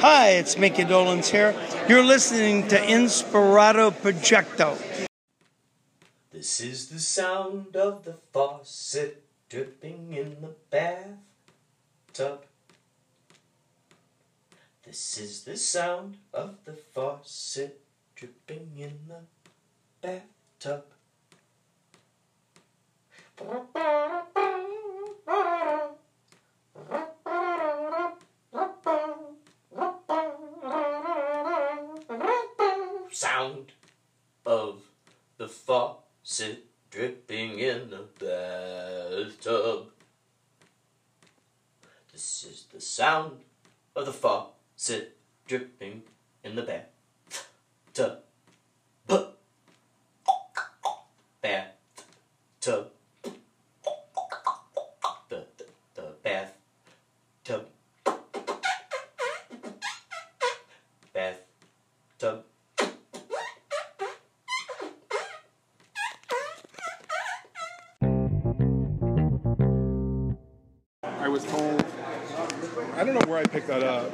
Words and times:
Hi, 0.00 0.30
it's 0.30 0.56
Micky 0.56 0.84
Dolenz 0.84 1.28
here. 1.28 1.54
You're 1.86 2.02
listening 2.02 2.66
to 2.68 2.78
Inspirato 2.78 3.92
Projecto. 3.92 4.78
This 6.32 6.62
is 6.62 6.88
the 6.88 6.98
sound 6.98 7.76
of 7.76 8.06
the 8.06 8.14
faucet 8.32 9.22
dripping 9.50 10.14
in 10.14 10.38
the 10.40 10.54
bathtub. 10.70 12.46
This 14.86 15.18
is 15.18 15.44
the 15.44 15.58
sound 15.58 16.16
of 16.32 16.64
the 16.64 16.72
faucet 16.72 17.82
dripping 18.14 18.70
in 18.78 19.00
the 19.06 19.20
bathtub. 20.00 20.86
Sound 33.20 33.72
of 34.46 34.80
the 35.36 35.46
faucet 35.46 36.64
dripping 36.90 37.58
in 37.58 37.90
the 37.90 38.06
bathtub. 38.18 39.88
This 42.10 42.44
is 42.44 42.64
the 42.72 42.80
sound 42.80 43.40
of 43.94 44.06
the 44.06 44.12
faucet 44.14 45.18
dripping 45.46 46.00
in 46.42 46.54
the 46.56 46.62
bathtub. 46.62 48.20
Bathtub. 51.42 52.90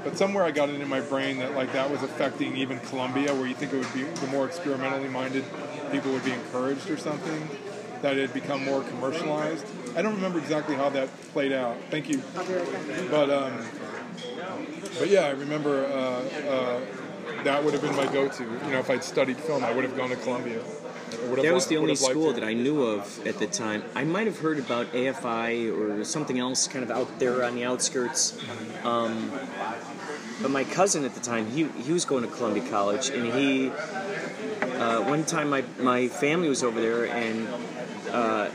But 0.07 0.17
somewhere 0.17 0.45
I 0.45 0.53
got 0.53 0.69
it 0.69 0.81
in 0.81 0.89
my 0.89 1.01
brain 1.01 1.39
that 1.39 1.57
like 1.57 1.73
that 1.73 1.91
was 1.91 2.01
affecting 2.05 2.57
even 2.57 2.79
Columbia, 2.79 3.35
where 3.35 3.49
you 3.49 3.55
think 3.55 3.73
it 3.73 3.79
would 3.79 3.93
be 3.93 4.05
the 4.05 4.29
more 4.29 4.47
experimentally 4.47 5.09
minded 5.09 5.45
people 5.91 6.13
would 6.13 6.25
be 6.25 6.31
encouraged 6.31 6.89
or 6.89 6.97
something, 6.97 7.49
that 8.03 8.17
it 8.17 8.21
had 8.21 8.33
become 8.33 8.65
more 8.65 8.83
commercialized. 8.85 9.67
I 9.97 10.03
don't 10.03 10.15
remember 10.15 10.39
exactly 10.39 10.77
how 10.77 10.91
that 10.91 11.09
played 11.33 11.53
out. 11.53 11.77
Thank 11.91 12.09
you. 12.09 12.23
But 13.11 13.31
um, 13.31 13.67
but 14.97 15.09
yeah, 15.09 15.23
I 15.23 15.31
remember 15.31 15.87
uh, 15.87 16.49
uh, 16.49 16.81
that 17.43 17.65
would 17.65 17.73
have 17.75 17.83
been 17.83 17.97
my 17.97 18.07
go-to. 18.13 18.45
You 18.45 18.71
know, 18.71 18.79
if 18.79 18.89
I'd 18.89 19.03
studied 19.03 19.39
film, 19.39 19.65
I 19.65 19.73
would 19.73 19.83
have 19.83 19.97
gone 19.97 20.11
to 20.11 20.17
Columbia. 20.17 20.61
I 20.61 21.29
would 21.29 21.39
have 21.39 21.43
That 21.43 21.55
was 21.55 21.67
the 21.67 21.79
only 21.79 21.97
school 21.97 22.33
that 22.33 22.45
I 22.45 22.53
knew 22.53 22.83
of 22.83 23.27
at 23.27 23.39
the 23.39 23.47
time. 23.47 23.83
I 23.95 24.05
might 24.05 24.27
have 24.27 24.39
heard 24.39 24.59
about 24.59 24.93
AFI 24.93 25.77
or 25.77 26.05
something 26.05 26.39
else 26.39 26.69
kind 26.69 26.85
of 26.85 26.91
out 26.91 27.19
there 27.19 27.43
on 27.43 27.57
the 27.57 27.65
outskirts. 27.65 28.39
Um, 28.85 29.33
but 30.47 30.53
my 30.53 30.63
cousin 30.63 31.05
at 31.05 31.13
the 31.13 31.21
time, 31.21 31.51
he, 31.51 31.65
he 31.83 31.93
was 31.93 32.05
going 32.05 32.23
to 32.23 32.31
Columbia 32.31 32.63
College, 32.71 33.11
and 33.11 33.35
he, 33.35 33.69
uh, 34.79 35.03
one 35.03 35.25
time 35.25 35.51
my, 35.51 35.65
my 35.81 36.07
family 36.07 36.49
was 36.49 36.63
over 36.63 36.81
there, 36.81 37.07
and 37.07 37.49
uh, 38.13 38.49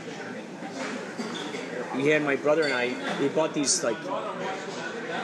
we 1.94 2.06
had 2.06 2.22
my 2.22 2.36
brother 2.36 2.62
and 2.62 2.72
I, 2.72 3.20
we 3.20 3.28
bought 3.28 3.52
these 3.52 3.84
like 3.84 3.98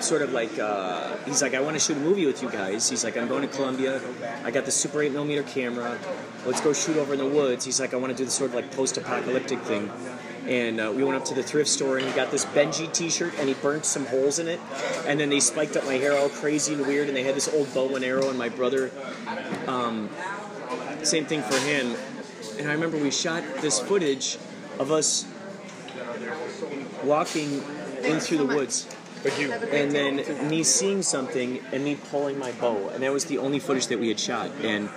sort 0.00 0.20
of 0.20 0.32
like 0.32 0.58
uh, 0.58 1.16
he's 1.24 1.40
like 1.40 1.54
I 1.54 1.60
want 1.60 1.74
to 1.74 1.80
shoot 1.80 1.96
a 1.96 2.00
movie 2.00 2.26
with 2.26 2.42
you 2.42 2.50
guys. 2.50 2.86
He's 2.90 3.02
like 3.02 3.16
I'm 3.16 3.28
going 3.28 3.40
to 3.40 3.48
Columbia. 3.48 4.02
I 4.44 4.50
got 4.50 4.66
the 4.66 4.70
super 4.70 5.00
8 5.00 5.10
millimeter 5.12 5.44
camera. 5.44 5.98
Let's 6.44 6.60
go 6.60 6.74
shoot 6.74 6.98
over 6.98 7.14
in 7.14 7.18
the 7.18 7.26
woods. 7.26 7.64
He's 7.64 7.80
like 7.80 7.94
I 7.94 7.96
want 7.96 8.12
to 8.12 8.16
do 8.16 8.26
the 8.26 8.30
sort 8.30 8.50
of 8.50 8.56
like 8.56 8.70
post-apocalyptic 8.72 9.60
thing. 9.60 9.90
And 10.48 10.80
uh, 10.80 10.90
we 10.96 11.04
went 11.04 11.16
up 11.16 11.26
to 11.26 11.34
the 11.34 11.42
thrift 11.42 11.68
store 11.68 11.98
and 11.98 12.06
he 12.06 12.12
got 12.14 12.30
this 12.30 12.46
Benji 12.46 12.90
T-shirt 12.90 13.34
and 13.38 13.48
he 13.48 13.54
burnt 13.54 13.84
some 13.84 14.06
holes 14.06 14.38
in 14.38 14.48
it. 14.48 14.58
And 15.06 15.20
then 15.20 15.28
they 15.28 15.40
spiked 15.40 15.76
up 15.76 15.84
my 15.84 15.94
hair 15.94 16.16
all 16.16 16.30
crazy 16.30 16.72
and 16.72 16.86
weird. 16.86 17.08
And 17.08 17.16
they 17.16 17.22
had 17.22 17.34
this 17.34 17.52
old 17.52 17.72
bow 17.74 17.94
and 17.94 18.04
arrow. 18.04 18.30
And 18.30 18.38
my 18.38 18.48
brother, 18.48 18.90
um, 19.66 20.08
same 21.02 21.26
thing 21.26 21.42
for 21.42 21.58
him. 21.58 21.94
And 22.58 22.66
I 22.66 22.72
remember 22.72 22.96
we 22.96 23.10
shot 23.10 23.44
this 23.60 23.78
footage 23.78 24.38
of 24.78 24.90
us 24.90 25.26
walking 27.04 27.62
in 28.02 28.18
through 28.18 28.38
the 28.38 28.46
woods 28.46 28.88
and 29.24 29.92
then 29.92 30.48
me 30.48 30.62
seeing 30.62 31.02
something 31.02 31.60
and 31.72 31.84
me 31.84 31.96
pulling 32.10 32.38
my 32.38 32.52
bow 32.52 32.88
and 32.90 33.02
that 33.02 33.12
was 33.12 33.24
the 33.24 33.38
only 33.38 33.58
footage 33.58 33.88
that 33.88 33.98
we 33.98 34.08
had 34.08 34.18
shot 34.18 34.50
and 34.62 34.88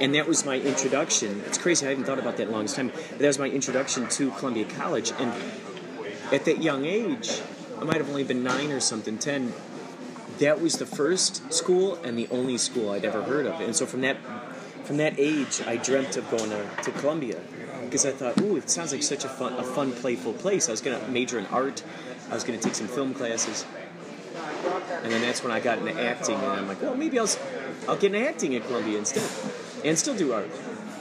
and 0.00 0.14
that 0.14 0.26
was 0.26 0.44
my 0.44 0.58
introduction. 0.58 1.42
It's 1.46 1.58
crazy 1.58 1.86
i 1.86 1.90
haven't 1.90 2.04
thought 2.04 2.18
about 2.18 2.36
that 2.38 2.50
longest 2.50 2.76
time 2.76 2.88
but 2.88 3.18
that 3.18 3.26
was 3.26 3.38
my 3.38 3.48
introduction 3.48 4.08
to 4.08 4.30
columbia 4.32 4.64
college. 4.64 5.12
And 5.18 5.32
at 6.32 6.44
that 6.44 6.62
young 6.62 6.84
age 6.84 7.40
i 7.78 7.84
might 7.84 7.96
have 7.96 8.08
only 8.08 8.24
been 8.24 8.42
nine 8.42 8.70
or 8.70 8.80
something 8.80 9.18
ten 9.18 9.52
that 10.38 10.60
was 10.60 10.78
the 10.78 10.86
first 10.86 11.52
school 11.52 11.96
and 11.96 12.18
the 12.18 12.28
only 12.30 12.56
school 12.56 12.90
i'd 12.90 13.04
ever 13.04 13.22
heard 13.22 13.46
of. 13.46 13.60
And 13.60 13.74
so 13.76 13.86
from 13.86 14.00
that 14.02 14.16
from 14.84 14.96
that 14.96 15.14
age 15.18 15.60
i 15.66 15.76
dreamt 15.76 16.16
of 16.16 16.28
going 16.30 16.50
to, 16.50 16.64
to 16.82 16.90
columbia 16.92 17.40
because 17.84 18.06
i 18.06 18.12
thought 18.12 18.40
ooh 18.40 18.56
it 18.56 18.70
sounds 18.70 18.92
like 18.92 19.02
such 19.02 19.24
a 19.24 19.28
fun 19.28 19.52
a 19.54 19.62
fun 19.62 19.92
playful 19.92 20.32
place. 20.32 20.68
I 20.68 20.72
was 20.72 20.80
going 20.80 20.98
to 20.98 21.10
major 21.10 21.38
in 21.38 21.46
art. 21.46 21.82
I 22.30 22.34
was 22.34 22.44
going 22.44 22.58
to 22.58 22.64
take 22.64 22.76
some 22.76 22.86
film 22.86 23.12
classes. 23.12 23.66
And 25.02 25.10
then 25.10 25.20
that's 25.22 25.42
when 25.42 25.52
I 25.52 25.60
got 25.60 25.78
into 25.78 26.00
acting, 26.00 26.36
and 26.36 26.46
I'm 26.46 26.68
like, 26.68 26.80
well, 26.82 26.94
maybe 26.94 27.18
I'll, 27.18 27.28
I'll 27.88 27.96
get 27.96 28.14
into 28.14 28.28
acting 28.28 28.54
at 28.54 28.64
Columbia 28.66 28.98
instead, 28.98 29.28
and 29.84 29.98
still 29.98 30.16
do 30.16 30.32
art. 30.32 30.50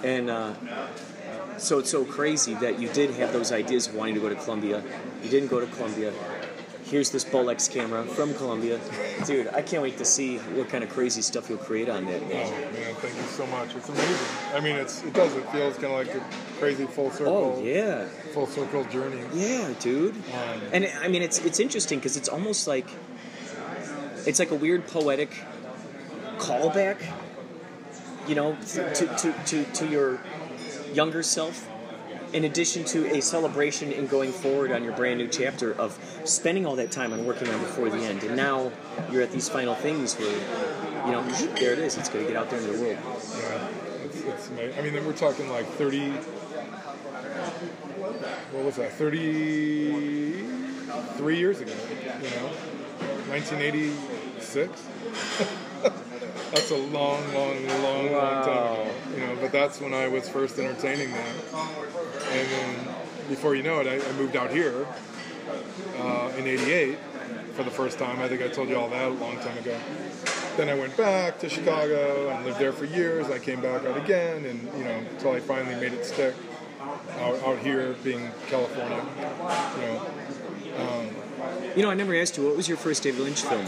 And 0.03 0.29
uh, 0.29 0.53
so 1.57 1.79
it's 1.79 1.89
so 1.89 2.05
crazy 2.05 2.53
that 2.55 2.79
you 2.79 2.89
did 2.89 3.11
have 3.11 3.33
those 3.33 3.51
ideas 3.51 3.87
of 3.87 3.95
wanting 3.95 4.15
to 4.15 4.21
go 4.21 4.29
to 4.29 4.35
Columbia. 4.35 4.83
You 5.23 5.29
didn't 5.29 5.49
go 5.49 5.59
to 5.59 5.67
Columbia. 5.67 6.13
Here's 6.85 7.11
this 7.11 7.23
Bolex 7.23 7.69
camera 7.69 8.03
from 8.03 8.33
Columbia, 8.33 8.79
dude. 9.27 9.47
I 9.49 9.61
can't 9.61 9.83
wait 9.83 9.99
to 9.99 10.05
see 10.05 10.37
what 10.37 10.69
kind 10.69 10.83
of 10.83 10.89
crazy 10.89 11.21
stuff 11.21 11.47
you'll 11.47 11.59
create 11.59 11.87
on 11.87 12.05
that. 12.05 12.19
Oh 12.23 12.27
man, 12.27 12.95
thank 12.95 13.15
you 13.15 13.21
so 13.23 13.45
much. 13.45 13.75
It's 13.75 13.89
amazing. 13.89 14.27
I 14.55 14.59
mean, 14.59 14.75
it's 14.75 15.03
it 15.03 15.13
does. 15.13 15.35
It 15.35 15.47
feels 15.51 15.75
kind 15.75 15.93
of 15.93 16.07
like 16.07 16.15
a 16.15 16.25
crazy 16.57 16.85
full 16.87 17.11
circle. 17.11 17.57
Oh 17.59 17.63
yeah, 17.63 18.05
Full 18.33 18.47
circle 18.47 18.85
journey. 18.85 19.21
Yeah, 19.35 19.71
dude. 19.79 20.15
Um, 20.15 20.61
and 20.73 20.89
I 21.03 21.09
mean, 21.09 21.21
it's 21.21 21.37
it's 21.45 21.59
interesting 21.59 21.99
because 21.99 22.17
it's 22.17 22.29
almost 22.29 22.67
like 22.67 22.87
it's 24.25 24.39
like 24.39 24.49
a 24.49 24.55
weird 24.55 24.87
poetic 24.87 25.29
callback, 26.37 26.97
you 28.29 28.35
know, 28.35 28.55
to 28.55 28.93
to, 28.93 29.33
to, 29.45 29.65
to 29.65 29.87
your 29.87 30.19
younger 30.93 31.23
self. 31.23 31.67
In 32.31 32.43
addition 32.43 32.83
to 32.85 33.07
a 33.17 33.23
celebration 33.23 33.91
in 33.91 34.05
going 34.05 34.31
forward 34.31 34.71
on 34.71 34.83
your 34.83 34.95
brand 34.95 35.17
new 35.17 35.27
chapter 35.27 35.73
of 35.73 35.97
spending 36.25 36.67
all 36.67 36.75
that 36.75 36.91
time 36.91 37.11
on 37.11 37.25
working 37.25 37.49
on 37.49 37.59
before 37.59 37.89
the 37.89 37.97
end, 37.97 38.21
and 38.21 38.35
now 38.35 38.71
you're 39.11 39.23
at 39.23 39.31
these 39.31 39.49
final 39.49 39.73
things 39.73 40.13
where, 40.13 40.37
you 41.07 41.11
know, 41.11 41.23
there 41.55 41.73
it 41.73 41.79
is. 41.79 41.97
It's 41.97 42.07
going 42.07 42.27
to 42.27 42.31
get 42.31 42.39
out 42.39 42.51
there 42.51 42.59
in 42.59 42.71
the 42.71 42.79
world. 42.79 42.99
Yeah, 43.01 43.67
it's, 44.05 44.21
it's 44.21 44.49
amazing. 44.49 44.77
I 44.77 44.83
mean, 44.83 44.93
we're 45.07 45.13
talking 45.13 45.49
like 45.49 45.65
30. 45.65 46.11
What 48.51 48.63
was 48.63 48.75
that? 48.75 48.93
33 48.93 51.35
years 51.35 51.61
ago. 51.61 51.73
You 52.21 52.29
know, 52.29 52.51
1986. 53.29 54.87
That's 56.51 56.71
a 56.71 56.77
long, 56.77 57.21
long, 57.33 57.67
long, 57.67 58.11
long 58.11 58.43
time 58.43 58.73
ago. 58.73 58.91
You 59.13 59.19
know, 59.19 59.37
but 59.39 59.51
that's 59.51 59.79
when 59.79 59.93
I 59.93 60.07
was 60.07 60.27
first 60.27 60.57
entertaining 60.57 61.11
that. 61.11 61.35
And 62.31 62.49
then, 62.49 62.95
before 63.27 63.53
you 63.55 63.61
know 63.61 63.79
it, 63.81 63.87
I, 63.87 64.07
I 64.07 64.11
moved 64.13 64.35
out 64.35 64.49
here 64.49 64.87
uh, 65.99 66.31
in 66.37 66.47
'88 66.47 66.97
for 67.53 67.63
the 67.63 67.69
first 67.69 67.99
time. 67.99 68.19
I 68.19 68.27
think 68.27 68.41
I 68.41 68.47
told 68.47 68.67
you 68.67 68.77
all 68.77 68.89
that 68.89 69.05
a 69.05 69.13
long 69.13 69.37
time 69.37 69.57
ago. 69.59 69.77
Then 70.57 70.69
I 70.69 70.73
went 70.73 70.97
back 70.97 71.39
to 71.39 71.49
Chicago 71.49 72.29
and 72.29 72.43
lived 72.45 72.57
there 72.57 72.73
for 72.73 72.85
years. 72.85 73.27
I 73.27 73.37
came 73.37 73.61
back 73.61 73.85
out 73.85 73.97
again, 73.97 74.45
and 74.45 74.63
you 74.75 74.83
know, 74.83 75.03
until 75.11 75.33
I 75.33 75.41
finally 75.41 75.75
made 75.75 75.93
it 75.93 76.03
stick 76.03 76.33
out, 77.19 77.43
out 77.43 77.59
here, 77.59 77.93
being 78.03 78.31
California. 78.47 79.05
You 79.75 79.81
know, 79.81 81.71
You 81.75 81.83
know, 81.83 81.91
I 81.91 81.93
never 81.93 82.15
asked 82.15 82.37
you 82.37 82.45
what 82.45 82.57
was 82.57 82.67
your 82.67 82.77
first 82.77 83.03
David 83.03 83.21
Lynch 83.21 83.43
film 83.43 83.67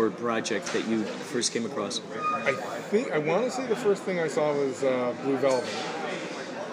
or 0.00 0.10
project 0.10 0.72
that 0.72 0.86
you 0.88 1.04
first 1.04 1.52
came 1.52 1.66
across. 1.66 2.00
I 2.32 2.52
think 2.52 3.12
I 3.12 3.18
want 3.18 3.44
to 3.44 3.50
say 3.50 3.66
the 3.66 3.76
first 3.76 4.02
thing 4.02 4.18
I 4.18 4.28
saw 4.28 4.52
was 4.54 4.82
uh, 4.82 5.14
Blue 5.22 5.36
Velvet. 5.36 5.68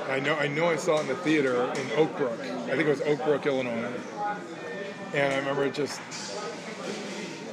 I 0.09 0.19
know 0.19 0.35
I 0.35 0.47
know 0.47 0.67
I 0.67 0.77
saw 0.77 0.97
it 0.97 1.01
in 1.01 1.07
the 1.07 1.15
theater 1.15 1.63
in 1.63 1.91
Oak 1.97 2.15
Brook. 2.17 2.39
I 2.39 2.69
think 2.69 2.81
it 2.81 2.87
was 2.87 3.01
Oak 3.01 3.23
Brook, 3.25 3.45
Illinois. 3.45 3.91
And 5.13 5.33
I 5.33 5.37
remember 5.37 5.65
it 5.65 5.73
just. 5.73 5.99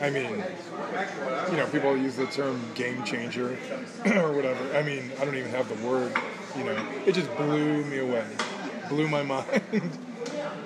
I 0.00 0.10
mean, 0.10 0.42
you 1.50 1.56
know, 1.56 1.66
people 1.70 1.96
use 1.96 2.16
the 2.16 2.26
term 2.26 2.60
game 2.74 3.02
changer 3.04 3.56
or 4.06 4.32
whatever. 4.32 4.76
I 4.76 4.82
mean, 4.82 5.10
I 5.20 5.24
don't 5.24 5.36
even 5.36 5.50
have 5.52 5.68
the 5.68 5.86
word. 5.86 6.12
You 6.56 6.64
know, 6.64 6.88
it 7.06 7.12
just 7.12 7.34
blew 7.36 7.84
me 7.84 7.98
away, 7.98 8.24
blew 8.88 9.08
my 9.08 9.22
mind. 9.34 9.98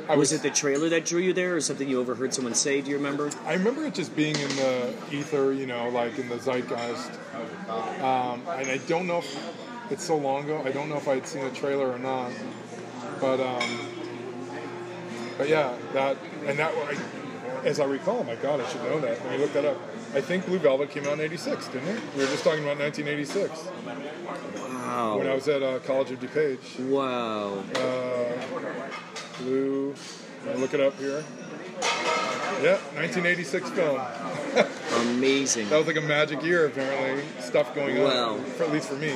I 0.08 0.16
Was 0.16 0.32
it 0.32 0.42
the 0.42 0.50
trailer 0.50 0.88
that 0.88 1.04
drew 1.04 1.20
you 1.20 1.32
there, 1.34 1.56
or 1.56 1.60
something 1.60 1.86
you 1.88 2.00
overheard 2.00 2.32
someone 2.32 2.54
say? 2.54 2.80
Do 2.80 2.90
you 2.90 2.96
remember? 2.96 3.30
I 3.44 3.52
remember 3.54 3.84
it 3.84 3.94
just 3.94 4.16
being 4.16 4.34
in 4.36 4.48
the 4.56 4.94
ether, 5.12 5.52
you 5.52 5.66
know, 5.66 5.88
like 5.90 6.18
in 6.18 6.28
the 6.28 6.36
zeitgeist. 6.38 7.10
Um, 8.00 8.42
and 8.48 8.68
I 8.70 8.78
don't 8.88 9.06
know 9.06 9.18
if 9.18 9.54
it's 9.90 10.04
so 10.04 10.16
long 10.16 10.44
ago. 10.44 10.62
I 10.64 10.72
don't 10.72 10.88
know 10.88 10.96
if 10.96 11.08
I 11.08 11.16
had 11.16 11.26
seen 11.26 11.44
a 11.44 11.50
trailer 11.50 11.90
or 11.90 11.98
not. 11.98 12.32
But 13.20 13.40
um, 13.40 13.78
but 15.36 15.48
yeah, 15.48 15.74
that 15.92 16.16
and 16.46 16.58
that 16.58 16.72
I, 16.74 16.96
as 17.66 17.78
I 17.78 17.84
recall, 17.84 18.24
my 18.24 18.36
God, 18.36 18.60
I 18.60 18.68
should 18.68 18.82
know 18.84 19.00
that. 19.00 19.22
Let 19.24 19.30
me 19.32 19.38
look 19.38 19.52
that 19.52 19.64
up. 19.66 19.76
I 20.14 20.22
think 20.22 20.46
Blue 20.46 20.58
Velvet 20.58 20.90
came 20.90 21.04
out 21.04 21.14
in 21.14 21.20
'86, 21.20 21.68
didn't 21.68 21.88
it? 21.88 22.00
We 22.16 22.22
were 22.22 22.30
just 22.30 22.44
talking 22.44 22.64
about 22.64 22.78
1986 22.78 23.68
Wow. 24.88 25.18
when 25.18 25.26
I 25.26 25.34
was 25.34 25.48
at 25.48 25.62
uh, 25.62 25.80
College 25.80 26.12
of 26.12 26.20
DuPage. 26.20 26.80
Wow. 26.88 27.58
Uh, 27.74 28.32
Blue, 29.38 29.94
look 30.56 30.74
it 30.74 30.80
up 30.80 30.98
here. 30.98 31.24
Yeah, 32.62 32.76
1986 32.96 33.70
film. 33.70 34.00
Amazing. 35.16 35.68
That 35.70 35.78
was 35.78 35.86
like 35.86 35.96
a 35.96 36.00
magic 36.00 36.42
year, 36.42 36.66
apparently. 36.66 37.24
Stuff 37.40 37.74
going 37.74 37.98
on, 37.98 38.04
Wow. 38.04 38.38
for, 38.56 38.64
at 38.64 38.72
least 38.72 38.88
for 38.88 38.96
me. 38.96 39.12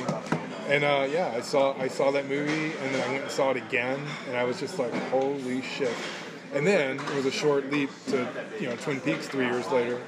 And 0.69 0.83
uh, 0.85 1.07
yeah, 1.11 1.33
I 1.35 1.41
saw 1.41 1.77
I 1.77 1.89
saw 1.89 2.11
that 2.11 2.29
movie, 2.29 2.71
and 2.77 2.95
then 2.95 3.01
I 3.07 3.11
went 3.11 3.23
and 3.23 3.31
saw 3.31 3.51
it 3.51 3.57
again, 3.57 3.99
and 4.27 4.37
I 4.37 4.45
was 4.45 4.59
just 4.61 4.79
like, 4.79 4.93
holy 5.09 5.61
shit! 5.61 5.91
And 6.53 6.65
then 6.65 6.99
it 6.99 7.15
was 7.15 7.25
a 7.25 7.31
short 7.31 7.69
leap 7.69 7.89
to 8.07 8.25
you 8.61 8.67
know 8.69 8.75
Twin 8.77 9.01
Peaks 9.01 9.27
three 9.27 9.45
years 9.45 9.67
later. 9.71 9.99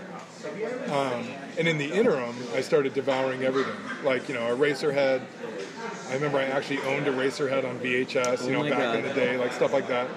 Um, 0.91 1.27
and 1.57 1.67
in 1.67 1.77
the 1.77 1.91
interim, 1.91 2.35
I 2.53 2.62
started 2.62 2.94
devouring 2.94 3.44
everything, 3.44 3.75
like 4.06 4.29
you 4.29 4.35
know, 4.35 4.56
Eraserhead. 4.56 5.21
I 6.10 6.13
remember 6.13 6.38
I 6.38 6.44
actually 6.46 6.80
owned 6.84 7.07
a 7.07 7.12
Eraserhead 7.12 7.68
on 7.68 7.80
VHS, 7.80 8.48
you 8.48 8.56
Oh 8.56 8.62
know, 8.63 8.69
back 8.69 8.80
God. 8.80 8.96
in 8.98 9.04
the 9.04 9.13
day, 9.13 9.38
like 9.38 9.52
stuff 9.54 9.74
like 9.74 9.88
that. 9.88 10.07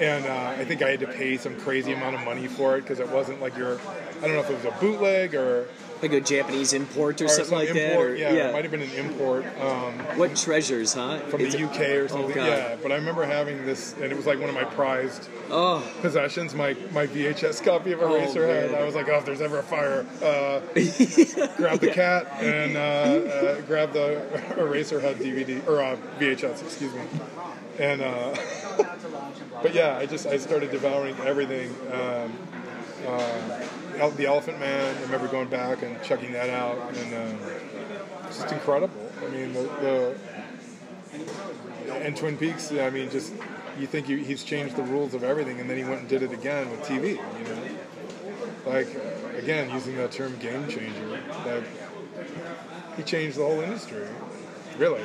And 0.00 0.26
uh, 0.26 0.54
I 0.58 0.64
think 0.64 0.82
I 0.82 0.90
had 0.90 1.00
to 1.00 1.06
pay 1.06 1.36
some 1.36 1.54
crazy 1.60 1.92
amount 1.92 2.16
of 2.16 2.24
money 2.24 2.48
for 2.48 2.76
it 2.76 2.82
because 2.82 2.98
it 3.00 3.08
wasn't 3.10 3.40
like 3.40 3.56
your, 3.56 3.78
I 4.18 4.22
don't 4.22 4.32
know 4.34 4.40
if 4.40 4.50
it 4.50 4.56
was 4.56 4.64
a 4.64 4.76
bootleg 4.80 5.34
or 5.34 5.68
Like 6.02 6.12
a 6.12 6.20
Japanese 6.20 6.72
import 6.72 7.20
or, 7.20 7.26
or 7.26 7.28
something 7.28 7.44
some 7.46 7.58
like 7.58 7.72
that. 7.74 7.96
Or, 7.98 8.14
yeah, 8.14 8.30
it 8.48 8.52
might 8.54 8.62
have 8.64 8.70
been 8.70 8.80
an 8.80 8.90
import 8.92 9.44
um, 9.60 9.92
What 10.18 10.34
treasures, 10.34 10.94
huh? 10.94 11.18
from 11.28 11.42
It's- 11.42 11.52
the 11.54 11.64
UK 11.64 11.80
or 12.02 12.08
something. 12.08 12.38
Oh, 12.38 12.46
yeah, 12.46 12.76
but 12.82 12.90
I 12.90 12.94
remember 12.94 13.24
having 13.24 13.66
this, 13.66 13.92
and 13.94 14.04
it 14.04 14.16
was 14.16 14.26
like 14.26 14.40
one 14.40 14.48
of 14.48 14.54
my 14.54 14.64
prized 14.64 15.28
Oh, 15.50 15.86
possessions. 16.00 16.54
My 16.54 16.74
my 16.92 17.06
VHS 17.06 17.62
copy 17.62 17.92
of 17.92 18.00
Oh, 18.00 18.08
Eraserhead. 18.12 18.70
man. 18.72 18.80
I 18.80 18.84
was 18.84 18.94
like, 18.94 19.08
oh, 19.10 19.16
if 19.18 19.26
there's 19.26 19.40
ever 19.42 19.58
a 19.58 19.62
fire, 19.62 20.06
uh, 20.22 20.60
grab 21.56 21.80
the 21.80 21.90
cat 21.92 22.26
and 22.42 22.76
uh, 22.76 22.80
uh, 22.80 23.60
grab 23.62 23.92
the 23.92 24.22
Eraserhead 24.56 25.16
DVD 25.16 25.66
or 25.68 25.82
uh, 25.82 25.96
VHS, 26.18 26.62
excuse 26.62 26.94
me. 26.94 27.02
And 27.78 28.00
uh, 28.02 28.34
but 29.62 29.74
yeah, 29.74 29.96
I 29.98 30.06
just 30.06 30.26
I 30.26 30.36
started 30.38 30.70
devouring 30.70 31.16
everything. 31.20 31.74
Um, 31.92 32.32
uh, 33.06 34.10
the 34.16 34.26
Elephant 34.26 34.58
Man. 34.60 34.96
I 34.96 35.02
remember 35.02 35.28
going 35.28 35.48
back 35.48 35.82
and 35.82 36.00
checking 36.02 36.32
that 36.32 36.50
out, 36.50 36.78
and 36.96 37.14
um, 37.14 37.38
it's 38.26 38.38
just 38.38 38.52
incredible. 38.52 38.94
I 39.24 39.28
mean, 39.30 39.52
the, 39.52 39.62
the 39.62 40.16
and 41.92 42.16
Twin 42.16 42.36
Peaks. 42.36 42.72
I 42.72 42.90
mean, 42.90 43.10
just 43.10 43.32
you 43.78 43.86
think 43.86 44.06
he, 44.06 44.22
he's 44.22 44.44
changed 44.44 44.76
the 44.76 44.82
rules 44.82 45.14
of 45.14 45.24
everything, 45.24 45.60
and 45.60 45.68
then 45.68 45.76
he 45.76 45.84
went 45.84 46.00
and 46.00 46.08
did 46.08 46.22
it 46.22 46.32
again 46.32 46.70
with 46.70 46.80
TV. 46.82 47.10
You 47.10 47.16
know, 47.16 47.62
like 48.66 48.88
again 49.36 49.70
using 49.70 49.96
that 49.96 50.12
term 50.12 50.36
game 50.38 50.68
changer. 50.68 51.20
That 51.44 51.62
he 52.96 53.02
changed 53.02 53.38
the 53.38 53.44
whole 53.44 53.60
industry. 53.60 54.06
Really, 54.78 55.02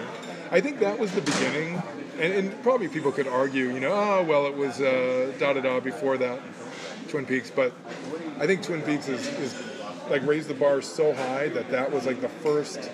I 0.52 0.62
think 0.62 0.80
that 0.80 1.00
was 1.00 1.12
the 1.12 1.22
beginning. 1.22 1.82
And, 2.18 2.32
and 2.32 2.64
probably 2.64 2.88
people 2.88 3.12
could 3.12 3.28
argue, 3.28 3.74
you 3.74 3.82
know, 3.82 3.92
oh 3.92 4.24
well, 4.24 4.46
it 4.46 4.56
was 4.56 4.80
uh, 4.80 5.34
da 5.38 5.52
da 5.52 5.60
da 5.60 5.82
before 5.82 6.18
that, 6.18 6.40
Twin 7.16 7.26
Peaks. 7.26 7.50
But 7.50 7.72
I 8.40 8.46
think 8.46 8.62
Twin 8.62 8.82
Peaks 8.82 9.08
is, 9.08 9.26
is 9.40 9.56
like 10.10 10.26
raised 10.28 10.50
the 10.50 10.54
bar 10.54 10.82
so 10.82 11.14
high 11.14 11.48
that 11.48 11.72
that 11.72 11.90
was 11.90 12.06
like 12.06 12.20
the 12.20 12.28
first 12.28 12.92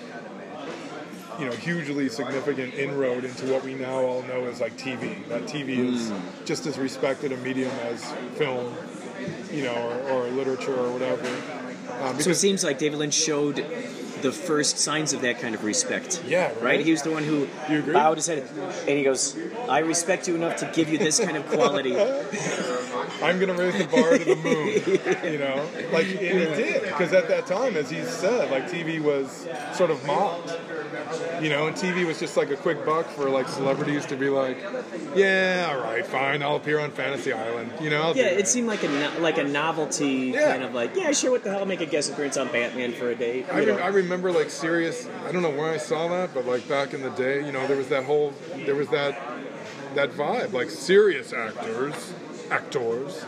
you 1.40 1.48
know, 1.48 1.52
hugely 1.54 2.08
significant 2.08 2.76
inroad 2.76 3.24
into 3.26 3.52
what 3.52 3.64
we 3.64 3.74
now 3.74 3.96
all 4.02 4.22
know 4.24 4.46
as 4.46 4.62
like 4.62 4.78
TV. 4.78 5.28
That 5.28 5.44
TV 5.46 5.70
is 5.92 6.12
just 6.46 6.68
as 6.68 6.78
respected 6.78 7.32
a 7.32 7.38
medium 7.38 7.72
as 7.82 8.12
film, 8.36 8.76
you 9.52 9.64
know, 9.64 9.74
or, 9.74 10.12
or 10.12 10.28
literature 10.28 10.76
or 10.76 10.92
whatever. 10.92 11.26
Um, 12.04 12.20
so 12.22 12.30
it 12.30 12.36
seems 12.36 12.64
like 12.64 12.78
David 12.78 13.00
Lynch 13.00 13.16
showed 13.16 13.56
the 14.22 14.32
first 14.32 14.78
signs 14.78 15.14
of 15.14 15.22
that 15.22 15.40
kind 15.40 15.56
of 15.56 15.64
respect. 15.64 16.24
Yeah, 16.28 16.50
Right? 16.50 16.62
right. 16.62 16.86
He 16.86 16.92
was 16.92 17.02
the 17.02 17.10
one 17.10 17.24
who 17.24 17.48
bowed 17.92 18.18
his 18.18 18.28
head 18.28 18.48
and 18.88 18.90
he 18.90 19.04
goes, 19.04 19.36
I 19.68 19.80
respect 19.80 20.28
you 20.28 20.36
enough 20.36 20.58
to 20.58 20.72
give 20.76 20.90
you 20.90 21.00
this 21.00 21.20
kind 21.20 21.38
of 21.38 21.48
quality. 21.48 21.96
I'm 23.22 23.40
going 23.40 23.56
to 23.56 23.62
raise 23.62 23.78
the 23.78 23.86
bar 23.88 24.18
to 24.18 24.24
the 24.24 24.36
moon, 24.36 25.32
you 25.34 25.40
know? 25.40 25.68
Like, 25.92 26.08
and 26.08 26.20
it 26.22 26.56
did. 26.56 26.84
Because 26.84 27.14
at 27.14 27.28
that 27.28 27.46
time, 27.46 27.76
as 27.78 27.90
he 27.90 28.04
said, 28.04 28.50
like 28.52 28.70
TV 28.70 29.00
was 29.02 29.48
sort 29.76 29.92
of 29.92 30.04
mocked. 30.06 30.58
You 31.42 31.50
know, 31.50 31.68
and 31.68 31.76
TV 31.76 32.06
was 32.06 32.20
just 32.20 32.38
like 32.38 32.52
a 32.52 32.56
quick 32.56 32.86
buck 32.86 33.08
for 33.08 33.30
like 33.30 33.48
celebrities 33.48 34.06
to 34.08 34.16
be 34.16 34.30
like, 34.30 34.58
yeah, 35.16 35.70
all 35.74 35.80
right, 35.82 36.06
fine, 36.06 36.42
I'll 36.44 36.56
appear 36.58 36.80
on 36.80 36.92
Fantasy 36.92 37.34
Island. 37.34 37.72
You 37.82 37.90
know, 37.90 38.02
I'll 38.02 38.16
Yeah, 38.18 38.26
it 38.26 38.48
seemed 38.48 38.68
like 38.68 38.84
a 38.84 38.88
no- 38.88 39.20
like 39.20 39.38
a 39.38 39.44
novelty 39.44 40.32
Yeah. 40.34 40.52
kind 40.52 40.64
of 40.64 40.74
like 40.74 40.96
yeah 40.96 41.12
sure 41.12 41.32
what 41.32 41.44
the 41.44 41.50
hell 41.50 41.60
I'll 41.60 41.66
make 41.66 41.82
a 41.82 41.86
guest 41.86 42.12
appearance 42.12 42.38
on 42.38 42.48
Batman 42.52 42.94
for 42.94 43.10
a 43.10 43.16
day. 43.16 43.46
I, 43.46 43.60
re- 43.64 43.72
I 43.80 43.88
remember 43.88 44.32
like 44.32 44.50
serious. 44.50 45.08
I 45.28 45.32
don't 45.32 45.42
know 45.42 45.50
where 45.50 45.72
I 45.72 45.78
saw 45.78 46.08
that, 46.10 46.34
but 46.34 46.46
like 46.46 46.68
back 46.70 46.94
in 46.94 47.02
the 47.02 47.10
day, 47.12 47.46
you 47.46 47.52
know, 47.52 47.66
there 47.68 47.78
was 47.78 47.88
that 47.90 48.04
whole, 48.06 48.34
there 48.66 48.76
was 48.76 48.88
that, 48.90 49.20
that 49.96 50.12
vibe. 50.12 50.54
Like 50.54 50.70
serious 50.70 51.34
actors, 51.34 52.14
actors, 52.52 53.26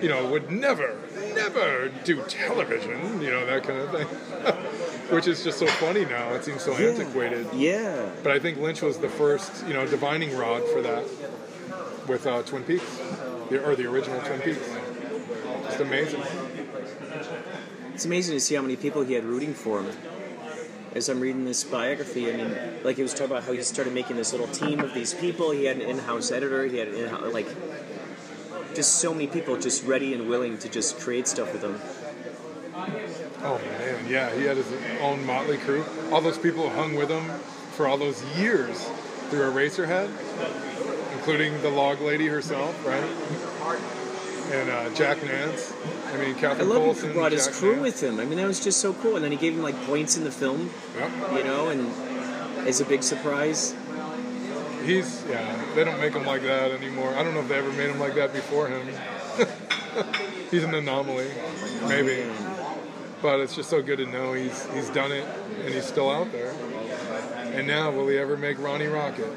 you 0.00 0.08
know, 0.08 0.30
would 0.30 0.50
never, 0.50 0.96
never 1.34 1.90
do 2.04 2.22
television. 2.28 3.20
You 3.20 3.30
know, 3.30 3.46
that 3.46 3.64
kind 3.64 3.80
of 3.80 3.90
thing. 3.90 4.06
Which 5.14 5.26
is 5.26 5.42
just 5.42 5.58
so 5.58 5.66
funny 5.66 6.04
now. 6.04 6.34
It 6.34 6.44
seems 6.44 6.62
so 6.62 6.74
antiquated. 6.74 7.46
Yeah. 7.54 8.10
But 8.22 8.32
I 8.32 8.38
think 8.38 8.58
Lynch 8.58 8.82
was 8.82 8.98
the 8.98 9.08
first, 9.08 9.66
you 9.66 9.72
know, 9.72 9.86
divining 9.86 10.36
rod 10.36 10.62
for 10.64 10.82
that 10.82 11.04
with 12.06 12.26
uh, 12.26 12.42
Twin 12.42 12.62
Peaks, 12.64 12.84
the, 13.50 13.64
or 13.64 13.74
the 13.74 13.86
original 13.86 14.20
Twin 14.20 14.40
Peaks. 14.40 14.70
Just 15.64 15.80
amazing. 15.80 16.22
It's 17.94 18.04
amazing 18.04 18.36
to 18.36 18.40
see 18.40 18.54
how 18.54 18.62
many 18.62 18.76
people 18.76 19.02
he 19.02 19.14
had 19.14 19.24
rooting 19.24 19.54
for 19.54 19.82
him. 19.82 19.96
As 20.94 21.08
I'm 21.08 21.20
reading 21.20 21.44
this 21.44 21.64
biography, 21.64 22.32
I 22.32 22.36
mean, 22.36 22.56
like 22.82 22.96
he 22.96 23.02
was 23.02 23.12
talking 23.12 23.26
about 23.32 23.44
how 23.44 23.52
he 23.52 23.62
started 23.62 23.92
making 23.92 24.16
this 24.16 24.32
little 24.32 24.48
team 24.48 24.80
of 24.80 24.94
these 24.94 25.14
people. 25.14 25.50
He 25.50 25.64
had 25.64 25.76
an 25.76 25.82
in-house 25.82 26.30
editor. 26.30 26.64
He 26.66 26.78
had 26.78 26.88
an 26.88 26.94
in-house, 26.94 27.32
like, 27.32 27.46
just 28.78 29.00
so 29.00 29.12
many 29.12 29.26
people 29.26 29.56
just 29.56 29.84
ready 29.84 30.14
and 30.14 30.28
willing 30.28 30.56
to 30.56 30.68
just 30.68 31.00
create 31.00 31.26
stuff 31.26 31.52
with 31.52 31.64
him. 31.64 31.80
Oh 33.42 33.58
man, 33.58 34.08
yeah, 34.08 34.32
he 34.36 34.44
had 34.44 34.56
his 34.56 34.72
own 35.00 35.26
motley 35.26 35.56
crew. 35.56 35.84
All 36.12 36.20
those 36.20 36.38
people 36.38 36.68
who 36.68 36.76
hung 36.80 36.94
with 36.94 37.08
him 37.10 37.24
for 37.72 37.88
all 37.88 37.98
those 37.98 38.22
years 38.36 38.88
through 39.30 39.50
Eraserhead, 39.50 40.08
including 41.16 41.60
the 41.62 41.70
log 41.70 42.00
lady 42.00 42.28
herself, 42.28 42.72
right? 42.86 43.02
And 44.54 44.70
uh, 44.70 44.94
Jack 44.94 45.24
Nance. 45.24 45.74
I 46.14 46.16
mean, 46.18 46.36
I 46.36 46.38
Catherine 46.40 46.68
love 46.68 46.82
Coulson. 46.84 47.08
he 47.08 47.14
brought 47.14 47.32
his 47.32 47.48
crew 47.48 47.72
Nance. 47.72 47.82
with 47.82 48.00
him. 48.04 48.20
I 48.20 48.26
mean, 48.26 48.38
that 48.38 48.46
was 48.46 48.62
just 48.62 48.80
so 48.80 48.92
cool. 48.94 49.16
And 49.16 49.24
then 49.24 49.32
he 49.32 49.38
gave 49.38 49.54
him 49.54 49.62
like 49.62 49.74
points 49.86 50.16
in 50.16 50.22
the 50.22 50.30
film, 50.30 50.70
Yep. 50.96 51.10
you 51.32 51.42
know, 51.44 51.68
and 51.68 51.88
as 52.68 52.80
a 52.80 52.84
big 52.84 53.02
surprise. 53.02 53.74
He's 54.88 55.22
yeah. 55.28 55.74
They 55.74 55.84
don't 55.84 56.00
make 56.00 56.14
him 56.14 56.24
like 56.24 56.40
that 56.42 56.70
anymore. 56.70 57.14
I 57.14 57.22
don't 57.22 57.34
know 57.34 57.40
if 57.40 57.48
they 57.48 57.58
ever 57.58 57.70
made 57.72 57.90
him 57.90 58.00
like 58.00 58.14
that 58.14 58.32
before 58.32 58.68
him. 58.68 58.88
He's 60.50 60.64
an 60.64 60.74
anomaly, 60.74 61.28
maybe. 61.88 62.24
but 63.20 63.40
it's 63.40 63.54
just 63.54 63.68
so 63.68 63.82
good 63.82 63.98
to 63.98 64.06
know 64.06 64.32
he's 64.32 64.64
he's 64.72 64.88
done 64.90 65.12
it 65.12 65.26
and 65.64 65.74
he's 65.74 65.84
still 65.84 66.10
out 66.10 66.32
there. 66.32 66.54
And 67.52 67.66
now, 67.66 67.90
will 67.90 68.08
he 68.08 68.16
ever 68.16 68.38
make 68.38 68.58
Ronnie 68.58 68.86
Rocket? 68.86 69.30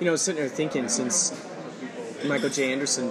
You 0.00 0.04
know, 0.04 0.16
sitting 0.16 0.40
there 0.40 0.50
thinking 0.50 0.88
since 0.90 1.32
Michael 2.26 2.50
J. 2.50 2.72
Anderson 2.72 3.10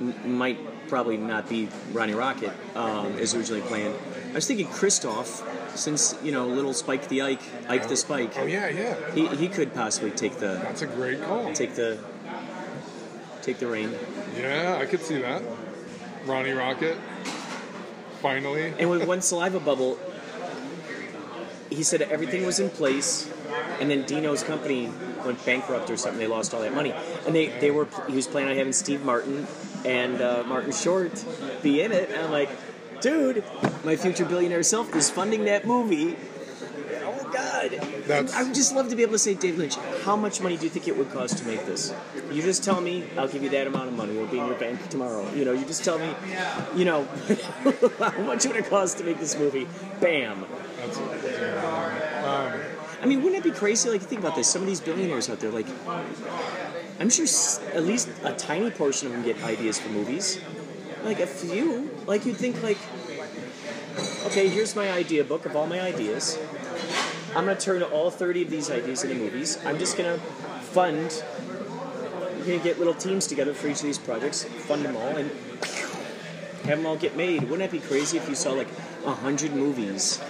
m- 0.00 0.38
might 0.38 0.58
probably 0.88 1.18
not 1.18 1.48
be 1.48 1.68
Ronnie 1.92 2.14
Rocket 2.14 2.52
um, 2.74 3.18
as 3.18 3.34
originally 3.34 3.60
planned. 3.62 3.94
I 4.30 4.34
was 4.36 4.46
thinking 4.46 4.68
Christophe, 4.68 5.42
since 5.74 6.16
you 6.22 6.32
know 6.32 6.46
little 6.46 6.74
Spike 6.74 7.08
the 7.08 7.22
Ike, 7.22 7.42
Ike 7.68 7.88
the 7.88 7.96
Spike. 7.96 8.34
Oh 8.38 8.46
yeah, 8.46 8.68
yeah. 8.68 9.12
He, 9.12 9.26
he 9.28 9.48
could 9.48 9.74
possibly 9.74 10.10
take 10.10 10.36
the 10.38 10.60
That's 10.62 10.82
a 10.82 10.86
great 10.86 11.22
call. 11.22 11.52
take 11.52 11.74
the 11.74 11.98
take 13.42 13.58
the 13.58 13.66
reign. 13.66 13.94
Yeah, 14.36 14.78
I 14.80 14.86
could 14.86 15.00
see 15.00 15.20
that. 15.20 15.42
Ronnie 16.26 16.52
Rocket. 16.52 16.96
Finally. 18.20 18.72
And 18.78 18.88
with 18.88 19.06
one 19.06 19.20
saliva 19.20 19.58
bubble, 19.58 19.98
he 21.70 21.82
said 21.82 22.02
everything 22.02 22.46
was 22.46 22.60
in 22.60 22.70
place, 22.70 23.28
and 23.80 23.90
then 23.90 24.04
Dino's 24.04 24.44
company 24.44 24.92
went 25.24 25.44
bankrupt 25.44 25.90
or 25.90 25.96
something. 25.96 26.20
They 26.20 26.28
lost 26.28 26.54
all 26.54 26.60
that 26.60 26.74
money, 26.74 26.94
and 27.26 27.34
they, 27.34 27.48
they 27.58 27.70
were 27.72 27.88
he 28.08 28.14
was 28.14 28.28
planning 28.28 28.50
on 28.50 28.56
having 28.56 28.72
Steve 28.72 29.04
Martin 29.04 29.46
and 29.84 30.20
uh, 30.20 30.44
Martin 30.46 30.70
Short 30.72 31.24
be 31.62 31.80
in 31.82 31.90
it. 31.90 32.10
And 32.10 32.20
I'm 32.20 32.30
like, 32.30 32.50
dude, 33.02 33.44
my 33.84 33.96
future 33.96 34.24
billionaire 34.24 34.62
self 34.62 34.94
is 34.96 35.10
funding 35.10 35.44
that 35.44 35.66
movie. 35.66 36.16
Oh 37.04 37.30
God! 37.32 37.70
That's- 38.06 38.32
I 38.34 38.42
would 38.44 38.54
just 38.54 38.74
love 38.74 38.88
to 38.88 38.96
be 38.96 39.02
able 39.02 39.12
to 39.12 39.18
say, 39.18 39.34
Dave 39.34 39.58
Lynch, 39.58 39.76
how 40.04 40.16
much 40.16 40.40
money 40.40 40.56
do 40.56 40.64
you 40.64 40.70
think 40.70 40.88
it 40.88 40.96
would 40.96 41.10
cost 41.12 41.38
to 41.38 41.44
make 41.44 41.64
this? 41.66 41.92
You 42.30 42.42
just 42.42 42.62
tell 42.64 42.80
me, 42.80 43.04
I'll 43.18 43.28
give 43.28 43.42
you 43.42 43.48
that 43.50 43.66
amount 43.66 43.88
of 43.88 43.94
money. 43.94 44.14
It'll 44.14 44.26
be 44.26 44.38
in 44.38 44.46
your 44.46 44.56
bank 44.58 44.88
tomorrow. 44.88 45.28
You 45.34 45.44
know, 45.44 45.52
you 45.52 45.64
just 45.66 45.84
tell 45.84 45.98
me, 45.98 46.14
you 46.76 46.84
know, 46.84 47.04
how 47.98 48.22
much 48.22 48.46
would 48.46 48.56
it 48.56 48.66
cost 48.70 48.98
to 48.98 49.04
make 49.04 49.18
this 49.18 49.36
movie? 49.38 49.66
Bam. 50.00 50.44
That's 50.78 50.98
I 53.02 53.06
mean, 53.06 53.22
wouldn't 53.22 53.44
it 53.44 53.52
be 53.52 53.56
crazy? 53.56 53.90
Like, 53.90 54.00
think 54.02 54.20
about 54.20 54.36
this. 54.36 54.48
Some 54.48 54.62
of 54.62 54.68
these 54.68 54.80
billionaires 54.80 55.28
out 55.28 55.40
there, 55.40 55.50
like, 55.50 55.66
I'm 57.00 57.10
sure 57.10 57.24
s- 57.24 57.60
at 57.74 57.82
least 57.84 58.08
a 58.22 58.32
tiny 58.32 58.70
portion 58.70 59.08
of 59.08 59.12
them 59.14 59.24
get 59.24 59.42
ideas 59.42 59.80
for 59.80 59.88
movies. 59.88 60.38
Like 61.04 61.20
a 61.20 61.26
few. 61.26 61.90
Like 62.06 62.26
you'd 62.26 62.36
think, 62.36 62.62
like, 62.62 62.78
okay, 64.26 64.48
here's 64.48 64.76
my 64.76 64.90
idea 64.90 65.24
book 65.24 65.46
of 65.46 65.56
all 65.56 65.66
my 65.66 65.80
ideas. 65.80 66.38
I'm 67.34 67.46
gonna 67.46 67.56
turn 67.58 67.82
all 67.82 68.10
30 68.10 68.42
of 68.42 68.50
these 68.50 68.70
ideas 68.70 69.04
into 69.04 69.16
movies. 69.16 69.58
I'm 69.64 69.78
just 69.78 69.96
gonna 69.96 70.18
fund. 70.18 71.24
We're 72.38 72.44
gonna 72.44 72.58
get 72.58 72.78
little 72.78 72.94
teams 72.94 73.26
together 73.26 73.54
for 73.54 73.68
each 73.68 73.76
of 73.78 73.84
these 73.84 73.98
projects, 73.98 74.44
fund 74.44 74.84
them 74.84 74.96
all, 74.96 75.16
and 75.16 75.30
have 76.64 76.78
them 76.78 76.86
all 76.86 76.96
get 76.96 77.16
made. 77.16 77.42
Wouldn't 77.42 77.60
that 77.60 77.70
be 77.70 77.78
crazy 77.78 78.18
if 78.18 78.28
you 78.28 78.34
saw 78.34 78.52
like 78.52 78.68
a 79.06 79.12
hundred 79.12 79.54
movies 79.54 80.20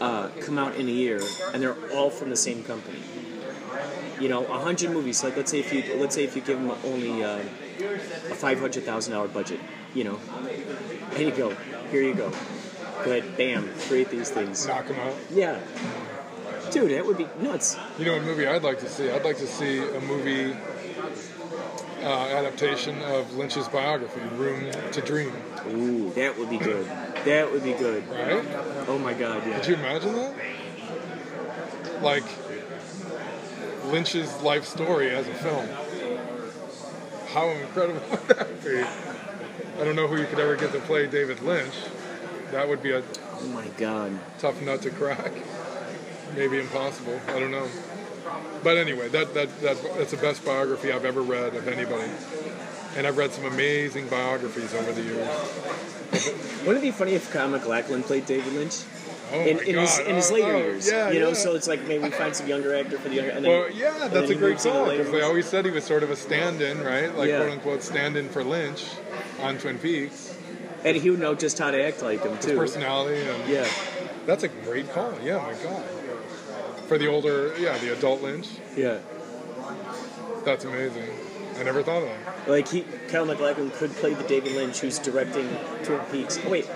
uh, 0.00 0.28
come 0.40 0.58
out 0.58 0.76
in 0.76 0.88
a 0.88 0.92
year, 0.92 1.20
and 1.52 1.62
they're 1.62 1.76
all 1.94 2.10
from 2.10 2.30
the 2.30 2.36
same 2.36 2.64
company. 2.64 3.00
You 4.20 4.28
know, 4.28 4.46
a 4.46 4.58
hundred 4.58 4.90
movies. 4.90 5.22
Like 5.22 5.36
let's 5.36 5.50
say 5.50 5.60
if 5.60 5.72
you 5.72 5.96
let's 5.96 6.14
say 6.14 6.24
if 6.24 6.34
you 6.34 6.42
give 6.42 6.60
them 6.60 6.76
only 6.84 7.22
uh, 7.22 7.40
five 8.38 8.60
hundred 8.60 8.84
thousand 8.84 9.12
dollar 9.12 9.28
budget. 9.28 9.60
You 9.94 10.04
know, 10.04 10.18
here 11.16 11.28
you 11.28 11.34
go. 11.34 11.50
Here 11.90 12.02
you 12.02 12.14
go. 12.14 12.30
Go 13.04 13.12
ahead, 13.12 13.36
bam, 13.36 13.68
create 13.88 14.10
these 14.10 14.30
things. 14.30 14.66
knock 14.66 14.86
him 14.86 14.98
out. 14.98 15.14
Yeah, 15.30 15.60
dude, 16.70 16.90
that 16.90 17.06
would 17.06 17.16
be 17.18 17.28
nuts. 17.40 17.76
You 17.98 18.06
know, 18.06 18.14
a 18.16 18.20
movie 18.20 18.46
I'd 18.46 18.62
like 18.62 18.80
to 18.80 18.88
see. 18.88 19.10
I'd 19.10 19.24
like 19.24 19.38
to 19.38 19.46
see 19.46 19.78
a 19.78 20.00
movie 20.00 20.56
uh, 22.02 22.28
adaptation 22.36 23.00
of 23.02 23.34
Lynch's 23.34 23.68
biography, 23.68 24.20
Room 24.36 24.70
to 24.92 25.00
Dream. 25.00 25.32
Ooh, 25.68 26.10
that 26.14 26.38
would 26.38 26.50
be 26.50 26.58
good. 26.58 26.86
That 27.24 27.50
would 27.50 27.64
be 27.64 27.72
good. 27.72 28.06
Right? 28.08 28.44
Oh 28.88 28.98
my 28.98 29.14
god, 29.14 29.46
yeah. 29.46 29.58
Could 29.58 29.68
you 29.68 29.74
imagine 29.74 30.14
that? 30.14 30.34
Like 32.02 32.24
Lynch's 33.86 34.42
life 34.42 34.64
story 34.64 35.10
as 35.10 35.26
a 35.26 35.34
film. 35.34 35.68
How 37.32 37.48
incredible 37.50 38.00
would 38.10 38.28
that 38.28 38.64
be? 38.64 38.80
I 39.80 39.84
don't 39.84 39.96
know 39.96 40.06
who 40.08 40.16
you 40.18 40.26
could 40.26 40.38
ever 40.40 40.56
get 40.56 40.72
to 40.72 40.80
play 40.80 41.06
David 41.06 41.40
Lynch. 41.42 41.74
That 42.52 42.68
would 42.68 42.82
be 42.82 42.92
a 42.92 43.02
Oh 43.40 43.46
my 43.48 43.66
god. 43.76 44.18
tough 44.38 44.60
nut 44.62 44.82
to 44.82 44.90
crack. 44.90 45.32
Maybe 46.34 46.58
impossible. 46.58 47.20
I 47.28 47.38
don't 47.38 47.50
know. 47.50 47.68
But 48.62 48.76
anyway, 48.76 49.08
that, 49.08 49.32
that, 49.34 49.60
that 49.60 49.76
that's 49.96 50.10
the 50.10 50.16
best 50.16 50.44
biography 50.44 50.90
I've 50.92 51.04
ever 51.04 51.22
read 51.22 51.54
of 51.54 51.68
anybody. 51.68 52.10
And 52.96 53.06
I've 53.06 53.16
read 53.16 53.32
some 53.32 53.44
amazing 53.44 54.08
biographies 54.08 54.74
over 54.74 54.92
the 54.92 55.02
years. 55.02 55.28
Wouldn't 56.66 56.78
it 56.78 56.82
be 56.82 56.90
funny 56.90 57.12
if 57.14 57.30
Kyle 57.32 57.48
MacLachlan 57.48 58.02
played 58.02 58.26
David 58.26 58.52
Lynch? 58.54 58.82
Oh 59.32 59.40
in, 59.40 59.58
in 59.60 59.76
his 59.78 59.98
in 59.98 60.14
his 60.16 60.30
Oh, 60.30 60.34
later 60.34 60.54
oh, 60.54 60.58
years, 60.58 60.90
yeah, 60.90 61.10
you 61.10 61.20
know. 61.20 61.28
yeah. 61.28 61.34
So 61.34 61.54
it's 61.54 61.68
like 61.68 61.82
maybe 61.86 62.04
we 62.04 62.10
find 62.10 62.34
some 62.34 62.46
younger 62.48 62.74
actor 62.74 62.98
for 62.98 63.08
the 63.08 63.16
younger. 63.16 63.30
And 63.32 63.44
then, 63.44 63.50
Well, 63.52 63.70
yeah, 63.70 64.08
that's 64.08 64.30
a 64.30 64.34
great 64.34 64.58
call 64.58 64.90
because 64.90 65.10
they 65.10 65.20
always 65.22 65.46
said 65.46 65.64
he 65.64 65.70
was 65.70 65.84
sort 65.84 66.02
of 66.02 66.10
a 66.10 66.16
stand-in, 66.16 66.82
right? 66.82 67.14
Like 67.14 67.28
Yeah. 67.28 67.38
quote 67.40 67.50
unquote 67.52 67.82
stand-in 67.82 68.28
for 68.30 68.42
Lynch 68.42 68.84
on 69.42 69.58
Twin 69.58 69.78
Peaks. 69.78 70.34
and 70.84 70.96
he 70.96 71.10
would 71.10 71.20
know 71.20 71.34
just 71.34 71.58
how 71.58 71.70
to 71.70 71.82
act 71.84 72.02
like 72.02 72.22
him 72.24 72.38
too. 72.38 72.56
Personality 72.56 73.20
and 73.20 73.48
Yeah, 73.50 73.66
that's 74.26 74.44
a 74.44 74.48
great 74.48 74.90
call. 74.92 75.12
Yeah, 75.22 75.38
my 75.38 75.52
God. 75.62 75.84
For 76.86 76.96
the 76.96 77.08
older, 77.08 77.52
yeah, 77.58 77.76
the 77.78 77.92
adult 77.92 78.22
Lynch, 78.22 78.48
yeah. 78.76 78.98
that's 80.44 80.64
amazing. 80.64 81.04
I 81.58 81.64
never 81.64 81.82
thought 81.82 82.02
of 82.04 82.08
that. 82.08 82.48
Like 82.48 82.68
he, 82.68 82.84
Kyle 83.08 83.26
MacLachlan 83.26 83.72
could 83.72 83.90
play 83.96 84.14
the 84.14 84.22
David 84.22 84.52
Lynch 84.52 84.78
who's 84.78 84.98
directing 84.98 85.48
Twin 85.82 85.98
Peaks. 86.12 86.38
Oh 86.46 86.50
wait, 86.50 86.66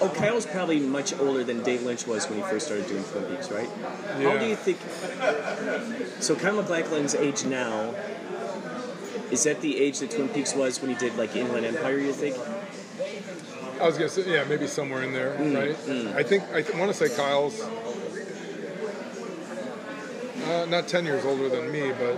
oh 0.00 0.08
Kyle's 0.08 0.46
probably 0.46 0.80
much 0.80 1.18
older 1.18 1.44
than 1.44 1.62
Dave 1.62 1.82
Lynch 1.82 2.06
was 2.06 2.28
when 2.28 2.38
he 2.38 2.44
first 2.44 2.66
started 2.66 2.86
doing 2.86 3.04
Twin 3.04 3.24
Peaks, 3.24 3.50
right? 3.50 3.68
How 4.22 4.38
do 4.38 4.46
you 4.46 4.56
think? 4.56 4.78
So 6.22 6.34
Kyle 6.34 6.56
MacLachlan's 6.56 7.14
age 7.14 7.44
now. 7.44 7.94
Is 9.30 9.44
that 9.44 9.60
the 9.60 9.78
age 9.78 10.00
that 10.00 10.10
Twin 10.10 10.28
Peaks 10.28 10.54
was 10.54 10.80
when 10.80 10.90
he 10.90 10.96
did 10.96 11.16
like 11.16 11.36
Inland 11.36 11.64
Empire? 11.64 11.98
You 11.98 12.12
think? 12.12 12.36
I 13.80 13.86
was 13.86 13.96
gonna 13.96 14.08
say, 14.10 14.30
yeah, 14.30 14.44
maybe 14.44 14.66
somewhere 14.66 15.02
in 15.02 15.12
there, 15.12 15.30
right? 15.38 15.76
I 16.16 16.22
think 16.22 16.44
I 16.52 16.62
th- 16.62 16.76
want 16.76 16.90
to 16.92 17.08
say 17.08 17.14
Kyle's 17.14 17.60
uh, 20.44 20.66
not 20.68 20.88
ten 20.88 21.04
years 21.04 21.24
older 21.24 21.48
than 21.48 21.70
me, 21.70 21.92
but 21.92 22.16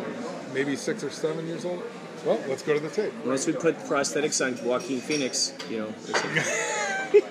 maybe 0.54 0.74
six 0.74 1.04
or 1.04 1.10
seven 1.10 1.46
years 1.46 1.64
older. 1.64 1.84
Well, 2.24 2.40
let's 2.48 2.62
go 2.62 2.72
to 2.72 2.80
the 2.80 2.88
tape. 2.88 3.12
Unless 3.24 3.46
we 3.46 3.52
put 3.52 3.76
prosthetics 3.78 4.44
on 4.44 4.64
Joaquin 4.64 5.00
Phoenix, 5.00 5.52
you 5.68 5.78
know. 5.80 5.94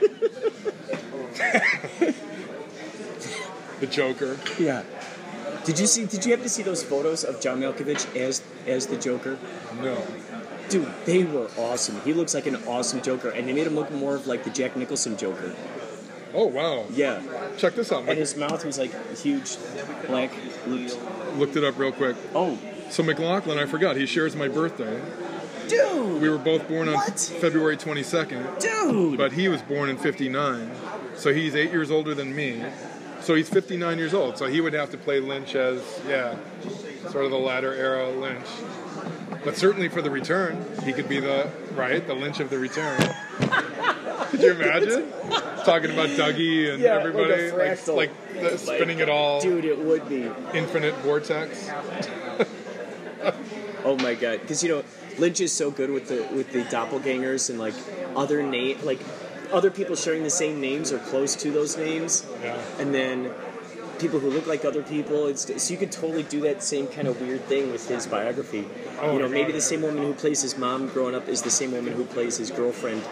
The 3.80 3.88
Joker. 3.88 4.38
yeah. 4.60 4.84
Did 5.66 5.80
you 5.80 5.88
see? 5.88 6.06
Did 6.06 6.24
you 6.26 6.32
happen 6.32 6.44
to 6.44 6.50
see 6.50 6.64
those 6.64 6.84
photos 6.84 7.24
of 7.24 7.42
John 7.42 7.60
Malkovich 7.62 8.16
as 8.16 8.42
as 8.68 8.88
the 8.88 8.98
Joker? 8.98 9.38
No. 9.82 10.04
Dude, 10.70 10.88
they 11.06 11.24
were 11.24 11.50
awesome. 11.58 12.00
He 12.02 12.14
looks 12.14 12.34
like 12.34 12.46
an 12.46 12.56
awesome 12.68 13.02
Joker, 13.02 13.30
and 13.30 13.48
they 13.48 13.54
made 13.54 13.68
him 13.68 13.76
look 13.76 13.92
more 13.92 14.16
of 14.16 14.28
like 14.28 14.44
the 14.44 14.50
Jack 14.52 14.76
Nicholson 14.76 15.18
Joker. 15.18 15.54
Oh 16.34 16.46
wow. 16.46 16.86
Yeah, 16.94 17.22
Check 17.58 17.76
this 17.76 17.92
out. 17.92 18.08
and 18.08 18.18
his 18.18 18.38
mouth 18.38 18.64
was 18.64 18.78
like 18.80 18.92
huge, 19.18 19.58
black 20.08 20.32
lips. 20.68 20.96
Looked 21.36 21.56
it 21.58 21.64
up 21.64 21.78
real 21.78 21.92
quick. 21.92 22.16
Oh, 22.36 22.58
So 22.90 23.04
MacLachlan, 23.04 23.58
I 23.58 23.66
forgot. 23.66 23.98
He 23.98 24.06
shares 24.06 24.36
my 24.36 24.48
birthday. 24.48 25.02
Dude, 25.72 26.22
We 26.22 26.30
were 26.30 26.38
both 26.38 26.68
born 26.68 26.88
on 26.88 26.96
What? 26.96 27.20
February 27.20 27.78
22nd, 27.78 28.60
dude. 28.60 29.18
but 29.18 29.32
he 29.32 29.48
was 29.48 29.62
born 29.62 29.90
in 29.90 29.98
59. 29.98 30.72
So 31.16 31.34
he's 31.34 31.56
eight 31.56 31.72
years 31.72 31.90
older 31.92 32.14
than 32.14 32.36
me. 32.36 32.64
So 33.22 33.36
he's 33.36 33.50
59 33.50 33.98
years 33.98 34.14
old. 34.14 34.38
So 34.38 34.48
he 34.48 34.62
would 34.62 34.74
have 34.74 34.90
to 34.92 34.98
play 34.98 35.20
Lynch 35.20 35.56
as, 35.56 35.82
yeah, 36.08 36.36
sort 37.12 37.26
of 37.26 37.32
the 37.32 37.38
latter 37.38 37.74
era 37.74 38.10
Lynch. 38.10 38.48
But 39.44 39.58
certainly 39.58 39.90
for 39.90 40.02
the 40.02 40.10
return, 40.12 40.66
he 40.84 40.94
could 40.94 41.08
be 41.10 41.20
the, 41.20 41.50
right, 41.76 42.06
the 42.06 42.14
Lynch 42.14 42.40
of 42.40 42.50
the 42.50 42.60
return. 42.60 43.00
Could 44.30 44.42
you 44.42 44.52
imagine? 44.52 45.12
Talking 45.66 45.92
about 45.92 46.10
Dougie 46.10 46.74
and 46.74 46.82
Yeah, 46.82 46.96
like 46.98 47.06
everybody, 47.06 47.52
like, 47.52 47.78
fractal. 47.80 47.96
like 47.96 48.12
the, 48.40 48.58
spinning 48.58 49.00
it 49.00 49.10
all, 49.10 49.40
Dude, 49.42 49.66
it 49.66 49.78
would 49.78 50.08
be. 50.10 50.30
infinite 50.54 50.94
vortex. 50.96 51.70
Oh 53.84 53.96
my 53.98 54.14
god, 54.16 54.42
because 54.42 54.64
you 54.64 54.70
know 54.70 54.84
Lynch 55.20 55.40
is 55.42 55.52
so 55.52 55.72
good 55.72 55.90
with 55.90 56.08
the 56.08 56.24
with 56.36 56.52
the 56.52 56.64
doppelgangers 56.64 57.50
and 57.50 57.60
like 57.60 57.74
other 58.16 58.44
name 58.44 58.78
like 58.84 59.00
other 59.52 59.70
people 59.70 59.96
sharing 59.96 60.24
the 60.24 60.30
same 60.30 60.62
names 60.62 60.92
or 60.92 61.00
close 61.00 61.36
to 61.36 61.52
those 61.52 61.76
names, 61.78 62.26
Yeah. 62.42 62.58
and 62.80 62.94
then 62.94 63.32
people 64.00 64.20
who 64.20 64.30
look 64.30 64.48
like 64.48 64.64
other 64.66 64.82
people. 64.82 65.28
It's, 65.28 65.62
so 65.62 65.74
you 65.74 65.78
could 65.78 65.92
totally 65.92 66.24
do 66.24 66.40
that 66.42 66.64
same 66.64 66.88
kind 66.88 67.08
of 67.08 67.20
weird 67.22 67.44
thing 67.46 67.72
with 67.72 67.88
his 67.88 68.08
biography. 68.08 68.66
Oh 69.02 69.14
you 69.14 69.20
know, 69.20 69.28
maybe 69.28 69.52
the 69.52 69.62
same 69.62 69.82
woman 69.82 70.04
who 70.04 70.14
plays 70.14 70.42
his 70.42 70.58
mom 70.58 70.88
growing 70.88 71.16
up 71.16 71.28
is 71.28 71.42
the 71.42 71.52
same 71.52 71.72
woman 71.74 71.94
who 71.94 72.06
plays 72.06 72.38
his 72.38 72.50
girlfriend. 72.50 73.04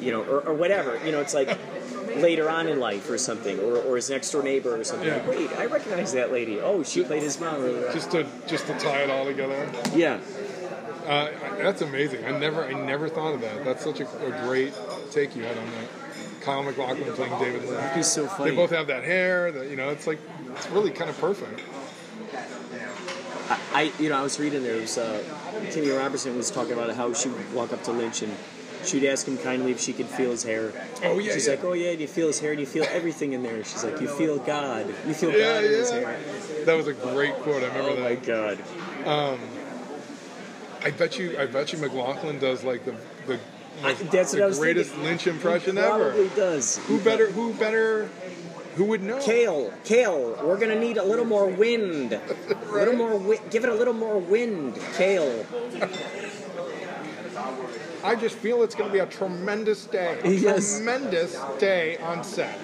You 0.00 0.12
know, 0.12 0.22
or, 0.22 0.40
or 0.42 0.54
whatever. 0.54 0.98
You 1.04 1.12
know, 1.12 1.20
it's 1.20 1.34
like. 1.34 1.58
Later 2.16 2.48
on 2.50 2.66
in 2.66 2.80
life, 2.80 3.08
or 3.10 3.18
something, 3.18 3.60
or, 3.60 3.76
or 3.76 3.94
his 3.94 4.10
next 4.10 4.30
door 4.32 4.42
neighbor, 4.42 4.74
or 4.80 4.82
something. 4.82 5.06
Yeah. 5.06 5.16
Like, 5.18 5.28
Wait, 5.28 5.52
I 5.56 5.66
recognize 5.66 6.14
that 6.14 6.32
lady. 6.32 6.58
Oh, 6.58 6.82
she 6.82 7.04
played 7.04 7.22
his 7.22 7.38
mom. 7.38 7.60
Just 7.92 8.10
to 8.12 8.26
just 8.48 8.66
to 8.66 8.76
tie 8.78 9.02
it 9.02 9.10
all 9.10 9.24
together. 9.24 9.70
yeah, 9.94 10.18
Uh, 11.08 11.30
that's 11.56 11.80
amazing. 11.80 12.24
I 12.24 12.38
never, 12.38 12.64
I 12.64 12.72
never 12.72 13.08
thought 13.08 13.34
of 13.34 13.40
that. 13.40 13.64
That's 13.64 13.82
such 13.82 14.00
a, 14.00 14.06
a 14.26 14.46
great 14.46 14.74
take 15.10 15.34
you 15.34 15.42
had 15.42 15.56
on 15.56 15.64
that. 15.64 15.88
Kyle 16.42 16.62
MacLachlan 16.62 17.12
playing 17.14 17.38
David 17.38 17.64
Lynch. 17.68 17.94
He's 17.96 18.06
so 18.06 18.26
funny. 18.26 18.50
They 18.50 18.56
both 18.56 18.70
have 18.70 18.86
that 18.88 19.04
hair. 19.04 19.50
That 19.50 19.68
you 19.70 19.76
know, 19.76 19.88
it's 19.88 20.06
like 20.06 20.18
it's 20.54 20.68
really 20.70 20.90
kind 20.90 21.08
of 21.10 21.18
perfect. 21.18 21.60
I, 23.72 23.92
you 23.98 24.08
know, 24.10 24.18
I 24.18 24.22
was 24.22 24.38
reading 24.38 24.62
there. 24.62 24.74
It 24.76 24.82
was 24.82 24.98
uh, 24.98 25.22
Kimmy 25.70 25.96
Robertson 25.96 26.36
was 26.36 26.50
talking 26.50 26.72
about 26.74 26.94
how 26.94 27.12
she 27.14 27.28
would 27.30 27.54
walk 27.54 27.72
up 27.72 27.82
to 27.84 27.92
Lynch 27.92 28.22
and 28.22 28.32
she'd 28.84 29.06
ask 29.06 29.26
him 29.26 29.38
kindly 29.38 29.72
if 29.72 29.80
she 29.80 29.92
could 29.94 30.06
feel 30.06 30.30
his 30.30 30.42
hair. 30.42 30.72
Oh, 31.02 31.18
yeah, 31.18 31.32
She's 31.32 31.46
yeah. 31.46 31.54
like, 31.54 31.64
"Oh 31.64 31.72
yeah, 31.72 31.94
do 31.94 32.00
you 32.02 32.08
feel 32.08 32.26
his 32.26 32.40
hair? 32.40 32.54
Do 32.54 32.60
you 32.60 32.66
feel 32.66 32.84
everything 32.90 33.32
in 33.32 33.42
there?" 33.42 33.64
She's 33.64 33.84
like, 33.84 34.00
"You 34.00 34.08
feel 34.08 34.38
God. 34.38 34.86
You 35.06 35.14
feel 35.14 35.32
Yeah, 35.32 35.54
God 35.54 35.64
in 35.64 35.70
his 35.70 35.90
hair." 35.90 36.18
That 36.66 36.74
was 36.76 36.86
a 36.88 36.92
great 36.92 37.34
quote. 37.36 37.62
I 37.62 37.68
remember 37.68 37.90
Oh 37.90 37.96
that. 37.96 38.02
my 38.02 38.14
God. 38.16 38.58
I 40.88 40.90
bet 40.92 41.18
you, 41.18 41.36
I 41.38 41.44
bet 41.44 41.70
you 41.72 41.78
MacLachlan 41.78 42.38
does 42.38 42.64
like 42.64 42.84
the 42.86 42.94
the, 43.26 43.38
I- 43.84 43.92
that's 43.94 44.32
the 44.32 44.50
greatest 44.58 44.90
thinking. 44.90 45.04
Lynch 45.08 45.26
impression 45.26 45.76
He 45.76 45.82
ever. 45.82 46.10
Probably 46.12 46.28
does. 46.30 46.78
Who 46.86 46.98
better? 47.00 47.30
Who 47.30 47.52
better? 47.54 48.06
Who 48.76 48.84
would 48.84 49.02
know? 49.02 49.18
Kale, 49.20 49.70
Kale, 49.84 50.38
we're 50.42 50.56
gonna 50.56 50.78
need 50.80 50.96
a 50.96 51.04
little 51.04 51.24
more 51.26 51.46
wind. 51.46 52.12
A 52.14 52.20
little 52.72 52.94
more 52.94 53.10
wi- 53.10 53.42
give 53.50 53.64
it 53.64 53.70
a 53.70 53.74
little 53.74 53.92
more 53.92 54.18
wind, 54.18 54.78
Kale. 54.96 55.44
I 58.02 58.14
just 58.14 58.36
feel 58.36 58.62
it's 58.62 58.74
to 58.76 58.88
be 58.88 59.00
a 59.00 59.06
tremendous 59.06 59.84
day. 59.86 60.18
A 60.24 60.30
Yes. 60.30 60.76
Tremendous 60.76 61.36
day 61.58 61.98
on 61.98 62.24
set. 62.24 62.58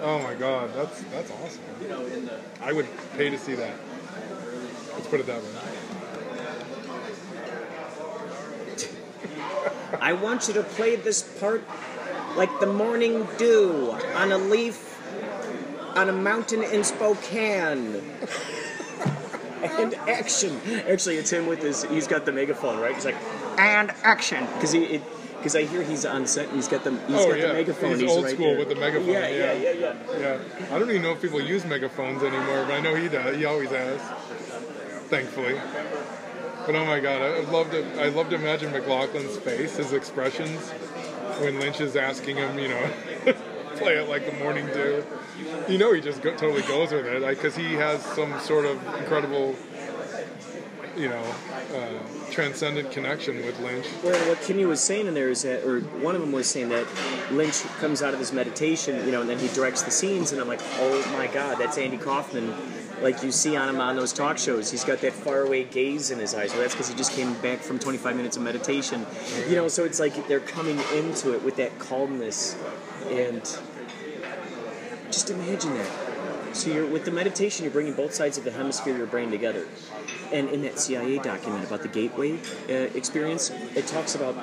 Oh 0.00 0.18
my 0.20 0.34
god, 0.34 0.74
that's 0.74 1.00
that's 1.12 1.30
awesome. 1.30 2.30
I 2.60 2.72
would 2.72 2.88
pay 3.16 3.30
to 3.30 3.38
see 3.38 3.54
that. 3.54 3.74
Let's 4.94 5.06
put 5.06 5.20
it 5.20 5.26
that 5.26 5.40
way. 5.40 5.48
I 10.00 10.12
want 10.12 10.48
you 10.48 10.54
to 10.54 10.62
play 10.62 10.96
this 10.96 11.22
part 11.22 11.62
like 12.36 12.60
the 12.60 12.66
morning 12.66 13.26
dew 13.38 13.96
on 14.14 14.32
a 14.32 14.38
leaf 14.38 14.88
on 15.96 16.08
a 16.08 16.12
mountain 16.12 16.62
in 16.62 16.84
Spokane. 16.84 18.02
and 19.62 19.94
action. 20.08 20.58
Actually, 20.88 21.16
it's 21.16 21.30
him 21.30 21.46
with 21.46 21.62
his. 21.62 21.84
He's 21.84 22.06
got 22.08 22.24
the 22.24 22.32
megaphone, 22.32 22.80
right? 22.80 22.94
He's 22.94 23.04
like, 23.04 23.16
and 23.58 23.90
action, 24.02 24.44
because 24.54 24.72
he. 24.72 25.00
because 25.36 25.54
I 25.54 25.64
hear 25.64 25.82
he's 25.82 26.04
on 26.06 26.26
set 26.26 26.46
and 26.46 26.56
he's 26.56 26.68
got 26.68 26.82
the 26.84 26.90
he's 27.06 27.16
Oh, 27.16 27.28
got 27.28 27.38
yeah. 27.38 27.46
the 27.48 27.52
megaphone. 27.54 27.98
He's 28.00 28.10
old 28.10 28.24
right 28.24 28.34
school 28.34 28.46
there. 28.50 28.58
with 28.58 28.68
the 28.70 28.74
megaphone, 28.76 29.08
Yeah, 29.08 29.28
yeah. 29.28 29.52
yeah, 29.52 29.70
yeah, 29.72 29.94
yeah. 30.18 30.18
Yeah, 30.18 30.74
I 30.74 30.78
don't 30.78 30.88
even 30.90 31.02
know 31.02 31.12
if 31.12 31.20
people 31.22 31.40
use 31.40 31.64
megaphones 31.64 32.22
anymore, 32.22 32.64
but 32.66 32.72
I 32.72 32.80
know 32.80 32.94
he 32.94 33.08
does. 33.08 33.36
He 33.36 33.44
always 33.44 33.70
has, 33.70 34.00
thankfully. 35.10 35.60
But 36.66 36.76
oh 36.76 36.84
my 36.84 37.00
god, 37.00 37.22
I 37.22 37.40
love 37.50 37.70
to. 37.72 38.02
I 38.02 38.08
love 38.08 38.30
to 38.30 38.36
imagine 38.36 38.72
MacLachlan's 38.72 39.36
face, 39.38 39.76
his 39.76 39.92
expressions 39.92 40.72
when 41.40 41.58
Lynch 41.58 41.80
is 41.80 41.96
asking 41.96 42.36
him, 42.36 42.58
you 42.58 42.68
know, 42.68 42.90
play 43.76 43.96
it 43.96 44.08
like 44.08 44.26
the 44.26 44.32
morning 44.32 44.66
dew. 44.66 45.04
You 45.68 45.78
know, 45.78 45.92
he 45.92 46.00
just 46.00 46.22
go, 46.22 46.34
totally 46.36 46.62
goes 46.62 46.92
with 46.92 47.06
it, 47.06 47.26
because 47.26 47.56
he 47.56 47.74
has 47.74 48.02
some 48.02 48.38
sort 48.40 48.64
of 48.64 48.76
incredible, 48.98 49.56
you 50.96 51.08
know, 51.08 51.22
uh, 51.74 52.30
transcendent 52.30 52.90
connection 52.92 53.36
with 53.44 53.58
Lynch. 53.60 53.86
Well, 54.02 54.28
what 54.28 54.38
Kimmy 54.38 54.66
was 54.66 54.80
saying 54.80 55.06
in 55.06 55.14
there 55.14 55.30
is 55.30 55.42
that, 55.42 55.64
or 55.64 55.80
one 55.80 56.14
of 56.14 56.20
them 56.20 56.32
was 56.32 56.48
saying 56.48 56.68
that 56.68 56.86
Lynch 57.30 57.62
comes 57.78 58.02
out 58.02 58.14
of 58.14 58.20
his 58.20 58.32
meditation, 58.32 59.04
you 59.04 59.12
know, 59.12 59.20
and 59.20 59.30
then 59.30 59.38
he 59.38 59.48
directs 59.48 59.82
the 59.82 59.90
scenes, 59.90 60.32
and 60.32 60.40
I'm 60.40 60.48
like, 60.48 60.60
oh 60.78 61.12
my 61.12 61.26
god, 61.26 61.58
that's 61.58 61.78
Andy 61.78 61.98
Kaufman. 61.98 62.54
Like 63.02 63.22
you 63.22 63.32
see 63.32 63.56
on 63.56 63.68
him 63.68 63.80
on 63.80 63.96
those 63.96 64.12
talk 64.12 64.38
shows, 64.38 64.70
he's 64.70 64.84
got 64.84 65.00
that 65.00 65.12
faraway 65.12 65.64
gaze 65.64 66.10
in 66.10 66.18
his 66.18 66.34
eyes. 66.34 66.52
Well, 66.52 66.60
that's 66.60 66.74
because 66.74 66.88
he 66.88 66.94
just 66.94 67.12
came 67.12 67.34
back 67.34 67.58
from 67.60 67.78
25 67.78 68.16
minutes 68.16 68.36
of 68.36 68.42
meditation, 68.42 69.04
you 69.48 69.56
know. 69.56 69.68
So 69.68 69.84
it's 69.84 69.98
like 69.98 70.28
they're 70.28 70.40
coming 70.40 70.78
into 70.94 71.34
it 71.34 71.42
with 71.42 71.56
that 71.56 71.78
calmness, 71.78 72.56
and 73.08 73.42
just 75.10 75.30
imagine 75.30 75.74
that. 75.74 75.90
So 76.52 76.70
you're 76.70 76.86
with 76.86 77.04
the 77.04 77.10
meditation, 77.10 77.64
you're 77.64 77.72
bringing 77.72 77.94
both 77.94 78.14
sides 78.14 78.38
of 78.38 78.44
the 78.44 78.52
hemisphere 78.52 78.92
of 78.92 78.98
your 78.98 79.06
brain 79.06 79.30
together. 79.30 79.66
And 80.32 80.48
in 80.50 80.62
that 80.62 80.78
CIA 80.78 81.18
document 81.18 81.64
about 81.64 81.82
the 81.82 81.88
gateway 81.88 82.38
uh, 82.68 82.72
experience, 82.94 83.50
it 83.74 83.86
talks 83.86 84.14
about 84.14 84.34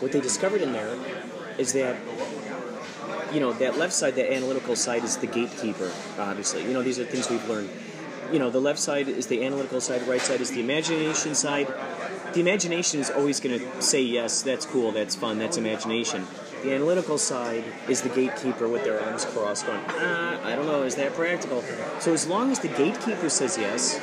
what 0.00 0.12
they 0.12 0.20
discovered 0.20 0.60
in 0.60 0.72
there 0.72 0.96
is 1.58 1.72
that 1.72 1.96
you 3.32 3.40
know 3.40 3.52
that 3.54 3.78
left 3.78 3.92
side, 3.92 4.14
that 4.16 4.32
analytical 4.32 4.76
side, 4.76 5.04
is 5.04 5.16
the 5.16 5.26
gatekeeper. 5.26 5.92
Obviously, 6.18 6.62
you 6.62 6.72
know 6.72 6.82
these 6.82 6.98
are 6.98 7.04
things 7.04 7.28
we've 7.30 7.48
learned. 7.48 7.70
You 8.32 8.38
know, 8.38 8.50
the 8.50 8.60
left 8.60 8.78
side 8.78 9.08
is 9.08 9.26
the 9.26 9.42
analytical 9.44 9.80
side, 9.80 10.02
right 10.02 10.20
side 10.20 10.42
is 10.42 10.50
the 10.50 10.60
imagination 10.60 11.34
side. 11.34 11.66
The 12.34 12.40
imagination 12.40 13.00
is 13.00 13.08
always 13.08 13.40
going 13.40 13.58
to 13.58 13.82
say 13.82 14.02
yes, 14.02 14.42
that's 14.42 14.66
cool, 14.66 14.92
that's 14.92 15.14
fun, 15.16 15.38
that's 15.38 15.56
imagination. 15.56 16.26
The 16.62 16.74
analytical 16.74 17.16
side 17.16 17.64
is 17.88 18.02
the 18.02 18.10
gatekeeper 18.10 18.68
with 18.68 18.84
their 18.84 19.00
arms 19.00 19.24
crossed, 19.24 19.64
going, 19.66 19.80
ah, 19.88 20.38
I 20.44 20.54
don't 20.54 20.66
know, 20.66 20.82
is 20.82 20.96
that 20.96 21.14
practical? 21.14 21.64
So 22.00 22.12
as 22.12 22.26
long 22.26 22.52
as 22.52 22.58
the 22.58 22.68
gatekeeper 22.68 23.30
says 23.30 23.56
yes, 23.56 23.98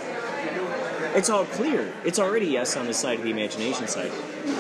it's 1.14 1.30
all 1.30 1.46
clear. 1.46 1.94
It's 2.04 2.18
already 2.18 2.48
yes 2.48 2.76
on 2.76 2.88
the 2.88 2.94
side 2.94 3.20
of 3.20 3.26
the 3.26 3.32
imagination 3.32 3.88
side, 3.88 4.12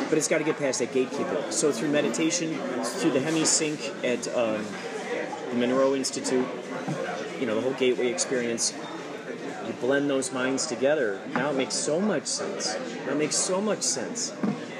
but 0.10 0.18
it's 0.18 0.28
got 0.28 0.40
to 0.40 0.44
get 0.44 0.58
past 0.58 0.80
that 0.80 0.94
gatekeeper. 0.94 1.52
So 1.52 1.72
through 1.72 1.90
meditation, 1.90 2.56
through 2.84 3.12
the 3.12 3.20
Hemi 3.20 3.46
Sync 3.46 3.80
at 4.04 4.28
um, 4.36 4.66
the 5.52 5.56
Monroe 5.56 5.96
Institute, 5.96 6.48
you 7.40 7.46
know 7.46 7.56
the 7.56 7.62
whole 7.62 7.74
gateway 7.74 8.08
experience. 8.08 8.74
You 9.68 9.74
blend 9.74 10.10
those 10.10 10.32
minds 10.32 10.68
together. 10.68 11.20
Now 11.34 11.50
it 11.50 11.56
makes 11.56 11.74
so 11.74 12.00
much 12.00 12.28
sense. 12.28 12.76
Now 13.06 13.14
it 13.14 13.18
makes 13.18 13.36
so 13.36 13.60
much 13.60 13.82
sense. 13.82 14.32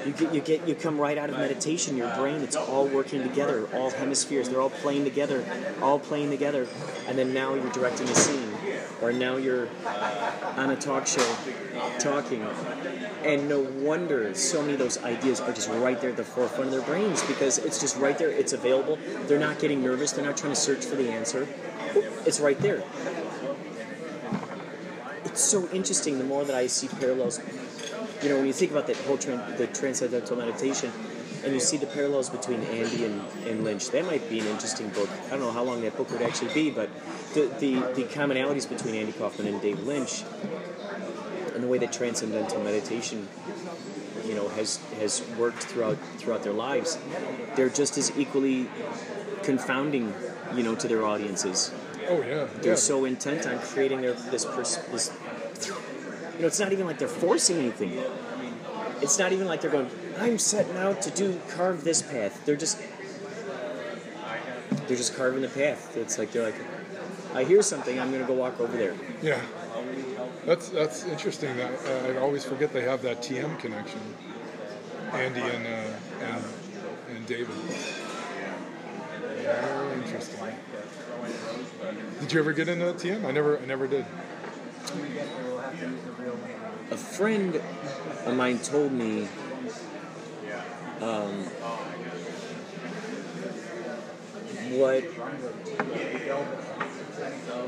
You 0.06 0.12
get, 0.12 0.32
you 0.32 0.40
get, 0.40 0.68
you 0.68 0.76
come 0.76 1.00
right 1.00 1.18
out 1.18 1.30
of 1.30 1.36
meditation. 1.36 1.96
Your 1.96 2.14
brain, 2.14 2.42
it's 2.42 2.54
all 2.54 2.86
working 2.86 3.24
together. 3.24 3.68
All 3.74 3.90
hemispheres, 3.90 4.48
they're 4.48 4.60
all 4.60 4.70
playing 4.70 5.02
together, 5.02 5.44
all 5.82 5.98
playing 5.98 6.30
together. 6.30 6.68
And 7.08 7.18
then 7.18 7.34
now 7.34 7.54
you're 7.54 7.72
directing 7.72 8.06
the 8.06 8.14
scene, 8.14 8.52
or 9.02 9.12
now 9.12 9.36
you're 9.36 9.68
uh, 9.84 10.54
on 10.56 10.70
a 10.70 10.76
talk 10.76 11.06
show 11.06 11.36
talking. 11.98 12.46
And 13.24 13.48
no 13.48 13.60
wonder 13.60 14.34
so 14.34 14.60
many 14.60 14.74
of 14.74 14.78
those 14.78 15.02
ideas 15.02 15.40
are 15.40 15.52
just 15.52 15.68
right 15.68 16.00
there 16.00 16.10
at 16.10 16.16
the 16.16 16.24
forefront 16.24 16.66
of 16.66 16.70
their 16.70 16.82
brains 16.82 17.22
because 17.24 17.58
it's 17.58 17.80
just 17.80 17.96
right 17.96 18.16
there. 18.16 18.30
It's 18.30 18.52
available. 18.52 18.98
They're 19.26 19.38
not 19.38 19.58
getting 19.58 19.82
nervous. 19.82 20.12
They're 20.12 20.24
not 20.24 20.36
trying 20.36 20.52
to 20.52 20.60
search 20.60 20.84
for 20.84 20.96
the 20.96 21.10
answer. 21.10 21.46
It's 22.24 22.40
right 22.40 22.58
there. 22.60 22.82
It's 25.24 25.42
so 25.42 25.68
interesting 25.70 26.18
the 26.18 26.24
more 26.24 26.44
that 26.44 26.56
I 26.56 26.66
see 26.66 26.88
parallels. 26.88 27.40
You 28.22 28.30
know, 28.30 28.36
when 28.36 28.46
you 28.46 28.52
think 28.52 28.70
about 28.70 28.86
that 28.86 28.96
whole 28.98 29.18
tran- 29.18 29.58
the 29.58 29.66
transcendental 29.66 30.36
meditation, 30.36 30.90
and 31.46 31.54
you 31.54 31.60
see 31.60 31.76
the 31.76 31.86
parallels 31.86 32.28
between 32.28 32.60
Andy 32.64 33.04
and, 33.04 33.22
and 33.46 33.64
Lynch, 33.64 33.90
that 33.90 34.04
might 34.04 34.28
be 34.28 34.40
an 34.40 34.46
interesting 34.46 34.88
book. 34.88 35.08
I 35.26 35.30
don't 35.30 35.40
know 35.40 35.52
how 35.52 35.62
long 35.62 35.80
that 35.82 35.96
book 35.96 36.10
would 36.10 36.20
actually 36.22 36.52
be, 36.52 36.70
but 36.70 36.90
the, 37.34 37.46
the, 37.60 37.74
the 37.94 38.02
commonalities 38.04 38.68
between 38.68 38.96
Andy 38.96 39.12
Kaufman 39.12 39.46
and 39.46 39.62
Dave 39.62 39.80
Lynch 39.84 40.24
and 41.54 41.62
the 41.62 41.68
way 41.68 41.78
that 41.78 41.92
transcendental 41.92 42.60
meditation 42.62 43.28
you 44.26 44.34
know 44.34 44.48
has 44.50 44.76
has 44.98 45.22
worked 45.38 45.62
throughout 45.62 45.96
throughout 46.18 46.42
their 46.42 46.52
lives 46.52 46.98
they're 47.54 47.70
just 47.70 47.96
as 47.96 48.12
equally 48.18 48.68
confounding 49.42 50.12
you 50.54 50.62
know 50.62 50.74
to 50.74 50.88
their 50.88 51.06
audiences 51.06 51.72
Oh 52.08 52.22
yeah, 52.22 52.46
they're 52.60 52.72
yeah. 52.72 52.74
so 52.76 53.04
intent 53.04 53.46
on 53.46 53.58
creating 53.58 54.00
their 54.02 54.12
this 54.12 54.44
pers- 54.44 54.76
this 54.92 55.12
you 56.34 56.40
know 56.40 56.46
it's 56.46 56.60
not 56.60 56.72
even 56.72 56.86
like 56.86 56.98
they're 56.98 57.08
forcing 57.08 57.56
anything 57.58 57.98
it's 59.00 59.18
not 59.18 59.32
even 59.32 59.46
like 59.46 59.60
they're 59.60 59.70
going 59.70 59.88
i'm 60.18 60.38
setting 60.38 60.76
out 60.76 61.02
to 61.02 61.10
do 61.10 61.40
carve 61.50 61.84
this 61.84 62.02
path 62.02 62.44
they're 62.44 62.56
just 62.56 62.80
they're 64.86 64.96
just 64.96 65.16
carving 65.16 65.42
the 65.42 65.48
path 65.48 65.96
it's 65.96 66.18
like 66.18 66.30
they're 66.32 66.42
like 66.44 66.54
i 67.34 67.44
hear 67.44 67.62
something 67.62 67.98
i'm 68.00 68.10
gonna 68.12 68.24
go 68.24 68.34
walk 68.34 68.58
over 68.60 68.76
there 68.76 68.94
Yeah, 69.22 69.40
that's 70.44 70.68
that's 70.68 71.04
interesting. 71.06 71.56
That 71.56 71.72
uh, 71.86 72.12
I 72.12 72.16
always 72.18 72.44
forget 72.44 72.72
they 72.72 72.82
have 72.82 73.02
that 73.02 73.22
TM 73.22 73.58
connection, 73.58 74.00
Andy 75.12 75.40
and 75.40 75.66
uh, 75.66 76.24
and 76.24 76.44
and 77.16 77.26
David. 77.26 77.56
Very 79.42 79.94
interesting. 80.02 80.40
Did 82.20 82.32
you 82.32 82.40
ever 82.40 82.52
get 82.52 82.68
into 82.68 82.84
TM? 82.92 83.24
I 83.24 83.30
never, 83.32 83.58
I 83.58 83.64
never 83.66 83.86
did. 83.86 84.04
a 86.90 86.96
friend 86.96 87.60
of 88.26 88.36
mine 88.36 88.58
told 88.60 88.92
me 88.92 89.28
um, 91.00 91.44
what 94.78 95.04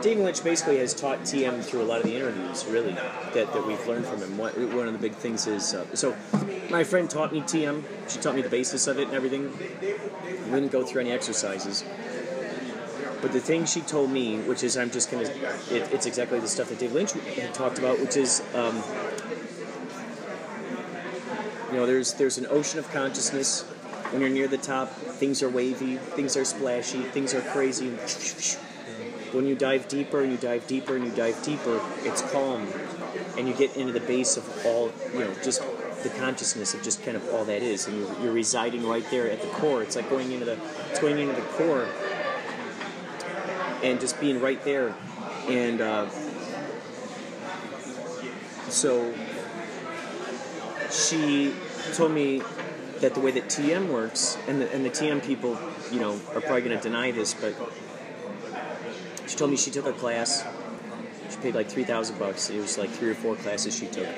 David 0.03 0.25
Lynch 0.25 0.45
basically 0.45 0.79
has 0.79 0.95
taught 0.95 1.21
TM 1.21 1.63
through 1.65 1.83
a 1.83 1.85
lot 1.85 1.99
of 1.99 2.05
the 2.05 2.15
interviews, 2.15 2.65
really, 2.67 2.93
that, 2.93 3.53
that 3.53 3.67
we've 3.67 3.85
learned 3.87 4.07
from 4.07 4.21
him. 4.21 4.39
One 4.39 4.87
of 4.87 4.93
the 4.93 4.99
big 4.99 5.15
things 5.15 5.47
is 5.47 5.75
uh, 5.75 5.85
so 5.95 6.17
my 6.71 6.85
friend 6.85 7.09
taught 7.09 7.33
me 7.33 7.41
TM. 7.41 7.83
She 8.09 8.19
taught 8.19 8.35
me 8.35 8.43
the 8.43 8.49
basis 8.49 8.87
of 8.87 8.99
it 8.99 9.09
and 9.09 9.17
everything. 9.17 9.57
We 9.81 10.51
didn't 10.51 10.71
go 10.71 10.85
through 10.85 11.03
any 11.03 11.13
exercises. 11.13 11.85
But 13.21 13.33
the 13.33 13.41
thing 13.41 13.65
she 13.65 13.81
told 13.81 14.11
me, 14.11 14.39
which 14.43 14.63
is 14.63 14.77
I'm 14.77 14.91
just 14.91 15.11
gonna, 15.11 15.29
it's 15.71 16.07
exactly 16.07 16.39
the 16.39 16.47
stuff 16.47 16.69
that 16.69 16.79
Dave 16.79 16.93
Lynch 16.93 17.13
had 17.13 17.53
talked 17.53 17.79
about, 17.79 17.99
which 17.99 18.17
is 18.17 18.43
um, 18.55 18.81
know, 21.75 21.87
there's 21.87 22.15
there's 22.15 22.39
an 22.39 22.47
ocean 22.49 22.79
of 22.79 22.91
consciousness. 22.91 23.63
When 24.11 24.23
you're 24.23 24.31
near 24.31 24.49
the 24.49 24.57
top, 24.59 24.89
things 24.91 25.43
are 25.43 25.51
wavy, 25.51 25.97
things 25.97 26.37
are 26.37 26.45
splashy, 26.45 27.03
things 27.03 27.35
are 27.35 27.43
crazy. 27.43 27.91
When 29.33 29.47
you 29.47 29.55
dive 29.55 29.87
deeper 29.89 30.23
and 30.23 30.33
you 30.33 30.39
dive 30.39 30.67
deeper 30.67 30.97
and 30.97 31.05
you 31.05 31.11
dive 31.11 31.43
deeper, 31.43 31.79
it's 31.99 32.23
calm, 32.33 32.67
and 33.37 33.47
you 33.47 33.53
get 33.53 33.77
into 33.77 33.93
the 33.93 34.01
base 34.01 34.39
of 34.39 34.65
all 34.65 34.91
you 35.13 35.21
know, 35.21 35.35
just 35.45 35.63
the 36.03 36.09
consciousness 36.11 36.73
of 36.73 36.83
just 36.83 37.03
kind 37.03 37.17
of 37.17 37.29
all 37.35 37.45
that 37.45 37.63
is, 37.63 37.87
and 37.87 37.99
you're, 37.99 38.21
you're 38.23 38.33
residing 38.33 38.87
right 38.87 39.05
there 39.11 39.31
at 39.31 39.43
the 39.43 39.49
core. 39.49 39.83
It's 39.83 39.97
like 39.97 40.09
going 40.09 40.33
into 40.33 40.47
the 40.47 40.59
it's 40.89 41.01
going 41.01 41.19
into 41.19 41.35
the 41.35 41.47
core, 41.49 41.87
and 43.83 44.01
just 44.01 44.19
being 44.21 44.41
right 44.41 44.63
there, 44.65 44.95
and 45.49 45.83
uh, 45.83 46.09
so 48.71 49.13
she 50.91 51.55
told 51.95 52.13
me 52.13 52.43
that 53.01 53.15
the 53.15 53.21
way 53.21 53.31
that 53.31 53.45
TM 53.45 53.89
works, 53.89 54.37
and 54.49 54.61
the, 54.61 54.73
and 54.73 54.85
the 54.85 54.91
TM 54.91 55.25
people, 55.25 55.59
you 55.93 56.01
know, 56.01 56.21
are 56.35 56.41
probably 56.41 56.63
going 56.63 56.77
to 56.77 56.83
deny 56.83 57.11
this, 57.11 57.35
but 57.35 57.55
she 59.27 59.37
told 59.37 59.51
me 59.51 59.57
she 59.57 59.71
took 59.71 59.87
a 59.87 59.93
class. 59.93 60.45
She 61.31 61.37
paid 61.37 61.55
like 61.55 61.69
three 61.69 61.85
thousand 61.85 62.19
bucks. 62.19 62.51
It 62.51 62.59
was 62.59 62.79
like 62.79 62.91
three 62.91 63.11
or 63.11 63.15
four 63.15 63.37
classes 63.37 63.77
she 63.77 63.87
took. 63.87 64.09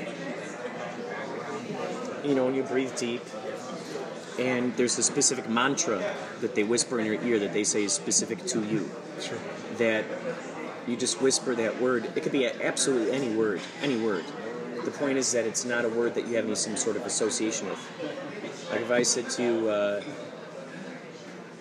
You 2.25 2.35
know, 2.35 2.47
when 2.47 2.55
you 2.55 2.63
breathe 2.63 2.97
deep, 2.97 3.23
and 4.39 4.75
there's 4.77 4.97
a 4.99 5.03
specific 5.03 5.49
mantra 5.49 6.03
that 6.41 6.55
they 6.55 6.63
whisper 6.63 7.01
in 7.01 7.07
your 7.07 7.23
ear 7.23 7.39
that 7.41 7.53
they 7.53 7.65
say 7.65 7.85
is 7.85 7.93
specific 7.93 8.45
to 8.47 8.65
you. 8.65 8.91
Sure. 9.21 9.39
That 9.79 10.05
you 10.87 10.97
just 10.97 11.21
whisper 11.21 11.55
that 11.55 11.81
word. 11.81 12.11
It 12.15 12.23
could 12.23 12.33
be 12.33 12.47
absolutely 12.47 13.13
any 13.13 13.35
word, 13.35 13.61
any 13.83 13.97
word. 13.97 14.25
The 14.85 14.91
point 14.91 15.19
is 15.19 15.33
that 15.33 15.47
it's 15.47 15.65
not 15.65 15.85
a 15.85 15.89
word 15.89 16.15
that 16.15 16.27
you 16.27 16.37
have 16.37 16.45
any 16.45 16.55
some 16.55 16.77
sort 16.77 16.97
of 16.97 17.05
association 17.07 17.69
with. 17.69 18.71
Like 18.71 18.81
if 18.81 18.91
I 18.91 19.03
said 19.03 19.29
to 19.31 19.43
you, 19.43 19.69
uh, 19.69 20.03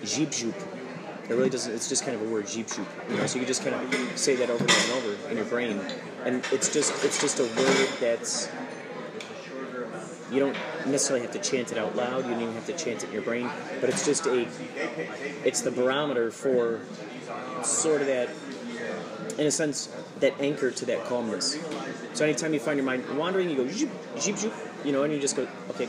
jeep 0.03 0.31
it 1.29 1.35
really 1.35 1.49
doesn't. 1.49 1.71
It's 1.71 1.87
just 1.87 2.03
kind 2.03 2.15
of 2.15 2.27
a 2.27 2.29
word, 2.31 2.47
jeep 2.47 2.67
joop. 2.67 2.87
You 3.09 3.17
know, 3.17 3.27
so 3.27 3.39
you 3.39 3.45
just 3.45 3.63
kind 3.63 3.75
of 3.75 4.17
say 4.17 4.35
that 4.37 4.49
over 4.49 4.63
and 4.63 4.91
over 4.93 5.29
in 5.29 5.37
your 5.37 5.45
brain, 5.45 5.79
and 6.25 6.43
it's 6.51 6.73
just 6.73 7.03
it's 7.05 7.21
just 7.21 7.39
a 7.39 7.43
word 7.43 7.89
that's 7.99 8.49
you 10.31 10.39
don't 10.39 10.57
necessarily 10.87 11.23
have 11.25 11.33
to 11.33 11.39
chant 11.39 11.71
it 11.71 11.77
out 11.77 11.95
loud. 11.95 12.25
You 12.25 12.31
don't 12.31 12.41
even 12.41 12.53
have 12.55 12.65
to 12.65 12.73
chant 12.73 13.03
it 13.03 13.07
in 13.07 13.13
your 13.13 13.21
brain, 13.21 13.47
but 13.79 13.89
it's 13.89 14.05
just 14.05 14.25
a 14.25 14.47
it's 15.45 15.61
the 15.61 15.71
barometer 15.71 16.31
for 16.31 16.79
sort 17.63 18.01
of 18.01 18.07
that 18.07 18.29
in 19.37 19.45
a 19.45 19.51
sense 19.51 19.93
that 20.19 20.33
anchor 20.39 20.71
to 20.71 20.85
that 20.85 21.05
calmness. 21.05 21.57
So 22.13 22.25
anytime 22.25 22.53
you 22.53 22.59
find 22.59 22.77
your 22.77 22.85
mind 22.85 23.05
wandering, 23.17 23.49
you 23.49 23.57
go 23.57 23.67
jeep 23.67 23.89
jeep 24.19 24.37
jeep, 24.37 24.53
you 24.83 24.91
know, 24.91 25.03
and 25.03 25.13
you 25.13 25.19
just 25.19 25.35
go 25.35 25.47
okay, 25.71 25.87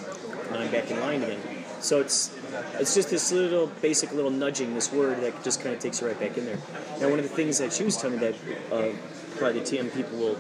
now 0.50 0.60
I'm 0.60 0.70
back 0.70 0.90
in 0.90 1.00
line 1.00 1.22
again. 1.22 1.40
So 1.80 2.00
it's 2.00 2.30
it's 2.78 2.94
just 2.94 3.10
this 3.10 3.32
little 3.32 3.68
basic 3.80 4.12
little 4.12 4.30
nudging, 4.30 4.74
this 4.74 4.92
word 4.92 5.20
that 5.22 5.42
just 5.42 5.62
kind 5.62 5.74
of 5.74 5.80
takes 5.80 6.00
you 6.00 6.08
right 6.08 6.18
back 6.18 6.36
in 6.36 6.44
there. 6.44 6.58
Now, 7.00 7.08
one 7.08 7.18
of 7.18 7.28
the 7.28 7.34
things 7.34 7.58
that 7.58 7.72
she 7.72 7.84
was 7.84 7.96
telling 7.96 8.20
me 8.20 8.26
that 8.26 8.34
uh, 8.72 8.92
probably 9.36 9.60
the 9.60 9.66
TM 9.66 9.92
people 9.94 10.18
will 10.18 10.38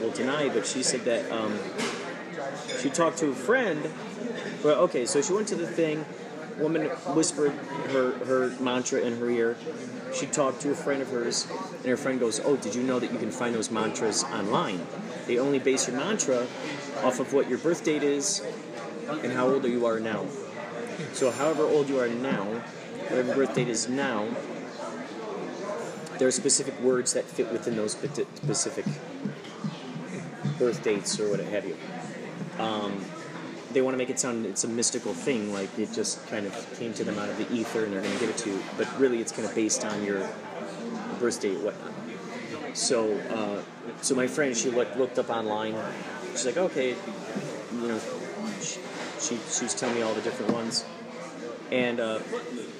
will 0.00 0.10
deny, 0.10 0.48
but 0.48 0.66
she 0.66 0.82
said 0.82 1.00
that 1.00 1.30
um, 1.32 1.58
she 2.80 2.90
talked 2.90 3.18
to 3.18 3.28
a 3.30 3.34
friend. 3.34 3.90
Well, 4.64 4.80
okay, 4.82 5.06
so 5.06 5.22
she 5.22 5.32
went 5.32 5.48
to 5.48 5.56
the 5.56 5.66
thing. 5.66 6.04
Woman 6.58 6.86
whispered 7.14 7.52
her 7.92 8.12
her 8.24 8.50
mantra 8.60 9.00
in 9.00 9.18
her 9.18 9.30
ear. 9.30 9.56
She 10.12 10.26
talked 10.26 10.60
to 10.62 10.70
a 10.70 10.74
friend 10.74 11.00
of 11.02 11.10
hers, 11.10 11.46
and 11.78 11.86
her 11.86 11.96
friend 11.96 12.18
goes, 12.18 12.40
"Oh, 12.44 12.56
did 12.56 12.74
you 12.74 12.82
know 12.82 12.98
that 12.98 13.12
you 13.12 13.18
can 13.18 13.30
find 13.30 13.54
those 13.54 13.70
mantras 13.70 14.24
online? 14.24 14.86
They 15.26 15.38
only 15.38 15.58
base 15.58 15.86
your 15.86 15.96
mantra 15.96 16.46
off 17.04 17.20
of 17.20 17.32
what 17.32 17.48
your 17.48 17.58
birth 17.58 17.84
date 17.84 18.02
is 18.02 18.42
and 19.22 19.32
how 19.32 19.48
old 19.48 19.64
you 19.64 19.86
are 19.86 20.00
now." 20.00 20.26
So, 21.12 21.30
however 21.30 21.62
old 21.62 21.88
you 21.88 22.00
are 22.00 22.08
now, 22.08 22.44
whatever 23.08 23.34
birth 23.34 23.54
date 23.54 23.68
is 23.68 23.88
now, 23.88 24.26
there 26.18 26.26
are 26.26 26.32
specific 26.32 26.78
words 26.80 27.12
that 27.12 27.24
fit 27.24 27.52
within 27.52 27.76
those 27.76 27.92
specific 27.92 28.84
birth 30.58 30.82
dates 30.82 31.20
or 31.20 31.28
what 31.30 31.38
have 31.40 31.64
you. 31.64 31.76
Um, 32.58 33.04
they 33.72 33.82
want 33.82 33.94
to 33.94 33.98
make 33.98 34.10
it 34.10 34.18
sound 34.18 34.46
it's 34.46 34.64
a 34.64 34.68
mystical 34.68 35.12
thing, 35.12 35.52
like 35.52 35.76
it 35.78 35.92
just 35.92 36.26
kind 36.28 36.46
of 36.46 36.78
came 36.78 36.94
to 36.94 37.04
them 37.04 37.18
out 37.18 37.28
of 37.28 37.36
the 37.36 37.52
ether 37.54 37.84
and 37.84 37.92
they're 37.92 38.00
going 38.00 38.14
to 38.14 38.20
give 38.20 38.30
it 38.30 38.38
to 38.38 38.50
you. 38.50 38.62
But 38.76 38.98
really, 38.98 39.20
it's 39.20 39.32
kind 39.32 39.46
of 39.46 39.54
based 39.54 39.84
on 39.84 40.04
your 40.04 40.28
birth 41.18 41.40
date, 41.40 41.58
whatnot. 41.60 41.92
So, 42.76 43.14
uh, 43.30 43.62
so 44.02 44.14
my 44.14 44.26
friend, 44.26 44.56
she 44.56 44.70
looked 44.70 44.96
looked 44.96 45.18
up 45.18 45.30
online. 45.30 45.74
She's 46.32 46.46
like, 46.46 46.56
okay, 46.56 46.90
you 47.72 47.88
know, 47.88 48.00
she, 49.20 49.38
she, 49.50 49.64
was 49.64 49.74
telling 49.74 49.96
me 49.96 50.02
all 50.02 50.14
the 50.14 50.20
different 50.20 50.52
ones, 50.52 50.84
and 51.72 51.98
uh, 51.98 52.20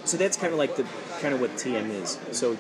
so 0.05 0.17
that's 0.17 0.37
kind 0.37 0.53
of 0.53 0.59
like 0.59 0.77
the 0.77 0.87
kind 1.21 1.35
of 1.35 1.41
what 1.41 1.51
TM 1.57 1.91
is. 1.91 2.19
So, 2.33 2.57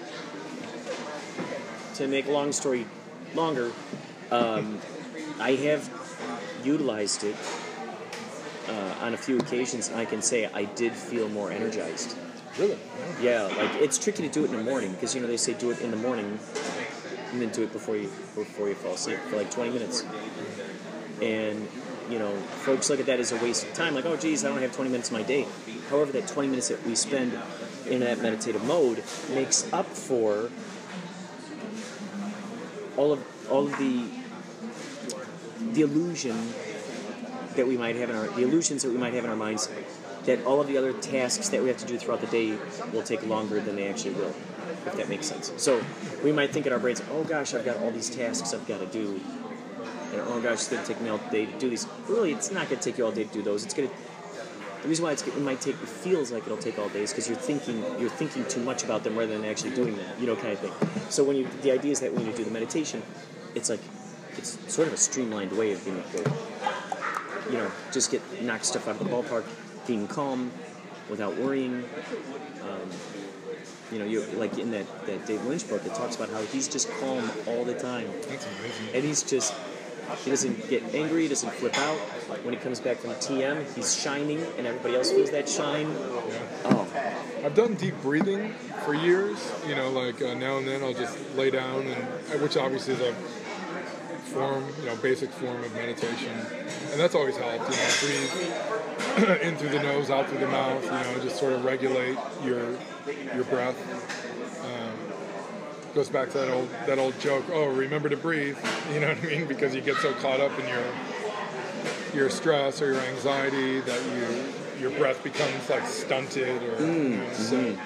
to 1.94 2.08
make 2.08 2.26
a 2.26 2.32
long 2.32 2.52
story 2.52 2.86
longer, 3.34 3.70
um, 4.30 4.80
I 5.38 5.52
have 5.52 5.88
utilized 6.64 7.22
it 7.22 7.36
uh, 8.68 9.04
on 9.04 9.14
a 9.14 9.16
few 9.16 9.38
occasions, 9.38 9.88
and 9.88 9.98
I 9.98 10.04
can 10.04 10.22
say 10.22 10.46
I 10.46 10.64
did 10.64 10.92
feel 10.92 11.28
more 11.28 11.50
energized. 11.50 12.16
Really? 12.58 12.78
Yeah, 13.22 13.42
like 13.42 13.74
it's 13.76 13.98
tricky 13.98 14.22
to 14.22 14.28
do 14.28 14.44
it 14.44 14.50
in 14.50 14.56
the 14.56 14.62
morning 14.62 14.92
because 14.92 15.14
you 15.14 15.20
know 15.20 15.26
they 15.26 15.36
say 15.36 15.54
do 15.54 15.70
it 15.70 15.80
in 15.80 15.90
the 15.90 15.96
morning 15.96 16.38
and 17.32 17.40
then 17.40 17.50
do 17.50 17.62
it 17.62 17.72
before 17.72 17.96
you 17.96 18.08
before 18.34 18.68
you 18.68 18.74
fall 18.74 18.94
asleep 18.94 19.18
for 19.28 19.36
like 19.36 19.50
20 19.50 19.70
minutes. 19.70 20.04
And 21.22 21.68
you 22.10 22.18
know, 22.18 22.34
folks 22.64 22.88
look 22.90 23.00
at 23.00 23.06
that 23.06 23.20
as 23.20 23.32
a 23.32 23.36
waste 23.36 23.66
of 23.66 23.74
time. 23.74 23.94
Like, 23.94 24.06
oh, 24.06 24.16
geez, 24.16 24.44
I 24.44 24.48
don't 24.48 24.62
have 24.62 24.74
20 24.74 24.90
minutes 24.90 25.10
of 25.10 25.12
my 25.12 25.22
day. 25.22 25.46
However, 25.90 26.10
that 26.12 26.26
20 26.26 26.48
minutes 26.48 26.68
that 26.68 26.84
we 26.86 26.94
spend 26.94 27.38
in 27.86 28.00
that 28.00 28.20
meditative 28.20 28.64
mode 28.64 29.02
makes 29.34 29.70
up 29.72 29.86
for 29.86 30.50
all 32.96 33.12
of 33.12 33.24
all 33.50 33.66
of 33.66 33.78
the 33.78 34.04
the 35.72 35.82
illusion 35.82 36.36
that 37.56 37.66
we 37.66 37.76
might 37.76 37.96
have 37.96 38.10
in 38.10 38.16
our 38.16 38.26
the 38.28 38.42
illusions 38.42 38.82
that 38.82 38.90
we 38.90 38.98
might 38.98 39.14
have 39.14 39.24
in 39.24 39.30
our 39.30 39.36
minds 39.36 39.68
that 40.24 40.44
all 40.44 40.60
of 40.60 40.66
the 40.66 40.76
other 40.76 40.92
tasks 40.92 41.48
that 41.48 41.62
we 41.62 41.68
have 41.68 41.78
to 41.78 41.86
do 41.86 41.98
throughout 41.98 42.20
the 42.20 42.26
day 42.26 42.56
will 42.92 43.02
take 43.02 43.24
longer 43.26 43.60
than 43.60 43.76
they 43.76 43.88
actually 43.88 44.14
will 44.14 44.34
if 44.86 44.96
that 44.96 45.08
makes 45.08 45.26
sense. 45.26 45.52
So 45.56 45.82
we 46.22 46.32
might 46.32 46.52
think 46.52 46.66
in 46.66 46.72
our 46.72 46.78
brains 46.78 47.02
oh 47.10 47.24
gosh 47.24 47.54
i've 47.54 47.64
got 47.64 47.78
all 47.78 47.90
these 47.90 48.10
tasks 48.10 48.54
i've 48.54 48.66
got 48.66 48.80
to 48.80 48.86
do. 48.86 49.20
And 50.12 50.22
oh 50.22 50.40
gosh 50.40 50.54
it's 50.54 50.68
going 50.68 50.82
to 50.82 50.88
take 50.88 51.02
me 51.02 51.10
all 51.10 51.18
day 51.30 51.46
to 51.46 51.58
do 51.58 51.70
these. 51.70 51.86
Really 52.08 52.32
it's 52.32 52.50
not 52.50 52.68
going 52.68 52.80
to 52.80 52.84
take 52.84 52.98
you 52.98 53.04
all 53.04 53.12
day 53.12 53.24
to 53.24 53.32
do 53.32 53.42
those. 53.42 53.64
It's 53.64 53.74
going 53.74 53.88
to 53.88 53.94
the 54.82 54.88
reason 54.88 55.04
why 55.04 55.12
it's, 55.12 55.26
it 55.26 55.40
might 55.40 55.60
take 55.60 55.74
it 55.74 55.88
feels 55.88 56.30
like 56.30 56.44
it'll 56.44 56.56
take 56.56 56.78
all 56.78 56.88
days 56.88 57.12
because 57.12 57.28
you're 57.28 57.36
thinking 57.36 57.84
you're 57.98 58.10
thinking 58.10 58.44
too 58.46 58.62
much 58.62 58.84
about 58.84 59.04
them 59.04 59.16
rather 59.16 59.36
than 59.36 59.44
actually 59.44 59.74
doing 59.74 59.96
them 59.96 60.06
you 60.20 60.26
know 60.26 60.36
kind 60.36 60.52
of 60.52 60.60
thing. 60.60 60.72
So 61.10 61.24
when 61.24 61.36
you 61.36 61.48
the 61.62 61.72
idea 61.72 61.92
is 61.92 62.00
that 62.00 62.12
when 62.12 62.26
you 62.26 62.32
do 62.32 62.44
the 62.44 62.50
meditation 62.50 63.02
it's 63.54 63.68
like 63.68 63.80
it's 64.36 64.58
sort 64.72 64.88
of 64.88 64.94
a 64.94 64.96
streamlined 64.96 65.52
way 65.52 65.72
of 65.72 65.84
being 65.84 65.98
able 65.98 66.30
you 67.50 67.58
know 67.58 67.70
just 67.92 68.10
get 68.10 68.42
knock 68.42 68.64
stuff 68.64 68.88
out 68.88 69.00
of 69.00 69.06
the 69.06 69.06
ballpark 69.06 69.44
being 69.86 70.06
calm 70.06 70.50
without 71.08 71.36
worrying. 71.36 71.84
Um, 72.62 72.90
you 73.92 73.98
know 73.98 74.04
you 74.04 74.22
like 74.36 74.58
in 74.58 74.70
that, 74.72 75.06
that 75.06 75.26
Dave 75.26 75.44
Lynch 75.44 75.68
book 75.68 75.84
it 75.84 75.94
talks 75.94 76.16
about 76.16 76.28
how 76.28 76.42
he's 76.42 76.68
just 76.68 76.90
calm 77.00 77.30
all 77.46 77.64
the 77.64 77.74
time. 77.74 78.10
That's 78.28 78.46
amazing. 78.46 78.94
and 78.94 79.04
he's 79.04 79.22
just 79.22 79.54
he 80.24 80.30
doesn't 80.30 80.68
get 80.70 80.82
angry 80.94 81.22
he 81.22 81.28
doesn't 81.28 81.52
flip 81.52 81.76
out. 81.78 81.98
When 82.44 82.54
he 82.54 82.60
comes 82.60 82.80
back 82.80 82.98
from 82.98 83.10
TM 83.10 83.74
he's 83.74 84.00
shining 84.00 84.42
and 84.56 84.66
everybody 84.66 84.96
else 84.96 85.10
feels 85.10 85.30
that 85.30 85.48
shine. 85.48 85.86
Oh. 86.64 86.86
I've 87.44 87.54
done 87.54 87.74
deep 87.74 87.94
breathing 88.02 88.52
for 88.84 88.94
years. 88.94 89.38
You 89.66 89.74
know, 89.74 89.90
like 89.90 90.20
uh, 90.20 90.34
now 90.34 90.58
and 90.58 90.66
then 90.66 90.82
I'll 90.82 90.94
just 90.94 91.18
lay 91.36 91.50
down, 91.50 91.86
and 91.86 92.42
which 92.42 92.56
obviously 92.56 92.94
is 92.94 93.00
a 93.00 93.14
form, 94.28 94.64
you 94.80 94.86
know, 94.86 94.96
basic 94.96 95.30
form 95.30 95.62
of 95.64 95.74
meditation, 95.74 96.32
and 96.90 97.00
that's 97.00 97.14
always 97.14 97.36
helped. 97.36 97.70
You 97.70 97.76
know, 97.76 99.26
breathe 99.26 99.40
in 99.42 99.56
through 99.56 99.70
the 99.70 99.82
nose, 99.82 100.10
out 100.10 100.28
through 100.28 100.38
the 100.38 100.48
mouth. 100.48 100.84
You 100.84 100.90
know, 100.90 101.18
just 101.22 101.36
sort 101.36 101.52
of 101.52 101.64
regulate 101.64 102.18
your 102.44 102.76
your 103.34 103.44
breath. 103.44 103.76
Um, 104.64 105.94
goes 105.94 106.08
back 106.08 106.30
to 106.30 106.38
that 106.38 106.50
old 106.50 106.68
that 106.86 106.98
old 106.98 107.18
joke. 107.20 107.44
Oh, 107.52 107.66
remember 107.66 108.08
to 108.08 108.16
breathe. 108.16 108.56
You 108.88 109.00
know 109.00 109.08
what 109.08 109.22
I 109.22 109.26
mean? 109.26 109.46
Because 109.46 109.74
you 109.74 109.82
get 109.82 109.96
so 109.96 110.14
caught 110.14 110.40
up 110.40 110.58
in 110.58 110.66
your 110.66 110.82
your 112.14 112.30
stress 112.30 112.80
or 112.80 112.94
your 112.94 113.02
anxiety 113.02 113.80
that 113.80 114.02
you 114.14 114.80
your 114.80 114.90
breath 114.92 115.22
becomes 115.22 115.68
like 115.68 115.86
stunted 115.86 116.62
or 116.62 116.80
you 116.80 117.16
know, 117.16 117.32
so 117.32 117.76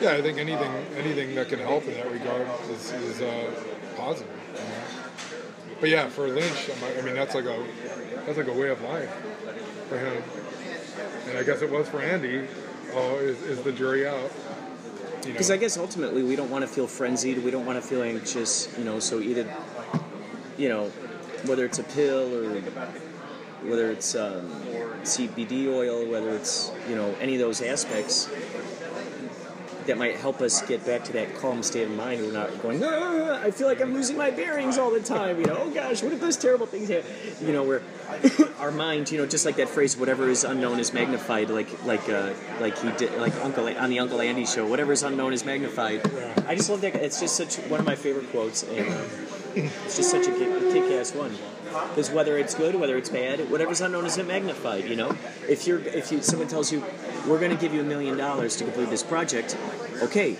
yeah 0.00 0.12
i 0.12 0.22
think 0.22 0.38
anything 0.38 0.70
anything 0.96 1.34
that 1.34 1.48
can 1.48 1.58
help 1.58 1.84
in 1.86 1.94
that 1.94 2.10
regard 2.12 2.46
is, 2.70 2.92
is 2.92 3.22
uh, 3.22 3.50
positive? 3.96 4.45
But 5.80 5.88
yeah 5.88 6.08
for 6.08 6.28
lynch 6.28 6.70
i 6.98 7.02
mean 7.02 7.14
that's 7.14 7.34
like 7.34 7.44
a 7.44 7.66
that's 8.24 8.38
like 8.38 8.48
a 8.48 8.52
way 8.52 8.68
of 8.68 8.80
life 8.82 9.10
for 9.88 9.98
him 9.98 10.22
and 11.28 11.38
i 11.38 11.42
guess 11.42 11.62
it 11.62 11.70
was 11.70 11.88
for 11.88 12.00
andy 12.00 12.46
oh 12.94 13.16
is, 13.16 13.40
is 13.42 13.62
the 13.62 13.72
jury 13.72 14.06
out 14.06 14.30
you 15.26 15.32
know 15.32 15.32
Because 15.32 15.50
I 15.50 15.56
guess 15.56 15.76
ultimately 15.76 16.22
we 16.22 16.36
don't 16.36 16.50
want 16.50 16.62
to 16.62 16.68
feel 16.68 16.86
frenzied. 16.86 17.42
We 17.42 17.50
don't 17.50 17.66
want 17.66 17.82
to 17.82 17.86
feel 17.86 18.02
anxious. 18.02 18.72
You 18.78 18.84
know, 18.84 19.00
so 19.00 19.18
either, 19.18 19.52
you 20.56 20.68
know, 20.68 20.88
whether 21.46 21.64
it's 21.64 21.80
a 21.80 21.82
pill 21.82 22.32
or 22.32 22.60
whether 23.68 23.90
it's 23.90 24.14
um, 24.14 24.48
CBD 25.02 25.66
oil, 25.66 26.06
whether 26.08 26.30
it's 26.30 26.70
you 26.88 26.94
know 26.94 27.12
any 27.20 27.34
of 27.34 27.40
those 27.40 27.60
aspects 27.60 28.28
that 29.86 29.98
might 29.98 30.16
help 30.16 30.40
us 30.40 30.62
get 30.62 30.84
back 30.84 31.04
to 31.04 31.12
that 31.14 31.34
calm 31.36 31.62
state 31.62 31.84
of 31.84 31.90
mind. 31.90 32.22
We're 32.22 32.32
not 32.32 32.62
going, 32.62 32.82
ah, 32.84 33.40
I 33.42 33.50
feel 33.50 33.66
like 33.66 33.80
I'm 33.80 33.94
losing 33.94 34.16
my 34.16 34.30
bearings 34.30 34.78
all 34.78 34.90
the 34.90 35.00
time. 35.00 35.40
You 35.40 35.46
know, 35.46 35.56
oh 35.58 35.70
gosh, 35.70 36.02
what 36.02 36.12
if 36.12 36.20
those 36.20 36.36
terrible 36.36 36.66
things 36.66 36.88
happen? 36.88 37.10
You 37.40 37.52
know, 37.52 37.62
where 37.62 37.82
our 38.60 38.70
mind, 38.70 39.10
you 39.10 39.18
know, 39.18 39.26
just 39.26 39.46
like 39.46 39.56
that 39.56 39.68
phrase, 39.68 39.96
whatever 39.96 40.28
is 40.28 40.44
unknown 40.44 40.78
is 40.78 40.92
magnified. 40.92 41.50
Like 41.50 41.84
like 41.84 42.08
uh, 42.08 42.32
like 42.60 42.78
he 42.78 42.90
did, 42.92 43.18
like 43.18 43.34
Uncle 43.44 43.66
on 43.68 43.90
the 43.90 43.98
Uncle 43.98 44.20
Andy 44.20 44.46
show. 44.46 44.66
Whatever 44.66 44.92
is 44.92 45.02
unknown 45.02 45.32
is 45.32 45.44
magnified. 45.44 46.00
I 46.46 46.54
just 46.54 46.70
love 46.70 46.80
that. 46.82 46.94
It's 46.96 47.20
just 47.20 47.36
such 47.36 47.56
one 47.68 47.80
of 47.80 47.86
my 47.86 47.96
favorite 47.96 48.30
quotes, 48.30 48.62
and 48.62 48.86
it's 49.54 49.96
just 49.96 50.10
such 50.10 50.26
a 50.26 50.32
kick-ass 50.32 51.14
one. 51.14 51.34
Because 51.88 52.10
whether 52.10 52.38
it's 52.38 52.54
good, 52.54 52.74
whether 52.74 52.96
it's 52.96 53.08
bad, 53.08 53.50
whatever's 53.50 53.80
unknown 53.80 54.06
is 54.06 54.18
magnified. 54.18 54.84
You 54.84 54.96
know, 54.96 55.16
if 55.48 55.66
you're 55.66 55.80
if 55.80 56.12
you 56.12 56.22
someone 56.22 56.48
tells 56.48 56.72
you 56.72 56.82
we're 57.26 57.38
going 57.38 57.50
to 57.50 57.56
give 57.56 57.74
you 57.74 57.80
a 57.80 57.84
million 57.84 58.16
dollars 58.16 58.56
to 58.56 58.64
complete 58.64 58.90
this 58.90 59.02
project, 59.02 59.56
okay, 60.02 60.36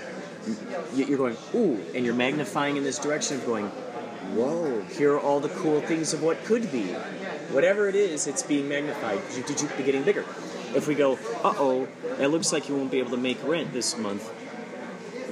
you're 0.95 1.19
going 1.19 1.37
ooh, 1.55 1.81
and 1.95 2.05
you're 2.05 2.15
magnifying 2.15 2.77
in 2.77 2.85
this 2.85 2.99
direction 2.99 3.37
of 3.37 3.47
going, 3.47 3.67
whoa, 4.35 4.83
here 4.83 5.15
are 5.15 5.21
all 5.21 5.41
the 5.41 5.49
cool 5.51 5.81
things 5.81 6.13
of 6.13 6.23
what 6.23 6.43
could 6.45 6.71
be. 6.71 6.85
Whatever 7.53 7.89
it 7.89 7.95
is, 7.95 8.27
it's 8.27 8.43
being 8.43 8.69
magnified. 8.69 9.21
Be 9.77 9.85
getting 9.85 10.03
bigger. 10.03 10.25
If 10.75 10.87
we 10.89 10.95
go, 10.95 11.15
uh 11.45 11.55
oh, 11.57 11.89
it 12.19 12.27
looks 12.29 12.53
like 12.53 12.69
you 12.69 12.77
won't 12.77 12.91
be 12.91 12.99
able 12.99 13.13
to 13.13 13.17
make 13.17 13.43
rent 13.45 13.73
this 13.73 13.97
month 13.97 14.31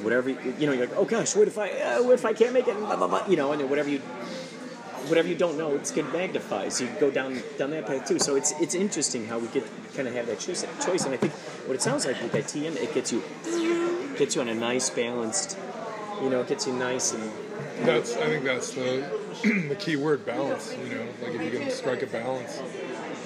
whatever 0.05 0.29
you 0.29 0.67
know 0.67 0.73
you're 0.73 0.87
like 0.87 0.97
oh 0.97 1.05
gosh 1.05 1.35
what 1.35 1.49
if 1.49 1.57
i 1.57 1.71
uh, 1.71 2.03
what 2.03 2.13
if 2.13 2.27
i 2.27 2.33
can't 2.33 2.53
make 2.53 2.69
it 2.69 2.77
blah, 2.77 2.95
blah, 2.95 3.09
blah, 3.09 3.27
you 3.27 3.37
know 3.37 3.53
and 3.53 3.71
whatever 3.71 3.89
you 3.89 4.01
whatever 5.09 5.29
you 5.29 5.35
don't 5.35 5.57
know 5.59 5.75
it's 5.75 5.91
going 5.91 6.07
to 6.07 6.13
magnify 6.13 6.69
so 6.69 6.85
you 6.85 6.91
go 7.01 7.11
down 7.11 7.41
down 7.59 7.71
that 7.71 7.87
path 7.87 8.07
too 8.07 8.19
so 8.19 8.37
it's 8.37 8.53
it's 8.61 8.75
interesting 8.75 9.27
how 9.27 9.39
we 9.39 9.47
get 9.49 9.65
kind 9.95 10.09
of 10.09 10.15
have 10.15 10.27
that 10.27 10.39
choice 10.39 10.65
choice 10.85 11.05
and 11.05 11.15
i 11.15 11.17
think 11.17 11.33
what 11.67 11.75
it 11.75 11.83
sounds 11.83 12.07
like 12.07 12.21
with 12.23 12.33
that 12.33 12.45
tm 12.45 12.77
it 12.77 12.93
gets 12.95 13.13
you 13.13 13.23
gets 14.19 14.35
you 14.35 14.41
on 14.41 14.49
a 14.49 14.55
nice 14.55 14.91
balanced 14.91 15.59
you 16.23 16.31
know 16.31 16.41
it 16.41 16.49
gets 16.49 16.67
you 16.67 16.73
nice 16.73 17.13
and 17.13 17.31
That's 17.83 18.17
I 18.17 18.27
think 18.27 18.45
that's 18.45 18.71
the 18.73 19.05
the 19.69 19.77
key 19.77 19.97
word 19.97 20.25
balance. 20.25 20.77
You 20.89 20.95
know, 20.95 21.07
like 21.23 21.35
if 21.35 21.43
you 21.43 21.59
can 21.59 21.71
strike 21.71 22.03
a 22.03 22.07
balance. 22.07 22.61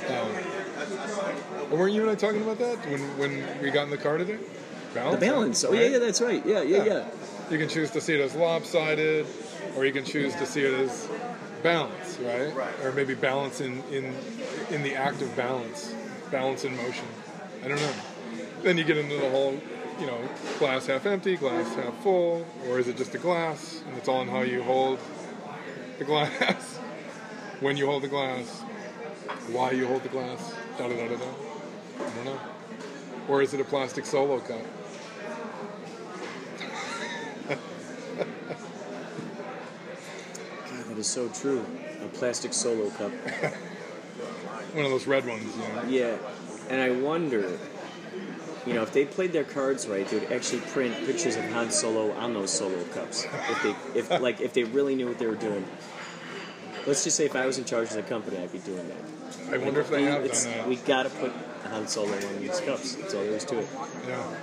Um, 0.08 1.78
weren't 1.78 1.92
you 1.92 2.00
and 2.02 2.10
I 2.10 2.14
talking 2.14 2.42
about 2.42 2.58
that 2.58 2.78
when 2.86 3.00
when 3.18 3.62
we 3.62 3.70
got 3.70 3.84
in 3.84 3.90
the 3.90 3.98
car 3.98 4.16
today? 4.16 4.38
Balance. 4.94 5.14
the 5.20 5.26
balance 5.26 5.64
oh 5.64 5.72
yeah 5.72 5.80
right? 5.82 5.90
yeah 5.92 5.98
that's 5.98 6.20
right 6.22 6.46
yeah 6.46 6.62
yeah 6.62 6.84
yeah, 6.84 7.08
You 7.50 7.58
can 7.58 7.68
choose 7.68 7.90
to 7.90 8.00
see 8.00 8.14
it 8.14 8.20
as 8.20 8.34
lopsided, 8.34 9.26
or 9.76 9.84
you 9.84 9.92
can 9.92 10.04
choose 10.04 10.34
to 10.36 10.46
see 10.46 10.62
it 10.62 10.72
as 10.72 11.08
balance, 11.62 12.18
right? 12.18 12.52
Or 12.84 12.92
maybe 12.92 13.14
balance 13.14 13.60
in 13.60 13.82
in 13.90 14.14
in 14.70 14.82
the 14.82 14.94
act 14.94 15.22
of 15.22 15.34
balance, 15.36 15.94
balance 16.30 16.64
in 16.64 16.76
motion. 16.76 17.06
I 17.64 17.68
don't 17.68 17.80
know. 17.80 17.92
Then 18.62 18.76
you 18.78 18.84
get 18.84 18.96
into 18.96 19.16
the 19.16 19.30
whole, 19.30 19.60
you 20.00 20.06
know, 20.06 20.20
glass 20.58 20.86
half 20.86 21.06
empty, 21.06 21.36
glass 21.36 21.74
half 21.74 21.94
full, 22.02 22.46
or 22.66 22.78
is 22.78 22.88
it 22.88 22.96
just 22.96 23.14
a 23.14 23.18
glass? 23.18 23.82
And 23.86 23.96
it's 23.96 24.08
all 24.08 24.22
in 24.22 24.28
how 24.28 24.42
you 24.42 24.62
hold 24.62 24.98
the 25.98 26.04
glass, 26.04 26.76
when 27.60 27.76
you 27.76 27.86
hold 27.86 28.02
the 28.02 28.08
glass, 28.08 28.60
why 29.50 29.72
you 29.72 29.86
hold 29.86 30.02
the 30.02 30.08
glass, 30.08 30.54
da 30.76 30.88
da 30.88 30.96
da 30.96 31.08
da 31.08 31.16
da. 31.16 31.30
I 32.00 32.10
don't 32.14 32.24
know. 32.24 32.40
Or 33.28 33.42
is 33.42 33.52
it 33.54 33.60
a 33.60 33.64
plastic 33.64 34.06
solo 34.06 34.40
cup? 34.40 34.62
Is 40.98 41.06
so 41.06 41.28
true 41.28 41.64
a 42.02 42.08
plastic 42.08 42.52
solo 42.52 42.90
cup 42.90 43.12
One 44.74 44.84
of 44.84 44.90
those 44.90 45.06
red 45.06 45.26
ones, 45.26 45.56
you 45.56 45.62
know. 45.62 45.82
Yeah, 45.88 46.16
and 46.68 46.80
I 46.80 46.90
wonder, 46.90 47.58
you 48.66 48.74
know, 48.74 48.82
if 48.82 48.92
they 48.92 49.04
played 49.04 49.32
their 49.32 49.44
cards 49.44 49.86
right, 49.86 50.06
they 50.08 50.18
would 50.18 50.32
actually 50.32 50.60
print 50.60 50.94
pictures 51.06 51.36
of 51.36 51.44
Han 51.52 51.70
Solo 51.70 52.12
on 52.12 52.34
those 52.34 52.52
Solo 52.52 52.82
cups. 52.86 53.24
If 53.24 53.62
they, 53.62 53.98
if 53.98 54.10
like, 54.20 54.40
if 54.40 54.52
they 54.52 54.64
really 54.64 54.94
knew 54.94 55.06
what 55.06 55.18
they 55.18 55.26
were 55.26 55.36
doing. 55.36 55.64
Let's 56.86 57.04
just 57.04 57.16
say 57.16 57.24
if 57.24 57.34
I 57.34 57.46
was 57.46 57.58
in 57.58 57.64
charge 57.64 57.88
of 57.88 57.94
the 57.94 58.02
company, 58.02 58.38
I'd 58.38 58.52
be 58.52 58.58
doing 58.58 58.86
that. 58.88 59.54
I 59.54 59.58
wonder 59.58 59.80
if 59.80 59.88
they 59.88 60.02
have 60.02 60.24
done 60.24 60.52
that. 60.52 60.68
We 60.68 60.76
gotta 60.76 61.10
put 61.10 61.32
Han 61.70 61.86
Solo 61.86 62.14
on 62.14 62.40
these 62.40 62.60
cups. 62.60 62.94
That's 62.96 63.14
all 63.14 63.22
there 63.22 63.32
is 63.32 63.44
to 63.46 63.58
it. 63.58 63.68
Yeah. 64.06 64.34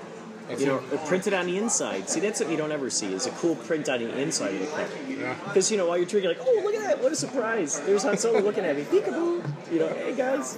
That's 0.47 0.62
You 0.62 0.67
know, 0.67 0.77
it. 0.77 0.93
or 0.93 0.97
print 1.08 1.27
it 1.27 1.34
on 1.34 1.47
the 1.47 1.58
inside. 1.58 2.08
See, 2.10 2.19
that's 2.19 2.38
something 2.38 2.55
you 2.55 2.62
don't 2.62 2.71
ever 2.71 2.89
see. 2.89 3.12
Is 3.13 3.25
a 3.25 3.31
cool 3.31 3.55
print 3.55 3.89
on 3.89 3.99
the 3.99 4.19
inside 4.21 4.53
of 4.53 4.60
the 4.60 4.67
cup. 4.67 4.88
Yeah. 5.08 5.36
Because 5.45 5.71
you 5.71 5.77
know, 5.77 5.88
while 5.88 5.97
you're 5.97 6.05
drinking, 6.05 6.29
like, 6.38 6.39
oh, 6.41 6.62
look 6.63 6.75
at 6.75 6.81
that! 6.84 7.01
What 7.01 7.12
a 7.12 7.15
surprise! 7.15 7.79
There's 7.81 8.03
Han 8.03 8.17
Solo 8.17 8.39
looking 8.41 8.63
at 8.63 8.75
me. 8.75 8.84
Peekaboo! 8.84 9.71
You 9.71 9.79
know, 9.79 9.88
hey 9.89 10.15
guys. 10.15 10.58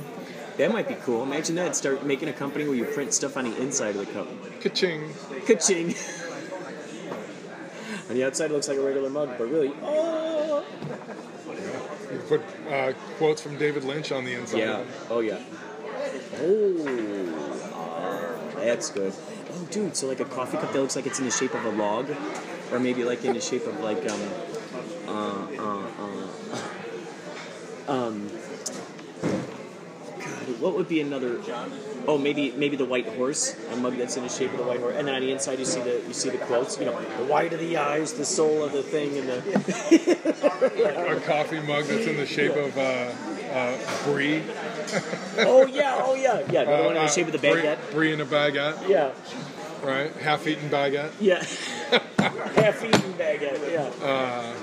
That 0.57 0.71
might 0.71 0.87
be 0.87 0.95
cool. 1.03 1.23
Imagine 1.23 1.55
that. 1.55 1.75
Start 1.75 2.05
making 2.05 2.27
a 2.29 2.33
company 2.33 2.65
where 2.65 2.75
you 2.75 2.85
print 2.85 3.13
stuff 3.13 3.37
on 3.37 3.49
the 3.49 3.61
inside 3.61 3.95
of 3.95 4.05
the 4.05 4.11
cup. 4.11 4.27
Ka-ching. 4.59 5.13
Ka-ching! 5.45 5.93
on 8.09 8.15
the 8.15 8.23
outside, 8.25 8.51
it 8.51 8.53
looks 8.53 8.67
like 8.67 8.77
a 8.77 8.81
regular 8.81 9.09
mug, 9.09 9.29
but 9.37 9.49
really, 9.49 9.71
oh, 9.83 10.63
You 12.11 12.19
put 12.27 12.41
uh, 12.71 12.93
quotes 13.17 13.41
from 13.41 13.57
David 13.57 13.83
Lynch 13.83 14.11
on 14.11 14.25
the 14.25 14.33
inside. 14.33 14.57
yeah, 14.59 14.83
oh 15.09 15.19
yeah. 15.19 15.39
Oh, 16.41 18.51
that's 18.55 18.89
good. 18.89 19.13
Oh, 19.49 19.67
dude, 19.71 19.95
so 19.95 20.07
like 20.07 20.19
a 20.19 20.25
coffee 20.25 20.57
cup 20.57 20.73
that 20.73 20.79
looks 20.79 20.95
like 20.95 21.05
it's 21.05 21.19
in 21.19 21.25
the 21.25 21.31
shape 21.31 21.53
of 21.53 21.63
a 21.65 21.69
log, 21.69 22.09
or 22.71 22.79
maybe 22.79 23.03
like 23.03 23.23
in 23.23 23.33
the 23.33 23.41
shape 23.41 23.65
of 23.65 23.79
like 23.79 24.09
um, 24.09 24.21
uh, 25.07 25.47
uh, 25.57 25.87
uh, 27.87 27.91
um. 27.91 28.29
God, 30.19 30.59
what 30.59 30.75
would 30.75 30.89
be 30.89 30.99
another? 30.99 31.39
Oh, 32.07 32.17
maybe 32.17 32.51
maybe 32.51 32.75
the 32.75 32.85
white 32.85 33.07
horse, 33.07 33.55
a 33.71 33.75
mug 33.77 33.97
that's 33.97 34.17
in 34.17 34.23
the 34.23 34.29
shape 34.29 34.51
of 34.51 34.57
the 34.57 34.63
white 34.63 34.79
horse, 34.79 34.95
and 34.97 35.07
then 35.07 35.15
on 35.15 35.21
the 35.21 35.31
inside 35.31 35.59
you 35.59 35.65
see 35.65 35.81
the 35.81 36.01
you 36.07 36.13
see 36.13 36.29
the 36.29 36.37
quotes. 36.39 36.77
You 36.77 36.85
know, 36.85 36.99
the 37.17 37.25
white 37.25 37.53
of 37.53 37.59
the 37.59 37.77
eyes, 37.77 38.13
the 38.13 38.25
soul 38.25 38.63
of 38.63 38.73
the 38.73 38.83
thing, 38.83 39.17
and 39.17 39.29
the. 39.29 41.17
A 41.17 41.19
coffee 41.21 41.59
mug 41.61 41.85
that's 41.85 42.05
in 42.05 42.17
the 42.17 42.25
shape 42.25 42.55
of 42.55 42.77
uh, 42.77 43.13
uh, 43.51 43.77
brie. 44.03 44.43
Oh 45.39 45.65
yeah, 45.65 46.01
oh 46.03 46.15
yeah, 46.15 46.41
yeah. 46.51 46.61
Another 46.61 46.83
one 46.83 46.95
in 46.95 47.01
the 47.01 47.01
Uh, 47.01 47.07
shape 47.07 47.27
of 47.27 47.33
the 47.33 47.39
baguette. 47.47 47.77
Brie 47.91 48.11
in 48.13 48.21
a 48.21 48.25
baguette, 48.25 48.87
Yeah, 48.89 49.11
right? 49.83 50.11
Half-eaten 50.17 50.69
baguette. 50.69 51.11
yeah. 51.19 51.43
Half-eaten 52.19 53.13
baguette. 53.13 53.71
Yeah. 53.71 54.53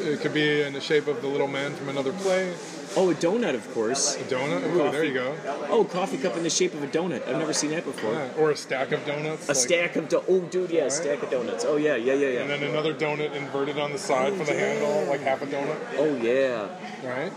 It 0.00 0.20
could 0.20 0.34
be 0.34 0.62
in 0.62 0.72
the 0.72 0.80
shape 0.80 1.06
of 1.08 1.20
the 1.22 1.28
little 1.28 1.46
man 1.48 1.74
from 1.74 1.88
another 1.88 2.12
play. 2.12 2.52
Oh, 2.96 3.10
a 3.10 3.14
donut, 3.14 3.54
of 3.54 3.72
course. 3.74 4.16
A 4.16 4.20
donut. 4.24 4.62
Ooh, 4.72 4.90
there 4.90 5.02
you 5.04 5.14
go. 5.14 5.34
Oh, 5.68 5.84
coffee 5.84 6.16
cup 6.18 6.36
in 6.36 6.42
the 6.42 6.50
shape 6.50 6.74
of 6.74 6.82
a 6.82 6.86
donut. 6.86 7.26
I've 7.28 7.38
never 7.38 7.52
seen 7.52 7.70
that 7.70 7.84
before. 7.84 8.12
Yeah. 8.12 8.30
Or 8.38 8.50
a 8.52 8.56
stack 8.56 8.92
of 8.92 9.04
donuts. 9.04 9.48
A 9.48 9.52
like- 9.52 9.56
stack 9.56 9.96
of 9.96 10.08
do- 10.08 10.22
oh, 10.28 10.40
dude, 10.40 10.70
yeah, 10.70 10.84
a 10.84 10.90
stack 10.90 11.22
of 11.22 11.30
donuts. 11.30 11.64
Oh 11.64 11.76
yeah, 11.76 11.96
yeah, 11.96 12.12
yeah, 12.14 12.28
yeah. 12.28 12.40
And 12.42 12.50
then 12.50 12.62
another 12.62 12.94
donut 12.94 13.34
inverted 13.34 13.78
on 13.78 13.92
the 13.92 13.98
side 13.98 14.34
for 14.34 14.44
the 14.44 14.54
handle, 14.54 15.04
like 15.08 15.20
half 15.20 15.42
a 15.42 15.46
donut, 15.46 15.76
Oh 15.98 16.14
yeah, 16.16 16.68
right? 17.08 17.32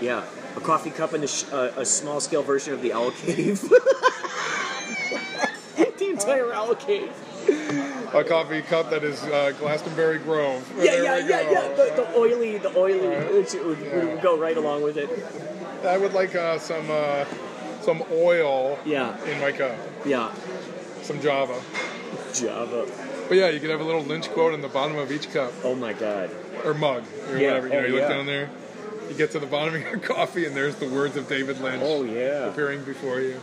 Yeah. 0.00 0.24
A 0.56 0.60
coffee 0.60 0.90
cup 0.90 1.12
and 1.12 1.24
a, 1.24 1.26
sh- 1.28 1.44
uh, 1.52 1.72
a 1.76 1.84
small 1.84 2.20
scale 2.20 2.42
version 2.42 2.72
of 2.74 2.82
the 2.82 2.92
owl 2.92 3.10
cave. 3.12 3.60
the 5.76 6.08
entire 6.10 6.52
owl 6.52 6.74
cave. 6.74 7.12
A 8.14 8.24
coffee 8.24 8.62
cup 8.62 8.90
that 8.90 9.04
is 9.04 9.22
uh, 9.24 9.52
Glastonbury 9.58 10.18
Grove. 10.18 10.66
Yeah, 10.78 10.84
There 10.84 11.04
yeah, 11.04 11.14
we 11.24 11.30
yeah, 11.30 11.42
go. 11.44 11.50
yeah. 11.52 11.68
The, 11.68 12.02
the 12.02 12.16
oily, 12.18 12.58
the 12.58 12.76
oily, 12.76 13.34
which 13.38 13.52
would, 13.54 13.80
would 13.92 14.22
go 14.22 14.38
right 14.38 14.56
along 14.56 14.82
with 14.82 14.96
it. 14.96 15.08
I 15.86 15.98
would 15.98 16.12
like 16.14 16.34
uh, 16.34 16.58
some 16.58 16.86
uh, 16.90 17.24
some 17.82 18.02
oil 18.10 18.78
Yeah, 18.84 19.16
in 19.26 19.38
my 19.40 19.52
cup, 19.52 19.76
yeah. 20.04 20.32
some 21.02 21.20
Java. 21.20 21.60
Java. 22.34 22.86
But 23.28 23.36
yeah, 23.36 23.48
you 23.50 23.60
could 23.60 23.70
have 23.70 23.80
a 23.80 23.84
little 23.84 24.02
Lynch 24.02 24.28
quote 24.30 24.54
in 24.54 24.60
the 24.62 24.68
bottom 24.68 24.96
of 24.98 25.12
each 25.12 25.30
cup 25.32 25.52
Oh 25.62 25.74
my 25.74 25.92
god. 25.92 26.30
or 26.64 26.74
mug 26.74 27.04
or 27.30 27.36
Yeah, 27.38 27.58
whatever. 27.60 27.66
You 27.68 27.72
know, 27.74 27.78
oh, 27.80 27.86
you 27.86 27.92
look 27.92 28.02
yeah. 28.02 28.08
down 28.08 28.26
there, 28.26 28.50
you 29.08 29.14
get 29.14 29.30
to 29.32 29.38
the 29.38 29.46
bottom 29.46 29.74
of 29.74 29.80
your 29.82 29.98
coffee, 30.14 30.46
and 30.46 30.54
there's 30.56 30.76
the 30.76 30.88
words 30.88 31.16
of 31.16 31.28
David 31.28 31.60
Lynch 31.60 31.82
Oh 31.84 32.04
yeah, 32.04 32.46
appearing 32.46 32.84
before 32.84 33.20
you. 33.20 33.40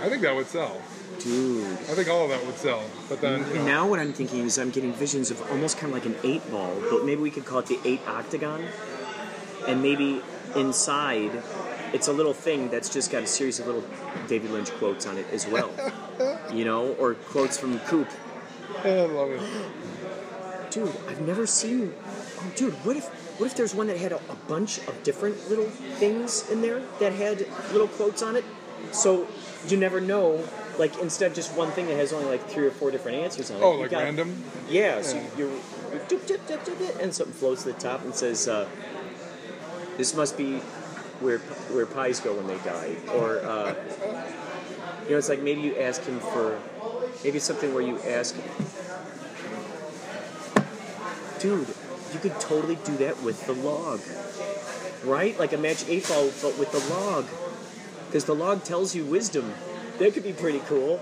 I 0.00 0.08
think 0.08 0.22
that 0.22 0.34
would 0.34 0.46
sell. 0.46 0.80
dude. 1.18 1.64
I 1.72 1.94
think 1.94 2.08
all 2.08 2.24
of 2.24 2.30
that 2.30 2.44
would 2.46 2.56
sell. 2.56 2.82
But 3.08 3.20
then, 3.20 3.40
you 3.48 3.54
know, 3.56 3.64
Now 3.64 3.88
what 3.88 3.98
I'm 3.98 4.12
thinking 4.12 4.44
is 4.46 4.58
I'm 4.58 4.70
getting 4.70 4.92
visions 4.92 5.30
of 5.32 5.40
almost 5.50 5.76
kind 5.78 5.92
of 5.92 5.98
like 5.98 6.06
an 6.06 6.16
eight 6.22 6.48
ball, 6.50 6.72
but 6.90 7.04
maybe 7.04 7.20
we 7.20 7.30
could 7.30 7.44
call 7.44 7.58
it 7.58 7.66
the 7.66 7.80
eight 7.84 8.00
octagon. 8.06 8.64
And 9.66 9.82
maybe 9.82 10.22
inside, 10.54 11.42
it's 11.92 12.06
a 12.08 12.12
little 12.12 12.32
thing 12.32 12.68
that's 12.70 12.88
just 12.88 13.10
got 13.10 13.22
a 13.24 13.26
series 13.26 13.58
of 13.58 13.66
little 13.66 13.84
David 14.28 14.50
Lynch 14.52 14.70
quotes 14.72 15.04
on 15.06 15.18
it 15.18 15.26
as 15.32 15.46
well. 15.46 15.70
you 16.54 16.64
know, 16.64 16.92
or 16.94 17.14
quotes 17.14 17.58
from 17.58 17.78
Coop. 17.80 18.08
I 18.84 18.90
love 19.00 19.30
it. 19.30 20.70
Dude, 20.70 20.92
I've 21.08 21.20
never 21.22 21.46
seen. 21.46 21.92
Oh, 22.38 22.52
dude, 22.54 22.74
what 22.84 22.96
if 22.96 23.10
what 23.38 23.46
if 23.46 23.56
there's 23.56 23.74
one 23.74 23.86
that 23.86 23.96
had 23.96 24.12
a, 24.12 24.16
a 24.16 24.36
bunch 24.48 24.78
of 24.86 25.02
different 25.02 25.48
little 25.48 25.66
things 25.66 26.48
in 26.50 26.60
there 26.60 26.82
that 27.00 27.12
had 27.12 27.46
little 27.72 27.88
quotes 27.88 28.22
on 28.22 28.36
it? 28.36 28.44
So 28.92 29.26
you 29.68 29.76
never 29.76 30.00
know. 30.00 30.44
Like 30.78 30.96
instead 30.98 31.30
of 31.30 31.34
just 31.34 31.56
one 31.56 31.70
thing 31.72 31.86
that 31.88 31.96
has 31.96 32.12
only 32.12 32.26
like 32.26 32.48
three 32.48 32.66
or 32.66 32.70
four 32.70 32.90
different 32.92 33.18
answers 33.18 33.50
on 33.50 33.56
it. 33.56 33.62
Oh, 33.62 33.72
like 33.72 33.90
got- 33.90 34.04
random? 34.04 34.42
Yeah, 34.68 35.02
so 35.02 35.16
you're, 35.36 35.50
you're 35.50 36.00
doop, 36.06 36.20
doop, 36.20 36.38
doop, 36.46 36.64
doop, 36.64 36.76
doop, 36.76 37.02
and 37.02 37.12
something 37.12 37.34
floats 37.34 37.64
to 37.64 37.72
the 37.72 37.80
top 37.80 38.04
and 38.04 38.14
says, 38.14 38.46
uh, 38.46 38.68
This 39.96 40.14
must 40.14 40.36
be 40.38 40.58
where 41.20 41.38
where 41.74 41.84
pies 41.86 42.20
go 42.20 42.32
when 42.34 42.46
they 42.46 42.58
die, 42.58 42.94
or 43.12 43.38
uh, 43.44 43.74
you 45.04 45.10
know, 45.10 45.18
it's 45.18 45.28
like 45.28 45.42
maybe 45.42 45.62
you 45.62 45.76
ask 45.78 46.04
him 46.04 46.20
for 46.20 46.60
maybe 47.24 47.38
it's 47.38 47.46
something 47.46 47.74
where 47.74 47.82
you 47.82 47.98
ask, 48.02 48.36
dude, 51.40 51.66
you 52.12 52.20
could 52.20 52.38
totally 52.40 52.76
do 52.84 52.96
that 52.98 53.22
with 53.22 53.46
the 53.46 53.52
log, 53.52 54.00
right? 55.04 55.38
Like 55.38 55.52
a 55.52 55.58
magic 55.58 55.88
eight 55.88 56.08
ball, 56.08 56.30
but 56.42 56.58
with 56.58 56.70
the 56.72 56.80
log, 56.94 57.26
because 58.06 58.24
the 58.24 58.34
log 58.34 58.64
tells 58.64 58.94
you 58.94 59.04
wisdom. 59.04 59.52
That 59.98 60.14
could 60.14 60.22
be 60.24 60.32
pretty 60.32 60.60
cool. 60.60 61.00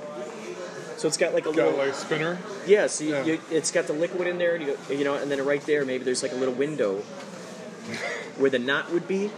So 0.96 1.06
it's 1.08 1.18
got 1.18 1.34
like 1.34 1.44
a 1.44 1.52
Got 1.52 1.56
little 1.56 1.78
like 1.78 1.88
a 1.90 1.94
spinner. 1.94 2.38
yeah, 2.66 2.86
so 2.86 3.04
you, 3.04 3.10
Yeah. 3.10 3.24
You, 3.24 3.40
it's 3.50 3.70
got 3.70 3.86
the 3.86 3.92
liquid 3.92 4.26
in 4.26 4.38
there, 4.38 4.54
and 4.54 4.64
you, 4.66 4.78
you 4.90 5.04
know, 5.04 5.14
and 5.14 5.30
then 5.30 5.44
right 5.44 5.60
there, 5.66 5.84
maybe 5.84 6.04
there's 6.04 6.22
like 6.22 6.32
a 6.32 6.36
little 6.36 6.54
window 6.54 6.96
where 8.38 8.50
the 8.50 8.58
knot 8.58 8.90
would 8.92 9.06
be, 9.06 9.30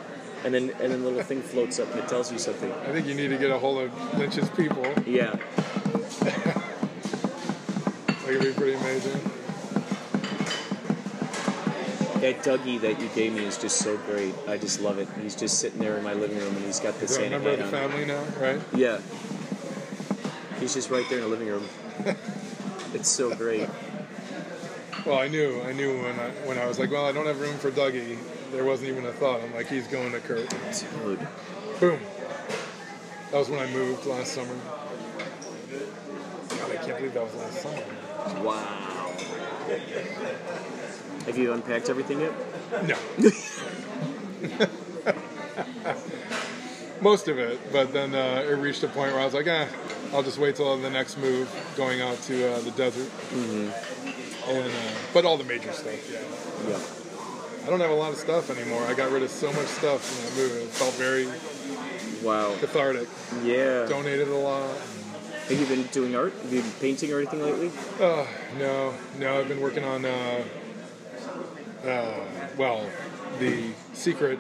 and 0.45 0.55
then 0.55 0.71
and 0.81 0.93
then 0.93 1.03
the 1.03 1.09
little 1.09 1.23
thing 1.25 1.43
floats 1.43 1.81
up 1.81 1.91
and 1.91 1.99
it 1.99 2.09
tells 2.09 2.31
you 2.31 2.39
something. 2.39 2.71
I 2.73 2.93
think 2.93 3.07
you 3.09 3.15
need 3.15 3.29
to 3.29 3.37
get 3.39 3.51
a 3.51 3.59
hold 3.59 3.83
of 3.83 4.19
Lynch's 4.19 4.49
people. 4.51 4.87
Yeah, 5.05 5.35
That 6.21 6.63
could 8.27 8.41
be 8.43 8.53
pretty 8.53 8.75
amazing. 8.75 9.21
That 12.21 12.43
Dougie 12.43 12.81
that 12.81 13.01
you 13.01 13.09
gave 13.15 13.33
me 13.33 13.45
is 13.45 13.57
just 13.59 13.79
so 13.79 13.97
great. 13.99 14.35
I 14.47 14.57
just 14.59 14.81
love 14.81 14.99
it. 14.99 15.09
He's 15.23 15.35
just 15.37 15.59
sitting 15.59 15.79
there 15.81 15.97
in 15.97 16.05
my 16.05 16.15
living 16.15 16.39
room, 16.39 16.55
and 16.57 16.65
he's 16.65 16.81
got 16.81 16.99
the 16.99 17.05
a 17.05 17.09
Santa 17.09 17.31
member 17.39 17.51
of 17.51 17.59
hat 17.61 17.71
the 17.71 17.83
on. 17.85 17.91
family 17.91 18.05
now, 18.07 18.23
right? 18.41 18.61
Yeah, 18.75 19.01
he's 20.61 20.75
just 20.75 20.91
right 20.91 21.05
there 21.09 21.19
in 21.19 21.25
the 21.25 21.31
living 21.31 21.49
room. 21.49 21.65
It's 22.95 23.09
so 23.11 23.35
great. 23.35 23.69
Well, 25.05 25.19
I 25.19 25.29
knew, 25.29 25.61
I 25.61 25.75
knew 25.75 26.03
when 26.03 26.19
I 26.19 26.31
when 26.49 26.57
I 26.59 26.65
was 26.67 26.79
like, 26.79 26.91
well, 26.91 27.05
I 27.05 27.13
don't 27.13 27.27
have 27.27 27.39
room 27.39 27.59
for 27.59 27.71
Dougie. 27.71 28.17
There 28.51 28.65
wasn't 28.65 28.89
even 28.89 29.05
a 29.05 29.13
thought. 29.13 29.43
I'm 29.43 29.53
like, 29.55 29.69
he's 29.69 29.87
going 29.87 30.11
to 30.13 30.21
Kurt. 30.21 30.49
Dude, 30.49 31.19
Boom. 31.79 32.01
That 33.31 33.39
was 33.39 33.51
when 33.51 33.61
I 33.61 33.71
moved 33.73 34.07
last 34.07 34.33
summer. 34.33 34.57
God, 36.49 36.71
I 36.73 36.77
can't 36.77 36.97
believe 36.97 37.13
that 37.13 37.25
was 37.25 37.35
last 37.35 37.61
summer. 37.63 38.43
wow. 38.43 39.13
Have 41.29 41.37
you 41.37 41.53
unpacked 41.53 41.91
everything 41.91 42.23
yet? 42.23 42.33
No. 42.87 42.97
Most 47.03 47.29
of 47.29 47.39
it, 47.39 47.61
but 47.71 47.93
then 47.93 48.15
uh, 48.15 48.47
it 48.49 48.55
reached 48.55 48.83
a 48.83 48.89
point 48.89 49.13
where 49.13 49.21
I 49.21 49.27
was 49.27 49.35
like, 49.35 49.47
eh, 49.47 49.67
I'll 50.15 50.23
just 50.23 50.39
wait 50.39 50.57
till 50.57 50.75
the 50.79 50.89
next 50.89 51.19
move, 51.19 51.47
going 51.77 52.01
out 52.01 52.17
to 52.23 52.55
uh, 52.55 52.61
the 52.61 52.71
desert. 52.71 53.11
Mm-hmm. 53.29 54.51
And 54.51 54.71
uh, 54.71 54.75
but 55.13 55.27
all 55.27 55.37
the 55.37 55.45
major 55.45 55.71
stuff, 55.71 56.11
yeah. 56.11 56.21
Yeah. 56.71 56.79
I 57.67 57.69
don't 57.69 57.81
have 57.81 57.91
a 57.91 57.95
lot 57.95 58.13
of 58.13 58.19
stuff 58.19 58.49
anymore. 58.49 58.83
I 58.85 58.95
got 58.95 59.13
rid 59.13 59.23
of 59.23 59.29
so 59.29 59.53
much 59.53 59.67
stuff 59.67 60.01
in 60.09 60.25
that 60.25 60.35
move. 60.35 60.57
It 60.63 60.69
felt 60.71 60.95
very 60.95 61.27
Wow. 62.27 62.57
cathartic. 62.59 63.07
Yeah. 63.45 63.85
Donated 63.85 64.29
a 64.29 64.35
lot. 64.35 64.75
Have 65.51 65.61
you 65.61 65.67
been 65.67 65.83
doing 65.89 66.17
art? 66.17 66.33
Have 66.43 66.51
you 66.55 66.63
been 66.63 66.71
painting 66.81 67.13
or 67.13 67.19
anything 67.19 67.43
lately? 67.43 67.71
Uh, 68.01 68.25
no, 68.59 68.95
no. 69.19 69.39
I've 69.39 69.47
been 69.49 69.61
working 69.61 69.85
on, 69.85 70.07
uh, 70.07 70.43
uh, 71.87 72.25
well, 72.57 72.87
the 73.39 73.71
secret, 73.95 74.39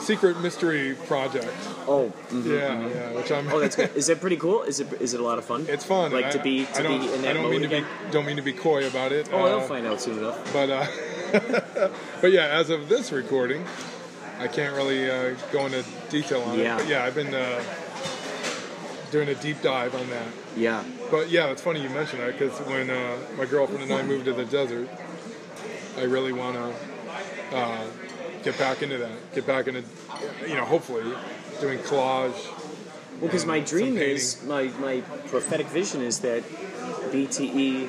secret 0.00 0.40
mystery 0.40 0.94
project. 1.06 1.52
Oh, 1.88 2.12
mhm. 2.30 2.44
Yeah, 2.46 2.88
yeah. 2.88 3.12
Which 3.12 3.30
I'm. 3.32 3.48
oh, 3.48 3.60
that's 3.60 3.76
good. 3.76 3.90
Is 3.96 4.06
that 4.08 4.20
pretty 4.20 4.36
cool? 4.36 4.62
Is 4.62 4.80
it 4.80 4.92
is 5.00 5.14
it 5.14 5.20
a 5.20 5.22
lot 5.24 5.38
of 5.38 5.44
fun? 5.44 5.66
It's 5.68 5.84
fun. 5.84 6.12
Like 6.12 6.26
I- 6.26 6.30
to 6.30 6.42
be 6.42 6.62
I 6.62 6.72
to 6.72 6.82
don't, 6.82 7.00
be 7.00 7.06
in 7.06 7.20
I 7.20 7.22
that 7.22 7.32
don't 7.34 7.42
mode 7.44 7.52
mean 7.52 7.60
to 7.60 7.66
again. 7.66 7.82
be 8.06 8.10
don't 8.12 8.26
mean 8.26 8.36
to 8.36 8.42
be 8.42 8.52
coy 8.52 8.86
about 8.86 9.12
it. 9.12 9.28
Oh, 9.32 9.38
uh, 9.44 9.48
they'll 9.48 9.60
find 9.68 9.86
out 9.86 10.00
soon 10.00 10.18
enough. 10.18 10.52
But 10.52 10.70
uh, 10.70 10.86
but 12.20 12.32
yeah, 12.32 12.46
as 12.48 12.70
of 12.70 12.88
this 12.88 13.12
recording, 13.12 13.64
I 14.38 14.48
can't 14.48 14.74
really 14.76 15.10
uh, 15.10 15.34
go 15.52 15.66
into 15.66 15.84
detail 16.10 16.42
on 16.42 16.58
Yeah. 16.58 16.76
it. 16.76 16.78
But 16.80 16.88
yeah, 16.88 17.04
I've 17.04 17.14
been 17.14 17.34
uh, 17.34 17.62
doing 19.10 19.28
a 19.28 19.34
deep 19.36 19.62
dive 19.62 19.94
on 19.94 20.08
that. 20.10 20.26
Yeah. 20.56 20.84
But 21.10 21.30
yeah, 21.30 21.46
it's 21.50 21.62
funny 21.62 21.80
you 21.82 21.88
mention 21.90 22.18
that 22.18 22.32
because 22.38 22.58
when 22.66 22.90
uh, 22.90 23.16
my 23.38 23.44
girlfriend 23.46 23.84
and 23.84 23.92
I 23.92 24.02
moved 24.02 24.24
to 24.26 24.32
the 24.32 24.44
desert, 24.44 24.88
I 25.96 26.02
really 26.02 26.32
want 26.32 26.56
to 26.56 27.56
uh, 27.56 27.86
get 28.42 28.58
back 28.58 28.82
into 28.82 28.98
that. 28.98 29.34
Get 29.34 29.46
back 29.46 29.66
into, 29.66 29.82
you 30.46 30.54
know, 30.54 30.64
hopefully 30.64 31.10
doing 31.60 31.78
collage. 31.80 32.32
Well, 33.20 33.28
because 33.28 33.46
my 33.46 33.60
dream 33.60 33.96
is 33.96 34.44
my 34.44 34.64
my 34.78 35.00
prophetic 35.28 35.66
vision 35.68 36.02
is 36.02 36.20
that 36.20 36.42
BTE 37.12 37.88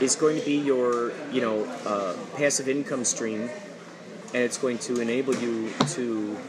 is 0.00 0.14
going 0.16 0.38
to 0.38 0.44
be 0.44 0.58
your 0.58 1.12
you 1.32 1.40
know 1.40 1.64
uh, 1.84 2.16
passive 2.36 2.68
income 2.68 3.04
stream. 3.04 3.50
And 4.34 4.42
it's 4.42 4.56
going 4.56 4.78
to 4.78 4.98
enable 5.00 5.34
you 5.36 5.70
to, 5.90 6.02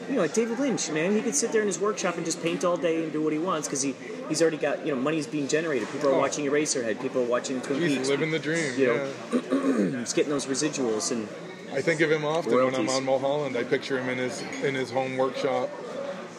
you 0.08 0.15
know, 0.15 0.22
like 0.22 0.34
David 0.34 0.58
Lynch, 0.60 0.89
man. 0.91 1.12
He 1.13 1.22
could 1.22 1.36
sit 1.36 1.52
there 1.52 1.60
in 1.62 1.67
his 1.67 1.80
workshop 1.80 2.15
and 2.15 2.24
just 2.24 2.41
paint 2.41 2.63
all 2.63 2.78
day 2.78 3.04
and 3.04 3.12
do 3.12 3.22
what 3.22 3.34
he 3.34 3.39
wants 3.39 3.67
because 3.67 3.82
he, 3.82 3.93
he's 4.30 4.41
already 4.41 4.56
got, 4.58 4.86
you 4.86 4.96
know, 4.96 5.02
money's 5.02 5.28
being 5.28 5.50
generated. 5.50 5.89
People 5.89 6.10
are 6.10 6.13
Oh. 6.13 6.19
watching 6.19 6.46
Eraserhead. 6.46 7.02
People 7.02 7.24
are 7.24 7.28
watching 7.28 7.60
Twin 7.62 7.82
He's 7.82 7.98
Peaks. 7.98 8.08
living 8.10 8.32
the 8.32 8.39
dream. 8.39 8.74
You 8.78 8.93
yeah. 8.93 9.08
know. 9.34 10.00
He's 10.00 10.13
getting 10.13 10.30
those 10.32 10.46
residuals 10.46 11.12
and 11.12 11.28
I 11.74 11.82
think 11.82 12.00
of 12.02 12.10
him 12.12 12.24
often 12.24 12.54
when 12.54 12.62
I'm 12.67 12.72
Royalties. 12.74 12.96
on 12.98 13.04
Mulholland. 13.06 13.58
I 13.58 13.63
picture 13.63 14.00
him 14.00 14.08
in 14.10 14.17
his 14.19 14.41
in 14.63 14.76
his 14.76 14.89
home 14.91 15.17
workshop, 15.17 15.69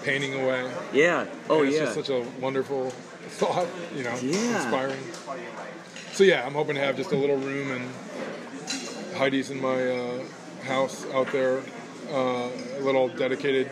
painting 0.02 0.32
away. 0.40 0.70
yeah. 0.94 1.26
Oh 1.50 1.58
And 1.58 1.68
it's 1.68 1.76
yeah. 1.76 1.84
just 1.84 1.94
such 1.96 2.08
a 2.08 2.24
wonderful 2.40 2.88
thought, 3.40 3.66
you 3.94 4.04
know, 4.04 4.14
Yeah. 4.22 4.62
inspiring. 4.62 5.00
So 6.12 6.24
yeah, 6.24 6.46
I'm 6.46 6.52
hoping 6.54 6.76
to 6.76 6.80
have 6.80 6.96
just 6.96 7.10
a 7.12 7.16
little 7.16 7.36
room 7.36 7.70
and 7.72 7.90
Heidi's 9.16 9.50
in 9.50 9.60
my 9.60 9.88
uh, 9.90 10.22
house 10.64 11.06
out 11.12 11.30
there, 11.32 11.62
uh, 12.10 12.48
a 12.78 12.80
little 12.80 13.08
dedicated 13.08 13.70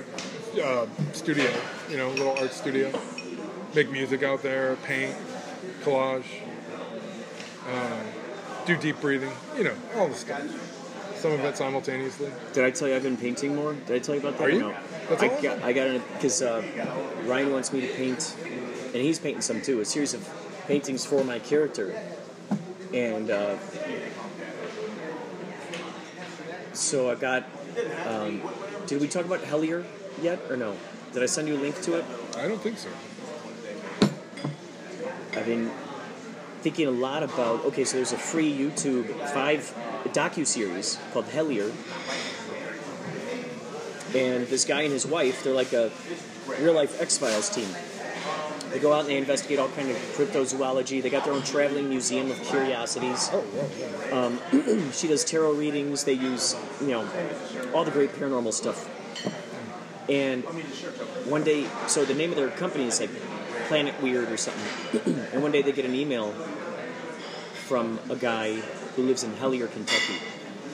uh, 0.62 0.86
studio, 1.12 1.50
you 1.90 1.96
know, 1.96 2.08
little 2.10 2.36
art 2.38 2.52
studio. 2.52 2.92
Make 3.74 3.90
music 3.90 4.22
out 4.22 4.42
there, 4.42 4.76
paint, 4.84 5.16
collage, 5.82 6.26
uh, 7.66 8.00
do 8.66 8.76
deep 8.76 9.00
breathing, 9.00 9.32
you 9.56 9.64
know, 9.64 9.74
all 9.96 10.08
the 10.08 10.14
stuff. 10.14 10.42
Some 11.16 11.32
of 11.32 11.40
it 11.40 11.56
simultaneously. 11.56 12.30
Did 12.52 12.64
I 12.64 12.70
tell 12.70 12.88
you 12.88 12.96
I've 12.96 13.02
been 13.02 13.16
painting 13.16 13.54
more? 13.54 13.74
Did 13.74 13.96
I 13.96 13.98
tell 14.00 14.14
you 14.14 14.20
about 14.20 14.38
that? 14.38 14.44
Are 14.44 14.50
you? 14.50 14.60
No. 14.60 14.76
That's 15.08 15.22
I 15.22 15.28
awesome. 15.28 15.42
got 15.42 15.62
I 15.62 15.72
got 15.72 15.86
in 15.86 16.02
because 16.14 16.42
uh, 16.42 16.62
Ryan 17.24 17.52
wants 17.52 17.72
me 17.72 17.80
to 17.82 17.88
paint, 17.94 18.36
and 18.86 18.96
he's 18.96 19.18
painting 19.18 19.42
some 19.42 19.60
too. 19.62 19.80
A 19.80 19.84
series 19.84 20.14
of 20.14 20.28
paintings 20.66 21.04
for 21.04 21.22
my 21.24 21.38
character, 21.38 21.94
and 22.92 23.30
uh, 23.30 23.56
so 26.72 27.10
I 27.10 27.14
got. 27.14 27.44
Um, 28.06 28.42
did 28.86 29.00
we 29.00 29.08
talk 29.08 29.24
about 29.24 29.40
Hellier 29.42 29.84
yet 30.20 30.40
or 30.50 30.56
no? 30.56 30.76
Did 31.12 31.22
I 31.22 31.26
send 31.26 31.48
you 31.48 31.56
a 31.56 31.60
link 31.60 31.80
to 31.82 31.98
it? 31.98 32.04
I 32.36 32.48
don't 32.48 32.60
think 32.60 32.78
so. 32.78 32.88
I've 35.34 35.46
been 35.46 35.70
thinking 36.60 36.86
a 36.86 36.90
lot 36.90 37.22
about. 37.22 37.64
Okay, 37.66 37.84
so 37.84 37.96
there's 37.96 38.12
a 38.12 38.18
free 38.18 38.52
YouTube 38.52 39.06
five 39.32 39.74
docu 40.08 40.46
series 40.46 40.98
called 41.12 41.26
Hellier, 41.26 41.72
and 44.14 44.46
this 44.46 44.64
guy 44.64 44.82
and 44.82 44.92
his 44.92 45.06
wife, 45.06 45.42
they're 45.42 45.54
like 45.54 45.72
a 45.72 45.90
real 46.60 46.74
life 46.74 47.00
X 47.00 47.18
Files 47.18 47.48
team. 47.48 47.68
They 48.72 48.78
go 48.78 48.92
out 48.92 49.00
and 49.00 49.10
they 49.10 49.18
investigate 49.18 49.58
all 49.58 49.68
kind 49.68 49.90
of 49.90 49.96
cryptozoology. 49.96 51.02
They 51.02 51.10
got 51.10 51.24
their 51.24 51.34
own 51.34 51.42
traveling 51.42 51.90
museum 51.90 52.30
of 52.30 52.42
curiosities. 52.42 53.28
Oh, 53.32 53.44
yeah, 53.54 54.30
yeah. 54.30 54.90
She 54.92 55.08
does 55.08 55.24
tarot 55.24 55.52
readings. 55.52 56.04
They 56.04 56.14
use, 56.14 56.56
you 56.80 56.88
know, 56.88 57.08
all 57.74 57.84
the 57.84 57.90
great 57.90 58.12
paranormal 58.12 58.52
stuff. 58.52 58.88
And 60.08 60.42
one 61.26 61.44
day, 61.44 61.66
so 61.86 62.04
the 62.04 62.14
name 62.14 62.30
of 62.30 62.36
their 62.36 62.48
company 62.48 62.84
is 62.84 62.98
like 62.98 63.10
Planet 63.68 64.00
Weird 64.02 64.30
or 64.30 64.36
something. 64.38 65.18
and 65.32 65.42
one 65.42 65.52
day 65.52 65.62
they 65.62 65.72
get 65.72 65.84
an 65.84 65.94
email 65.94 66.32
from 67.66 67.98
a 68.10 68.16
guy 68.16 68.54
who 68.96 69.02
lives 69.02 69.22
in 69.22 69.32
Hellier, 69.34 69.70
Kentucky. 69.70 70.18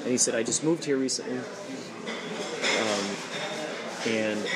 And 0.02 0.10
he 0.10 0.18
said, 0.18 0.34
I 0.34 0.42
just 0.42 0.62
moved 0.62 0.84
here 0.84 0.96
recently. 0.96 1.38
Um, 1.38 3.04
and 4.06 4.48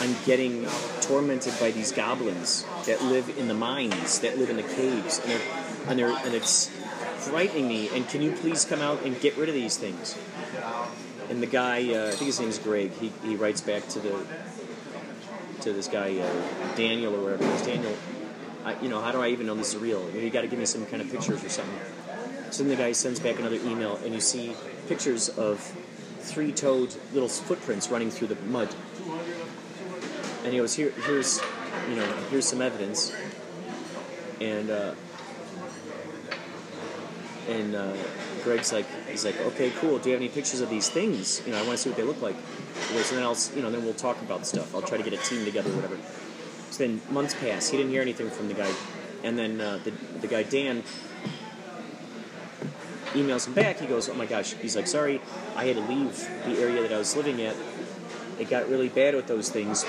I'm 0.00 0.16
getting 0.24 0.66
tormented 1.02 1.54
by 1.60 1.70
these 1.70 1.92
goblins 1.92 2.64
that 2.86 3.02
live 3.02 3.36
in 3.38 3.48
the 3.48 3.54
mines, 3.54 4.20
that 4.20 4.38
live 4.38 4.48
in 4.48 4.56
the 4.56 4.62
caves, 4.62 5.18
and 5.18 5.30
they're, 5.30 5.40
and 5.88 5.98
they're, 5.98 6.26
and 6.26 6.34
it's 6.34 6.68
frightening 7.18 7.68
me. 7.68 7.90
And 7.94 8.08
can 8.08 8.22
you 8.22 8.32
please 8.32 8.64
come 8.64 8.80
out 8.80 9.02
and 9.02 9.20
get 9.20 9.36
rid 9.36 9.48
of 9.48 9.54
these 9.54 9.76
things? 9.76 10.16
And 11.28 11.42
the 11.42 11.46
guy, 11.46 11.92
uh, 11.94 12.08
I 12.08 12.10
think 12.12 12.26
his 12.26 12.40
name's 12.40 12.58
Greg. 12.58 12.92
He, 12.92 13.12
he 13.22 13.36
writes 13.36 13.60
back 13.60 13.86
to 13.88 14.00
the 14.00 14.26
to 15.60 15.72
this 15.74 15.88
guy 15.88 16.18
uh, 16.18 16.74
Daniel 16.74 17.14
or 17.14 17.22
whatever. 17.22 17.44
It's 17.52 17.66
Daniel. 17.66 17.94
I, 18.64 18.80
you 18.80 18.88
know, 18.88 19.00
how 19.00 19.12
do 19.12 19.20
I 19.20 19.28
even 19.28 19.46
know 19.46 19.54
this 19.54 19.74
is 19.74 19.80
real? 19.80 20.08
You, 20.10 20.30
got 20.30 20.42
to 20.42 20.48
give 20.48 20.58
me 20.58 20.64
some 20.64 20.86
kind 20.86 21.02
of 21.02 21.10
pictures 21.10 21.44
or 21.44 21.48
something. 21.48 21.78
So 22.50 22.62
then 22.62 22.70
the 22.70 22.76
guy 22.76 22.92
sends 22.92 23.20
back 23.20 23.38
another 23.38 23.56
email, 23.56 23.96
and 24.04 24.14
you 24.14 24.20
see 24.20 24.54
pictures 24.88 25.28
of 25.28 25.60
three-toed 26.20 26.94
little 27.12 27.28
footprints 27.28 27.90
running 27.90 28.10
through 28.10 28.28
the 28.28 28.36
mud. 28.46 28.74
And 30.44 30.52
he 30.52 30.58
goes, 30.58 30.74
"Here, 30.74 30.90
here's, 31.06 31.40
you 31.88 31.96
know, 31.96 32.06
here's 32.30 32.46
some 32.46 32.62
evidence." 32.62 33.14
And 34.40 34.70
uh, 34.70 34.94
and 37.48 37.74
uh, 37.74 37.92
Greg's 38.44 38.72
like, 38.72 38.86
he's 39.08 39.24
like, 39.24 39.38
okay, 39.40 39.70
cool. 39.76 39.98
Do 39.98 40.08
you 40.08 40.14
have 40.14 40.22
any 40.22 40.30
pictures 40.30 40.60
of 40.60 40.70
these 40.70 40.88
things? 40.88 41.42
You 41.44 41.52
know, 41.52 41.58
I 41.58 41.62
want 41.62 41.72
to 41.72 41.78
see 41.78 41.90
what 41.90 41.96
they 41.96 42.04
look 42.04 42.22
like. 42.22 42.36
Goes, 42.92 43.10
and 43.10 43.18
then 43.18 43.26
I'll, 43.26 43.36
you 43.54 43.62
know, 43.62 43.70
then 43.70 43.84
we'll 43.84 43.94
talk 43.94 44.20
about 44.22 44.46
stuff. 44.46 44.74
I'll 44.74 44.82
try 44.82 44.96
to 44.96 45.02
get 45.02 45.12
a 45.12 45.22
team 45.22 45.44
together, 45.44 45.70
or 45.70 45.76
whatever. 45.76 45.98
So 46.70 46.84
then 46.84 47.00
months 47.10 47.34
pass. 47.34 47.68
He 47.68 47.76
didn't 47.76 47.92
hear 47.92 48.02
anything 48.02 48.30
from 48.30 48.48
the 48.48 48.54
guy, 48.54 48.72
and 49.24 49.38
then 49.38 49.60
uh, 49.60 49.80
the 49.84 49.90
the 50.20 50.26
guy 50.26 50.42
Dan 50.42 50.82
emails 53.12 53.46
him 53.46 53.54
back. 53.54 53.78
He 53.78 53.86
goes, 53.86 54.08
oh 54.08 54.14
my 54.14 54.26
gosh. 54.26 54.54
He's 54.54 54.76
like, 54.76 54.86
sorry, 54.86 55.20
I 55.56 55.64
had 55.64 55.76
to 55.76 55.82
leave 55.82 56.28
the 56.44 56.60
area 56.60 56.82
that 56.82 56.92
I 56.92 56.98
was 56.98 57.16
living 57.16 57.42
at. 57.42 57.56
It 58.38 58.48
got 58.48 58.68
really 58.68 58.88
bad 58.88 59.14
with 59.14 59.26
those 59.26 59.50
things. 59.50 59.84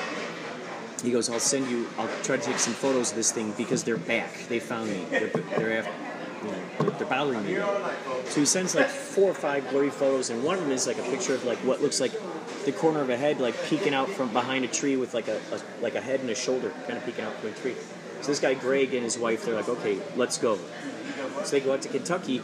He 1.02 1.12
goes, 1.12 1.30
I'll 1.30 1.40
send 1.40 1.70
you. 1.70 1.88
I'll 1.98 2.10
try 2.24 2.38
to 2.38 2.44
take 2.44 2.60
some 2.60 2.74
photos 2.74 3.12
of 3.12 3.16
this 3.16 3.32
thing 3.32 3.54
because 3.58 3.84
they're 3.84 3.98
back. 3.98 4.48
They 4.48 4.60
found 4.60 4.90
me. 4.90 5.04
They're, 5.10 5.28
they're 5.28 5.80
after. 5.80 5.94
They're, 6.44 6.90
they're 6.92 7.08
bothering 7.08 7.46
me. 7.46 7.56
So 8.26 8.40
he 8.40 8.46
sends 8.46 8.76
like 8.76 8.88
four 8.88 9.30
or 9.30 9.34
five 9.34 9.70
blurry 9.70 9.90
photos, 9.90 10.30
and 10.30 10.44
one 10.44 10.56
of 10.56 10.62
them 10.62 10.72
is 10.72 10.88
like 10.88 10.98
a 10.98 11.04
picture 11.04 11.36
of 11.36 11.44
like 11.46 11.58
what 11.60 11.82
looks 11.82 12.00
like 12.00 12.12
the 12.66 12.72
corner 12.72 13.02
of 13.02 13.10
a 13.10 13.18
head, 13.18 13.40
like 13.40 13.56
peeking 13.66 13.94
out 13.94 14.10
from 14.10 14.32
behind 14.34 14.66
a 14.66 14.68
tree 14.68 14.98
with 14.98 15.14
like 15.14 15.28
a, 15.28 15.40
a 15.52 15.60
like 15.82 15.96
a 15.96 16.02
head 16.02 16.20
and 16.20 16.30
a 16.30 16.36
shoulder 16.36 16.72
kind 16.88 16.98
of 16.98 17.06
peeking 17.06 17.26
out 17.26 17.34
from 17.36 17.50
a 17.50 17.54
tree. 17.54 17.76
So 18.22 18.28
this 18.28 18.40
guy 18.40 18.54
Greg 18.54 18.94
and 18.94 19.04
his 19.04 19.18
wife, 19.18 19.46
they're 19.46 19.56
like, 19.56 19.70
okay, 19.70 20.00
let's 20.16 20.38
go. 20.38 20.60
So 21.44 21.52
they 21.52 21.60
go 21.60 21.74
out 21.74 21.82
to 21.84 21.90
Kentucky, 21.90 22.42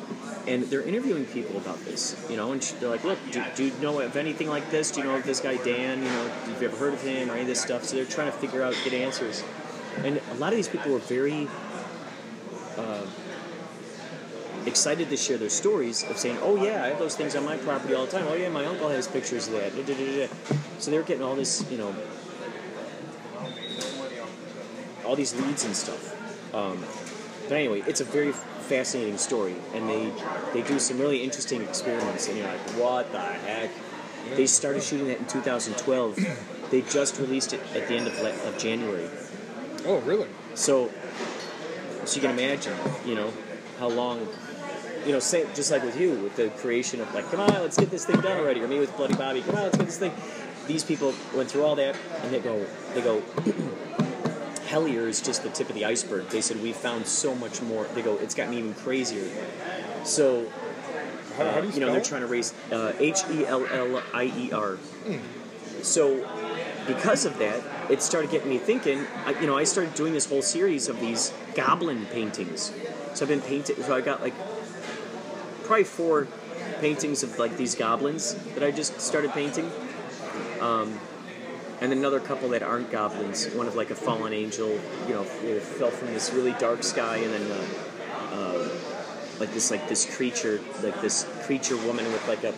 and 0.48 0.64
they're 0.64 0.82
interviewing 0.82 1.26
people 1.26 1.58
about 1.58 1.84
this, 1.86 2.16
you 2.30 2.38
know. 2.38 2.52
And 2.52 2.62
they're 2.80 2.90
like, 2.90 3.04
"Look, 3.04 3.20
do, 3.32 3.44
do 3.56 3.66
you 3.66 3.74
know 3.82 4.00
of 4.00 4.16
anything 4.16 4.50
like 4.50 4.70
this? 4.72 4.92
Do 4.92 5.02
you 5.02 5.08
know 5.08 5.16
of 5.16 5.24
this 5.24 5.40
guy 5.40 5.58
Dan? 5.58 6.00
You 6.04 6.10
know, 6.10 6.28
have 6.28 6.62
you 6.62 6.68
ever 6.68 6.78
heard 6.78 6.94
of 6.94 7.02
him 7.02 7.30
or 7.30 7.34
any 7.34 7.42
of 7.42 7.48
this 7.48 7.62
stuff?" 7.62 7.84
So 7.86 7.96
they're 7.96 8.06
trying 8.06 8.32
to 8.32 8.38
figure 8.38 8.64
out, 8.64 8.76
get 8.84 8.94
answers. 8.94 9.44
And 10.04 10.20
a 10.32 10.36
lot 10.36 10.54
of 10.54 10.58
these 10.58 10.68
people 10.68 10.92
were 10.92 11.00
very 11.00 11.48
uh, 12.78 13.06
excited 14.66 15.10
to 15.10 15.18
share 15.18 15.38
their 15.38 15.50
stories 15.50 16.04
of 16.10 16.18
saying, 16.18 16.38
"Oh 16.42 16.56
yeah, 16.64 16.84
I 16.84 16.88
have 16.88 17.00
those 17.00 17.16
things 17.16 17.36
on 17.36 17.46
my 17.46 17.58
property 17.58 17.94
all 17.94 18.06
the 18.06 18.12
time. 18.12 18.26
Oh 18.28 18.36
yeah, 18.36 18.50
my 18.50 18.66
uncle 18.66 18.90
has 18.90 19.08
pictures 19.08 19.48
of 19.48 19.54
that." 19.54 20.30
So 20.80 20.92
they're 20.92 21.04
getting 21.04 21.24
all 21.24 21.36
this, 21.36 21.66
you 21.72 21.78
know, 21.78 21.96
all 25.06 25.16
these 25.16 25.34
leads 25.36 25.66
and 25.66 25.76
stuff. 25.76 26.14
Um, 26.54 26.84
but 27.48 27.56
anyway, 27.56 27.84
it's 27.88 28.02
a 28.02 28.04
very 28.04 28.34
fascinating 28.68 29.18
story, 29.18 29.56
and 29.74 29.88
they 29.90 30.12
they 30.54 30.62
do 30.68 30.80
some 30.80 31.00
really 31.00 31.24
interesting 31.24 31.62
experiments. 31.62 32.28
And 32.28 32.38
you're 32.38 32.48
like, 32.48 32.60
what 32.72 33.12
the 33.12 33.20
heck? 33.20 33.72
They 34.36 34.46
started 34.46 34.84
shooting 34.84 35.08
that 35.08 35.20
in 35.20 35.26
2012. 35.26 36.20
They 36.70 36.82
just 36.82 37.18
released 37.20 37.54
it 37.54 37.62
at 37.74 37.88
the 37.88 37.96
end 37.96 38.08
of, 38.08 38.20
le- 38.20 38.50
of 38.50 38.58
January. 38.58 39.08
Oh, 39.86 40.00
really? 40.02 40.28
So, 40.54 40.92
so 42.04 42.16
you 42.16 42.22
can 42.22 42.32
imagine, 42.38 42.76
you 43.06 43.16
know, 43.16 43.32
how 43.80 43.88
long, 43.88 44.28
you 45.06 45.14
know, 45.14 45.20
say, 45.20 45.46
just 45.56 45.72
like 45.72 45.84
with 45.84 45.98
you, 45.98 46.12
with 46.16 46.36
the 46.36 46.50
creation 46.50 47.00
of 47.00 47.14
like, 47.14 47.30
come 47.32 47.40
on, 47.40 47.62
let's 47.62 47.78
get 47.78 47.90
this 47.90 48.06
thing 48.06 48.20
done 48.20 48.38
already, 48.38 48.62
or 48.62 48.68
me 48.68 48.80
with 48.80 48.96
Bloody 48.98 49.16
Bobby, 49.16 49.42
come 49.42 49.56
on, 49.56 49.64
let's 49.64 49.78
get 49.78 49.86
this 49.86 49.98
thing. 49.98 50.12
These 50.68 50.84
people 50.84 51.14
went 51.34 51.50
through 51.50 51.64
all 51.64 51.76
that, 51.76 51.96
and 52.24 52.34
they 52.34 52.40
go, 52.40 52.66
they 52.94 53.02
go. 53.02 53.24
Hellier 54.68 55.08
is 55.08 55.22
just 55.22 55.44
the 55.44 55.50
tip 55.50 55.70
of 55.70 55.76
the 55.76 55.86
iceberg. 55.86 56.28
They 56.30 56.42
said 56.42 56.62
we 56.62 56.74
found 56.74 57.08
so 57.08 57.34
much 57.34 57.62
more. 57.62 57.86
They 57.96 58.02
go, 58.02 58.18
it's 58.18 58.36
gotten 58.36 58.54
even 58.54 58.74
crazier. 58.74 59.28
So, 60.04 60.46
How, 61.38 61.50
how 61.52 61.62
do 61.62 61.68
you 61.68 61.74
you 61.74 61.80
know, 61.80 61.88
they're 61.88 61.98
it? 62.00 62.04
trying 62.06 62.22
to 62.22 62.28
raise 62.28 62.54
uh, 62.72 62.94
H 63.00 63.20
E 63.32 63.46
L 63.46 63.66
L 63.66 64.04
I 64.14 64.26
E 64.26 64.52
R. 64.52 64.78
So, 65.82 66.28
because 66.86 67.26
of 67.26 67.38
that, 67.40 67.62
it 67.90 68.02
started 68.02 68.30
getting 68.32 68.50
me 68.50 68.58
thinking. 68.58 69.06
I, 69.26 69.40
you 69.40 69.48
know, 69.48 69.58
I 69.58 69.64
started 69.64 69.94
doing 69.96 70.14
this 70.14 70.26
whole 70.28 70.42
series 70.42 70.88
of 70.90 71.00
these 71.00 71.34
goblin 71.56 72.06
paintings. 72.08 72.74
So 73.14 73.24
I've 73.26 73.30
been 73.30 73.42
painting. 73.42 73.82
So 73.84 73.96
I 73.96 74.02
got 74.02 74.22
like 74.22 74.34
probably 75.64 75.84
four 75.86 76.28
paintings 76.82 77.24
of 77.24 77.40
like 77.40 77.58
these 77.58 77.76
goblins 77.76 78.36
that 78.54 78.64
I 78.64 78.72
just 78.72 79.00
started 79.02 79.32
painting. 79.32 79.72
Um, 80.62 81.00
and 81.82 81.92
another 81.92 82.20
couple 82.20 82.50
that 82.50 82.64
aren't 82.64 82.92
goblins. 82.92 83.48
One 83.54 83.68
of 83.68 83.76
like 83.76 83.92
a 83.92 83.96
fallen 83.96 84.34
angel, 84.34 84.70
you 85.08 85.14
know, 85.14 85.24
fell 85.24 85.92
from 85.92 86.10
this 86.14 86.34
really 86.34 86.54
dark 86.54 86.84
sky, 86.84 87.18
and 87.18 87.34
then 87.34 87.52
uh, 87.52 88.36
uh, 88.36 88.70
like 89.40 89.54
this 89.54 89.72
like 89.72 89.88
this 89.88 90.16
creature, 90.16 90.60
like 90.82 91.00
this 91.02 91.28
creature 91.44 91.78
woman 91.78 92.06
with 92.12 92.28
like 92.28 92.44
a, 92.44 92.54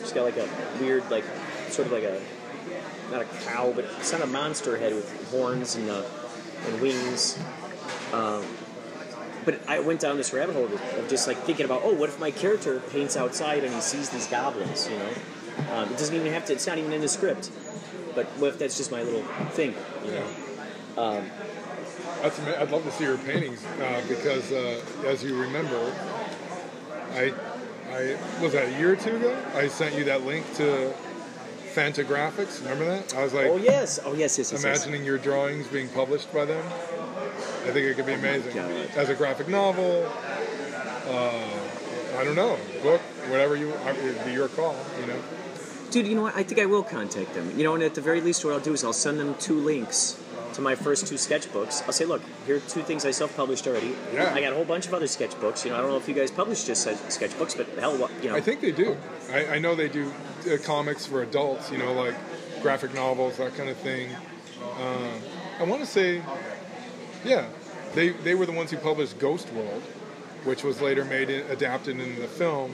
she's 0.00 0.12
got 0.12 0.24
like 0.24 0.36
a 0.36 0.48
weird 0.80 1.08
like 1.10 1.24
sort 1.68 1.86
of 1.86 1.92
like 1.92 2.04
a 2.04 2.20
not 3.10 3.22
a 3.22 3.26
cow, 3.46 3.72
but 3.74 3.84
it's 3.98 4.12
not 4.12 4.20
a 4.20 4.26
monster 4.26 4.76
head 4.76 4.94
with 4.94 5.30
horns 5.30 5.76
and 5.76 5.88
uh, 5.88 6.02
and 6.66 6.80
wings. 6.80 7.38
Um, 8.12 8.44
but 9.44 9.66
I 9.66 9.80
went 9.80 10.00
down 10.00 10.18
this 10.18 10.34
rabbit 10.34 10.54
hole 10.54 10.66
of, 10.66 10.72
of 10.72 11.08
just 11.08 11.26
like 11.26 11.38
thinking 11.38 11.64
about, 11.64 11.80
oh, 11.82 11.94
what 11.94 12.10
if 12.10 12.20
my 12.20 12.30
character 12.30 12.80
paints 12.90 13.16
outside 13.16 13.64
and 13.64 13.74
he 13.74 13.80
sees 13.80 14.10
these 14.10 14.26
goblins? 14.26 14.90
You 14.90 14.98
know, 14.98 15.10
um, 15.72 15.88
it 15.88 15.96
doesn't 15.96 16.14
even 16.14 16.32
have 16.32 16.44
to. 16.46 16.52
It's 16.52 16.66
not 16.66 16.76
even 16.76 16.92
in 16.92 17.00
the 17.00 17.08
script. 17.08 17.50
But 18.18 18.26
what 18.40 18.48
if 18.48 18.58
that's 18.58 18.76
just 18.76 18.90
my 18.90 19.00
little 19.04 19.22
thing? 19.50 19.76
You 20.04 20.10
know, 20.10 20.26
um, 20.96 21.30
That's 22.20 22.40
I'd 22.40 22.68
love 22.72 22.82
to 22.82 22.90
see 22.90 23.04
your 23.04 23.16
paintings 23.16 23.64
uh, 23.64 24.02
because, 24.08 24.50
uh, 24.50 24.82
as 25.06 25.22
you 25.22 25.40
remember, 25.40 25.94
I, 27.12 27.32
I 27.92 28.16
was 28.42 28.54
that 28.54 28.74
a 28.74 28.76
year 28.76 28.94
or 28.94 28.96
two 28.96 29.14
ago. 29.14 29.40
I 29.54 29.68
sent 29.68 29.94
you 29.94 30.02
that 30.06 30.26
link 30.26 30.52
to 30.54 30.92
Fantagraphics. 31.74 32.60
Remember 32.62 32.86
that? 32.86 33.14
I 33.14 33.22
was 33.22 33.34
like 33.34 33.46
oh 33.46 33.56
yes, 33.56 34.00
oh 34.04 34.14
yes, 34.14 34.36
yes, 34.36 34.50
yes. 34.50 34.64
yes. 34.64 34.64
imagining 34.64 35.06
your 35.06 35.18
drawings 35.18 35.68
being 35.68 35.88
published 35.90 36.34
by 36.34 36.44
them. 36.44 36.66
I 36.66 37.70
think 37.70 37.86
it 37.86 37.94
could 37.94 38.06
be 38.06 38.14
amazing 38.14 38.52
God. 38.52 38.68
as 38.96 39.10
a 39.10 39.14
graphic 39.14 39.46
novel. 39.46 40.10
Uh, 41.06 42.18
I 42.18 42.24
don't 42.24 42.34
know, 42.34 42.58
book, 42.82 43.00
whatever 43.30 43.54
you. 43.54 43.72
It'd 43.86 44.24
be 44.24 44.32
your 44.32 44.48
call. 44.48 44.74
You 45.00 45.06
know. 45.06 45.22
Dude, 45.90 46.06
you 46.06 46.14
know 46.14 46.22
what? 46.22 46.36
I 46.36 46.42
think 46.42 46.60
I 46.60 46.66
will 46.66 46.82
contact 46.82 47.34
them. 47.34 47.56
You 47.56 47.64
know, 47.64 47.74
and 47.74 47.82
at 47.82 47.94
the 47.94 48.00
very 48.00 48.20
least, 48.20 48.44
what 48.44 48.52
I'll 48.52 48.60
do 48.60 48.74
is 48.74 48.84
I'll 48.84 48.92
send 48.92 49.18
them 49.18 49.34
two 49.36 49.58
links 49.58 50.22
to 50.54 50.60
my 50.60 50.74
first 50.74 51.06
two 51.06 51.14
sketchbooks. 51.14 51.82
I'll 51.86 51.92
say, 51.92 52.04
look, 52.04 52.20
here 52.44 52.56
are 52.56 52.60
two 52.60 52.82
things 52.82 53.06
I 53.06 53.10
self-published 53.10 53.66
already. 53.66 53.94
Yeah. 54.12 54.34
I 54.34 54.40
got 54.40 54.52
a 54.52 54.56
whole 54.56 54.64
bunch 54.64 54.86
of 54.86 54.94
other 54.94 55.06
sketchbooks. 55.06 55.64
You 55.64 55.70
know, 55.70 55.78
I 55.78 55.80
don't 55.80 55.90
know 55.90 55.96
if 55.96 56.08
you 56.08 56.14
guys 56.14 56.30
publish 56.30 56.64
just 56.64 56.86
sketchbooks, 56.86 57.56
but 57.56 57.68
hell, 57.78 57.96
what 57.96 58.10
you 58.22 58.30
know. 58.30 58.36
I 58.36 58.40
think 58.40 58.60
they 58.60 58.72
do. 58.72 58.96
I, 59.30 59.46
I 59.46 59.58
know 59.58 59.74
they 59.74 59.88
do 59.88 60.12
uh, 60.46 60.56
comics 60.62 61.06
for 61.06 61.22
adults, 61.22 61.70
you 61.70 61.78
know, 61.78 61.92
like 61.92 62.14
graphic 62.60 62.92
novels, 62.94 63.36
that 63.38 63.54
kind 63.54 63.70
of 63.70 63.76
thing. 63.78 64.10
Uh, 64.62 65.12
I 65.60 65.62
want 65.62 65.80
to 65.80 65.86
say, 65.86 66.22
yeah, 67.24 67.46
they 67.94 68.10
they 68.10 68.34
were 68.34 68.44
the 68.44 68.52
ones 68.52 68.70
who 68.70 68.76
published 68.76 69.18
Ghost 69.18 69.50
World, 69.52 69.82
which 70.44 70.64
was 70.64 70.80
later 70.80 71.04
made 71.04 71.30
adapted 71.30 71.98
into 71.98 72.20
the 72.20 72.28
film 72.28 72.72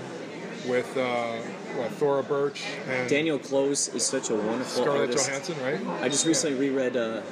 with 0.66 0.96
uh, 0.96 1.36
what 1.76 1.90
Thora 1.92 2.22
Birch 2.22 2.64
and 2.88 3.08
Daniel 3.08 3.38
Clowes 3.38 3.88
is 3.88 4.04
such 4.04 4.30
a 4.30 4.34
wonderful 4.34 4.82
Scarlett 4.82 5.10
artist. 5.10 5.28
Johansson, 5.28 5.56
right? 5.62 6.02
I 6.02 6.08
just 6.08 6.26
recently 6.26 6.58
reread 6.58 6.96
uh, 6.96 7.22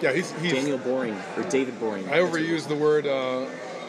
Yeah, 0.00 0.12
he's, 0.12 0.32
he's 0.40 0.52
Daniel 0.52 0.78
Boring 0.78 1.16
or 1.36 1.42
David 1.44 1.78
Boring. 1.78 2.08
I 2.08 2.18
overuse 2.18 2.66
the 2.68 2.76
word 2.76 3.06
uh, 3.06 3.46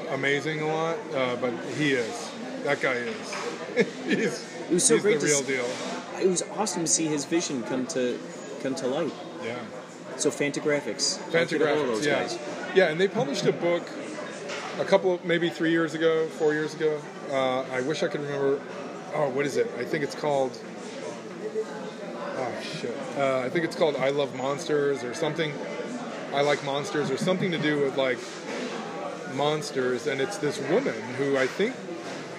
amazing 0.09 0.61
a 0.61 0.67
lot, 0.67 0.97
uh, 1.13 1.35
but 1.37 1.53
he 1.77 1.91
is. 1.91 2.31
That 2.63 2.81
guy 2.81 2.93
is. 2.93 3.35
he's 4.05 4.45
It 4.69 4.73
was 4.73 4.83
so 4.83 4.95
he's 4.95 5.03
great 5.03 5.19
the 5.19 5.25
real 5.25 5.43
deal. 5.43 5.65
It 6.21 6.27
was 6.27 6.41
awesome 6.57 6.83
to 6.83 6.87
see 6.87 7.05
his 7.05 7.25
vision 7.25 7.63
come 7.63 7.85
to 7.87 8.19
come 8.61 8.75
to 8.75 8.87
light. 8.87 9.13
Yeah. 9.43 9.57
So 10.17 10.31
Fantagraphics. 10.31 11.31
Don't 11.31 11.47
forget 11.47 11.77
all 11.77 11.83
of 11.83 11.99
Fantagraphics, 11.99 12.05
yeah. 12.05 12.19
guys. 12.21 12.39
Yeah, 12.75 12.89
and 12.89 12.99
they 12.99 13.07
published 13.07 13.45
a 13.45 13.53
book 13.53 13.87
a 14.79 14.85
couple, 14.85 15.19
maybe 15.23 15.49
three 15.49 15.71
years 15.71 15.93
ago, 15.93 16.27
four 16.27 16.53
years 16.53 16.73
ago. 16.73 16.99
Uh, 17.31 17.61
I 17.71 17.81
wish 17.81 18.03
I 18.03 18.07
could 18.07 18.21
remember. 18.21 18.61
Oh, 19.13 19.29
what 19.29 19.45
is 19.45 19.57
it? 19.57 19.71
I 19.77 19.83
think 19.83 20.03
it's 20.03 20.15
called. 20.15 20.59
Oh 22.39 22.53
shit! 22.61 22.95
Uh, 23.17 23.39
I 23.39 23.49
think 23.49 23.65
it's 23.65 23.75
called 23.75 23.95
"I 23.95 24.09
Love 24.09 24.35
Monsters" 24.35 25.03
or 25.03 25.13
something. 25.13 25.53
I 26.33 26.41
like 26.41 26.63
monsters 26.65 27.09
or 27.09 27.17
something 27.17 27.51
to 27.51 27.57
do 27.57 27.81
with 27.81 27.97
like 27.97 28.19
monsters, 29.35 30.07
and 30.07 30.19
it's 30.19 30.37
this 30.37 30.59
woman 30.69 30.93
who 31.17 31.37
I 31.37 31.47
think 31.47 31.75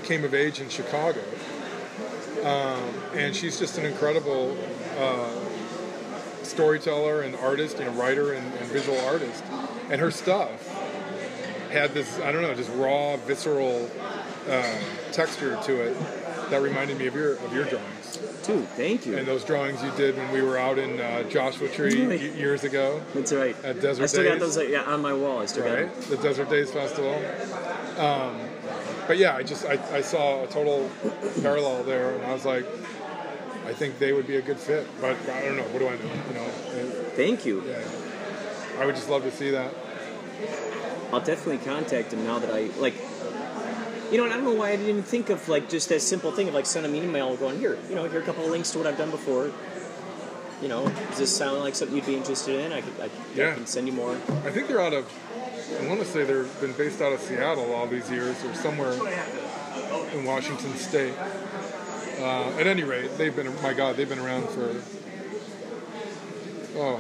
came 0.05 0.25
of 0.25 0.35
age 0.35 0.61
in 0.61 0.69
Chicago, 0.69 1.21
um, 2.45 2.83
and 3.15 3.35
she's 3.35 3.59
just 3.59 3.79
an 3.79 3.87
incredible 3.87 4.57
uh, 4.99 5.35
storyteller 6.43 7.23
and 7.23 7.35
artist, 7.37 7.81
and 7.81 7.99
writer 7.99 8.33
and, 8.35 8.47
and 8.55 8.67
visual 8.69 9.01
artist, 9.01 9.43
and 9.91 10.01
her 10.01 10.11
stuff 10.11 10.51
had 11.71 11.93
this 11.93 12.21
I 12.21 12.31
don't 12.31 12.43
know, 12.43 12.55
just 12.55 12.71
raw, 12.75 13.17
visceral 13.17 13.91
uh, 14.49 14.79
texture 15.13 15.59
to 15.65 15.81
it 15.81 15.97
that 16.51 16.63
reminded 16.63 16.99
me 16.99 17.07
of 17.07 17.15
your 17.15 17.35
of 17.35 17.53
your 17.53 17.65
drawings. 17.65 18.17
Dude, 18.45 18.67
thank 18.71 19.05
you. 19.07 19.17
And 19.17 19.27
those 19.27 19.45
drawings 19.45 19.83
you 19.83 19.91
did 19.93 20.17
when 20.17 20.31
we 20.33 20.41
were 20.41 20.57
out 20.57 20.79
in 20.79 21.01
uh, 21.01 21.23
Joshua 21.25 21.69
Tree 21.69 22.31
years 22.35 22.65
ago, 22.65 23.03
That's 23.15 23.33
right. 23.33 23.55
At 23.63 23.81
Desert 23.81 24.05
I 24.05 24.07
still 24.07 24.25
got 24.25 24.31
Days? 24.33 24.41
those 24.41 24.57
like, 24.57 24.69
yeah, 24.71 24.83
on 24.85 25.03
my 25.03 25.13
wall. 25.13 25.41
I 25.41 25.47
still 25.47 25.65
got 25.65 25.75
right? 25.75 25.95
them. 26.01 26.11
The 26.11 26.17
Desert 26.23 26.49
Days 26.49 26.71
Festival. 26.71 27.15
Um, 27.99 28.41
but 29.07 29.19
yeah, 29.19 29.37
I 29.37 29.43
just 29.43 29.67
I, 29.67 29.79
I 29.97 30.01
saw 30.01 30.45
a 30.45 30.47
total 30.47 30.91
parallel 31.43 31.83
there, 31.85 32.15
and 32.15 32.25
I 32.25 32.33
was 32.33 32.45
like, 32.45 32.65
I 33.67 33.73
think 33.75 33.99
they 33.99 34.13
would 34.13 34.27
be 34.27 34.37
a 34.37 34.43
good 34.43 34.59
fit. 34.59 34.87
But 35.01 35.17
I 35.29 35.43
don't 35.45 35.57
know. 35.57 35.63
What 35.65 35.81
do 35.81 35.89
I 35.89 35.97
know? 35.97 36.23
You 36.29 36.35
know, 36.35 36.45
uh, 36.45 37.11
Thank 37.17 37.45
you. 37.45 37.63
yeah. 37.67 37.83
I 38.81 38.87
would 38.87 38.95
just 38.95 39.11
love 39.11 39.25
to 39.25 39.31
see 39.31 39.51
that. 39.51 39.75
I'll 41.13 41.21
definitely 41.21 41.59
contact 41.59 42.13
him 42.13 42.25
now 42.25 42.39
that 42.39 42.51
I 42.51 42.69
like. 42.79 42.95
You 44.11 44.17
know, 44.17 44.25
and 44.25 44.33
I 44.33 44.37
don't 44.37 44.45
know 44.45 44.55
why 44.55 44.69
I 44.71 44.77
didn't 44.77 44.89
even 44.89 45.03
think 45.03 45.29
of 45.29 45.49
like 45.49 45.69
just 45.69 45.91
that 45.91 46.01
simple 46.01 46.33
thing 46.33 46.49
of 46.49 46.55
like 46.55 46.65
send 46.67 46.87
an 46.87 46.95
email 46.95 47.37
going 47.37 47.59
here. 47.59 47.79
You 47.91 47.95
know, 47.95 48.05
here 48.09 48.21
are 48.21 48.23
a 48.23 48.25
couple 48.27 48.45
of 48.45 48.51
links 48.51 48.71
to 48.73 48.79
what 48.79 48.87
I've 48.87 48.97
done 48.97 49.11
before. 49.11 49.51
You 50.63 50.69
know, 50.69 50.89
does 51.11 51.19
this 51.19 51.37
sound 51.37 51.59
like 51.61 51.75
something 51.75 51.95
you'd 51.97 52.07
be 52.07 52.17
interested 52.17 52.59
in? 52.59 52.73
I 52.73 52.81
could, 52.81 52.95
I, 53.01 53.05
I 53.05 53.09
Yeah. 53.35 53.55
can 53.55 53.67
send 53.67 53.87
you 53.87 53.93
more. 53.93 54.13
I 54.45 54.51
think 54.51 54.67
they're 54.67 54.81
out 54.81 54.95
of. 54.95 55.07
I 55.81 55.87
want 55.87 56.01
to 56.01 56.07
say 56.07 56.25
they've 56.25 56.61
been 56.61 56.73
based 56.73 57.03
out 57.03 57.13
of 57.13 57.21
Seattle 57.21 57.75
all 57.75 57.87
these 57.87 58.11
years, 58.11 58.43
or 58.45 58.55
somewhere 58.55 58.95
in 60.15 60.25
Washington 60.25 60.75
State. 60.77 61.15
Uh, 62.19 62.49
at 62.59 62.67
any 62.67 62.83
rate, 62.85 63.17
they've 63.19 63.37
been. 63.37 63.55
My 63.63 63.75
God, 63.75 63.97
they've 63.97 64.09
been 64.09 64.19
around 64.19 64.49
for 64.49 64.75
oh, 66.77 66.97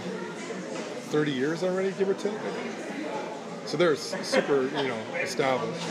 30 1.10 1.32
years 1.32 1.62
already, 1.62 1.90
give 1.92 2.08
or 2.10 2.14
take. 2.14 2.34
So 3.64 3.76
they're 3.76 3.96
super, 3.96 4.62
you 4.62 4.88
know, 4.88 4.98
established. 5.20 5.84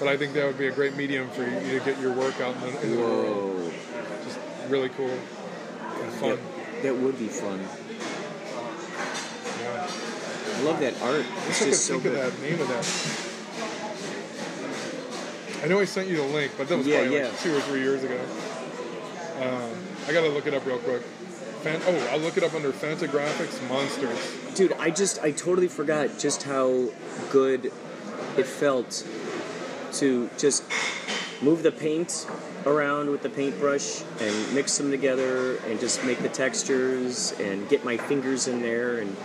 But 0.00 0.08
I 0.08 0.16
think 0.16 0.32
that 0.32 0.46
would 0.46 0.56
be 0.58 0.66
a 0.66 0.72
great 0.72 0.96
medium 0.96 1.28
for 1.30 1.42
you 1.44 1.78
to 1.78 1.84
get 1.84 2.00
your 2.00 2.12
work 2.14 2.40
out 2.40 2.54
in 2.56 2.60
the, 2.62 2.82
in 2.82 2.90
the 2.92 2.98
world. 2.98 3.60
Whoa, 3.60 3.70
Just 4.24 4.38
really 4.68 4.88
cool 4.88 5.10
and 5.10 6.12
fun. 6.14 6.30
that, 6.30 6.82
that 6.82 6.96
would 6.96 7.18
be 7.18 7.28
fun. 7.28 7.60
Yeah. 9.60 9.86
I 10.56 10.62
love 10.62 10.80
that 10.80 11.00
art. 11.02 11.24
I 11.28 11.48
It's 11.48 11.60
I 11.62 11.66
just 11.66 11.84
so 11.86 12.00
good. 12.00 12.16
of 12.18 12.34
that 12.34 12.42
name 12.42 12.60
of 12.60 12.68
that. 12.68 12.86
I 15.64 15.68
know 15.68 15.78
I 15.80 15.84
sent 15.84 16.08
you 16.08 16.16
the 16.16 16.22
link, 16.24 16.52
but 16.56 16.68
that 16.68 16.78
was 16.78 16.86
Yeah, 16.86 17.00
probably 17.00 17.18
yeah. 17.18 17.24
like 17.28 17.38
two 17.40 17.54
or 17.54 17.60
three 17.60 17.80
years 17.80 18.02
ago. 18.02 18.18
Um, 19.42 19.70
I 20.08 20.12
gotta 20.12 20.28
look 20.30 20.46
it 20.46 20.54
up 20.54 20.64
real 20.64 20.78
quick. 20.78 21.02
Fan- 21.62 21.82
oh, 21.86 22.08
I'll 22.10 22.18
look 22.20 22.38
it 22.38 22.42
up 22.42 22.54
under 22.54 22.72
Fantagraphics 22.72 23.60
Monsters. 23.68 24.18
Dude, 24.54 24.72
I 24.74 24.88
just 24.90 25.18
I 25.22 25.30
totally 25.32 25.68
forgot 25.68 26.18
just 26.18 26.44
how 26.44 26.88
good 27.30 27.66
it 28.38 28.46
felt 28.46 29.06
to 29.94 30.30
just 30.38 30.64
move 31.42 31.62
the 31.62 31.72
paint 31.72 32.26
around 32.66 33.10
with 33.10 33.22
the 33.22 33.30
paintbrush 33.30 34.02
and 34.20 34.54
mix 34.54 34.76
them 34.76 34.90
together 34.90 35.56
and 35.68 35.80
just 35.80 36.04
make 36.04 36.18
the 36.18 36.28
textures 36.28 37.32
and 37.40 37.68
get 37.68 37.84
my 37.84 37.96
fingers 37.96 38.46
in 38.46 38.60
there 38.60 38.98
and 38.98 39.16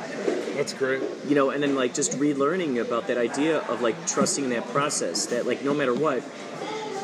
That's 0.55 0.74
great. 0.74 1.01
you 1.28 1.36
know 1.36 1.49
and 1.49 1.61
then 1.61 1.76
like 1.76 1.93
just 1.93 2.13
relearning 2.13 2.80
about 2.80 3.07
that 3.07 3.18
idea 3.18 3.59
of 3.63 3.82
like 3.82 4.07
trusting 4.07 4.49
that 4.49 4.66
process 4.70 5.26
that 5.28 5.45
like 5.45 5.63
no 5.63 5.74
matter 5.74 5.93
what 5.93 6.24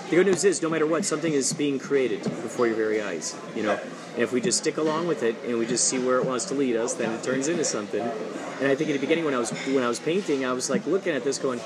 the 0.09 0.15
good 0.15 0.27
news 0.27 0.45
is 0.45 0.61
no 0.61 0.69
matter 0.69 0.87
what 0.87 1.03
something 1.03 1.33
is 1.33 1.51
being 1.51 1.79
created 1.79 2.23
before 2.23 2.67
your 2.67 2.75
very 2.77 3.01
eyes 3.01 3.35
you 3.55 3.63
know 3.63 3.77
and 4.13 4.23
if 4.23 4.31
we 4.31 4.39
just 4.39 4.57
stick 4.57 4.77
along 4.77 5.07
with 5.07 5.23
it 5.23 5.35
and 5.45 5.57
we 5.57 5.65
just 5.65 5.85
see 5.89 5.99
where 5.99 6.17
it 6.17 6.25
wants 6.25 6.45
to 6.45 6.53
lead 6.53 6.77
us 6.77 6.93
then 6.93 7.11
it 7.11 7.23
turns 7.23 7.49
into 7.49 7.65
something 7.65 8.01
and 8.01 8.67
i 8.67 8.75
think 8.75 8.89
at 8.89 8.93
the 8.93 8.99
beginning 8.99 9.25
when 9.25 9.33
i 9.33 9.39
was 9.39 9.51
when 9.67 9.83
i 9.83 9.87
was 9.89 9.99
painting 9.99 10.45
i 10.45 10.53
was 10.53 10.69
like 10.69 10.85
looking 10.85 11.13
at 11.13 11.25
this 11.25 11.37
going 11.37 11.59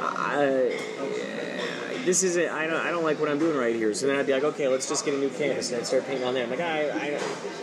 I, 0.00 0.78
this 2.04 2.22
is 2.22 2.36
it. 2.36 2.50
I 2.50 2.66
don't, 2.66 2.80
I 2.80 2.90
don't 2.90 3.04
like 3.04 3.18
what 3.20 3.28
I'm 3.28 3.38
doing 3.38 3.56
right 3.56 3.74
here. 3.74 3.92
So 3.94 4.06
then 4.06 4.16
I'd 4.16 4.26
be 4.26 4.32
like, 4.32 4.44
okay, 4.44 4.68
let's 4.68 4.88
just 4.88 5.04
get 5.04 5.14
a 5.14 5.18
new 5.18 5.30
canvas 5.30 5.70
and 5.70 5.80
I'd 5.80 5.86
start 5.86 6.06
painting 6.06 6.24
on 6.24 6.34
there. 6.34 6.44
I'm 6.44 6.50
like, 6.50 6.60
I, 6.60 6.90
I, 7.14 7.18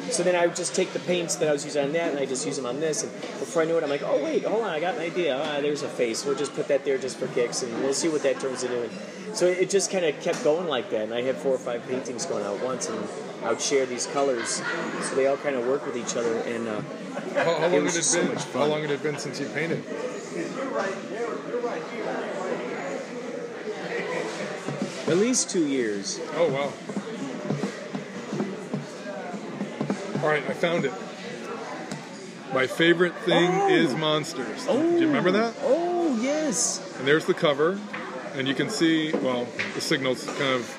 so 0.09 0.23
then 0.23 0.35
I 0.35 0.45
would 0.47 0.55
just 0.55 0.75
take 0.75 0.91
the 0.93 0.99
paints 0.99 1.35
that 1.37 1.47
I 1.47 1.51
was 1.51 1.63
using 1.65 1.83
on 1.85 1.91
that 1.93 2.09
and 2.11 2.19
I 2.19 2.25
just 2.25 2.45
use 2.45 2.57
them 2.57 2.65
on 2.65 2.79
this. 2.79 3.03
And 3.03 3.11
before 3.39 3.61
I 3.61 3.65
knew 3.65 3.77
it, 3.77 3.83
I'm 3.83 3.89
like, 3.89 4.03
oh 4.03 4.23
wait, 4.23 4.43
hold 4.43 4.63
on, 4.63 4.69
I 4.69 4.79
got 4.79 4.95
an 4.95 5.01
idea. 5.01 5.37
Ah, 5.37 5.61
there's 5.61 5.83
a 5.83 5.87
face. 5.89 6.25
We'll 6.25 6.35
just 6.35 6.53
put 6.53 6.67
that 6.67 6.83
there 6.85 6.97
just 6.97 7.17
for 7.17 7.27
kicks 7.27 7.63
and 7.63 7.73
we'll 7.83 7.93
see 7.93 8.09
what 8.09 8.23
that 8.23 8.39
turns 8.39 8.63
into. 8.63 8.83
And 8.83 8.91
so 9.35 9.45
it 9.47 9.69
just 9.69 9.91
kind 9.91 10.05
of 10.05 10.19
kept 10.21 10.43
going 10.43 10.67
like 10.67 10.89
that. 10.91 11.03
And 11.03 11.13
I 11.13 11.21
had 11.21 11.35
four 11.37 11.53
or 11.53 11.59
five 11.59 11.85
paintings 11.87 12.25
going 12.25 12.43
out 12.45 12.61
once 12.63 12.89
and 12.89 12.99
I 13.43 13.49
would 13.49 13.61
share 13.61 13.85
these 13.87 14.05
colors, 14.07 14.61
so 15.01 15.15
they 15.15 15.25
all 15.25 15.37
kind 15.37 15.55
of 15.55 15.65
work 15.65 15.83
with 15.85 15.97
each 15.97 16.15
other. 16.15 16.37
And 16.41 16.67
uh, 16.67 16.81
How, 17.43 17.55
how 17.55 17.67
long 17.69 17.83
was 17.83 17.95
had 17.95 18.01
just 18.03 18.13
it 18.13 18.17
so 18.17 18.19
been? 18.21 18.27
much 18.35 18.43
how 18.43 18.49
fun. 18.51 18.69
long 18.69 18.81
had 18.81 18.91
it 18.91 19.01
been 19.01 19.17
since 19.17 19.39
you 19.39 19.47
painted? 19.47 19.83
At 25.11 25.17
least 25.17 25.49
two 25.49 25.67
years. 25.67 26.19
Oh 26.35 26.47
wow. 26.51 26.71
All 30.23 30.29
right, 30.29 30.43
I 30.47 30.53
found 30.53 30.85
it. 30.85 30.93
My 32.53 32.65
favorite 32.67 33.15
thing 33.25 33.49
Oh. 33.51 33.69
is 33.69 33.93
monsters. 33.93 34.65
Oh. 34.69 34.81
Do 34.81 34.99
you 34.99 35.07
remember 35.07 35.31
that? 35.31 35.53
Oh 35.63 36.17
yes. 36.21 36.79
And 36.97 37.07
there's 37.07 37.25
the 37.25 37.33
cover, 37.33 37.77
and 38.35 38.47
you 38.47 38.53
can 38.55 38.69
see, 38.69 39.11
well, 39.11 39.47
the 39.75 39.81
signal's 39.81 40.23
kind 40.25 40.41
of 40.55 40.77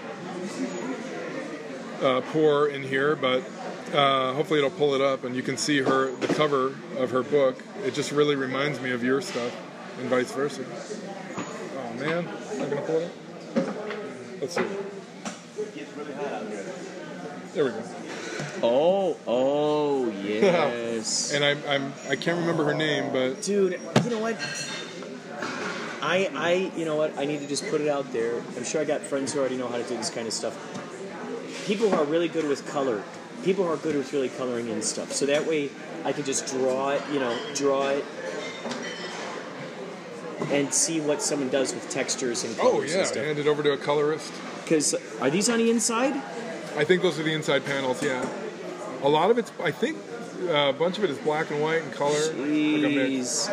uh, 2.03 2.21
poor 2.33 2.69
in 2.69 2.83
here, 2.83 3.15
but 3.15 3.43
uh, 3.95 4.33
hopefully 4.33 4.61
it'll 4.61 4.71
pull 4.71 4.95
it 4.95 5.01
up, 5.03 5.25
and 5.25 5.37
you 5.37 5.43
can 5.43 5.59
see 5.59 5.79
her 5.79 6.11
the 6.17 6.33
cover 6.35 6.75
of 6.97 7.11
her 7.11 7.23
book. 7.23 7.63
It 7.85 7.93
just 7.93 8.13
really 8.13 8.37
reminds 8.37 8.81
me 8.81 8.93
of 8.93 9.05
your 9.05 9.21
stuff, 9.21 9.55
and 10.01 10.09
vice 10.09 10.33
versa. 10.33 10.65
Oh 10.65 11.93
man, 12.01 12.27
I'm 12.53 12.71
gonna 12.71 12.81
pull 12.83 12.97
it 12.97 13.05
up. 13.07 13.22
Let's 14.43 14.57
see. 14.57 14.65
There 17.55 17.65
we 17.65 17.71
go. 17.71 17.83
Oh, 18.61 19.17
oh 19.25 20.11
yes. 20.25 21.33
And 21.35 21.45
I'm, 21.45 21.63
I'm 21.69 21.93
I 22.09 22.17
can't 22.17 22.41
remember 22.41 22.65
her 22.65 22.75
name, 22.75 23.13
but 23.13 23.41
Dude, 23.43 23.79
you 24.03 24.11
know 24.11 24.19
what? 24.19 24.37
I, 26.03 26.29
I, 26.35 26.73
you 26.77 26.85
know 26.85 26.97
what? 26.97 27.17
I 27.17 27.25
need 27.25 27.39
to 27.39 27.47
just 27.47 27.71
put 27.71 27.81
it 27.81 27.87
out 27.87 28.13
there. 28.13 28.43
I'm 28.57 28.65
sure 28.65 28.81
I 28.81 28.85
got 28.85 29.03
friends 29.03 29.33
who 29.33 29.39
already 29.39 29.57
know 29.57 29.69
how 29.69 29.77
to 29.77 29.85
do 29.85 29.97
this 29.97 30.11
kind 30.11 30.27
of 30.27 30.33
stuff. 30.33 30.59
People 31.65 31.89
who 31.89 31.95
are 31.95 32.05
really 32.05 32.27
good 32.27 32.49
with 32.49 32.67
color, 32.67 33.05
people 33.45 33.63
who 33.63 33.71
are 33.71 33.77
good 33.77 33.95
with 33.95 34.13
really 34.13 34.29
coloring 34.29 34.67
in 34.67 34.83
stuff. 34.83 35.13
So 35.13 35.25
that 35.27 35.47
way, 35.47 35.71
I 36.05 36.11
can 36.11 36.25
just 36.25 36.49
draw 36.49 36.91
it, 36.91 37.03
you 37.13 37.21
know, 37.21 37.39
draw 37.55 37.91
it, 37.91 38.05
and 40.51 40.73
see 40.73 41.01
what 41.01 41.23
someone 41.23 41.49
does 41.51 41.75
with 41.75 41.89
textures 41.91 42.45
and 42.45 42.57
colors 42.57 42.91
oh 42.91 42.95
yeah, 42.95 42.99
and 43.01 43.07
stuff. 43.07 43.25
hand 43.25 43.39
it 43.39 43.47
over 43.47 43.63
to 43.63 43.73
a 43.73 43.77
colorist. 43.79 44.33
Because 44.63 44.95
are 45.21 45.31
these 45.31 45.49
on 45.49 45.59
the 45.59 45.71
inside? 45.71 46.15
I 46.77 46.85
think 46.85 47.03
those 47.03 47.19
are 47.19 47.23
the 47.23 47.33
inside 47.35 47.65
panels. 47.65 48.03
Yeah, 48.03 48.27
a 49.03 49.09
lot 49.09 49.31
of 49.31 49.39
it's. 49.39 49.53
I 49.63 49.71
think 49.71 49.99
uh, 50.49 50.71
a 50.71 50.73
bunch 50.73 50.99
of 50.99 51.05
it 51.05 51.11
is 51.11 51.19
black 51.19 51.51
and 51.51 51.61
white 51.63 51.83
and 51.83 51.93
color. 51.93 52.15
Like. 52.19 52.35
Jeez. 52.47 53.49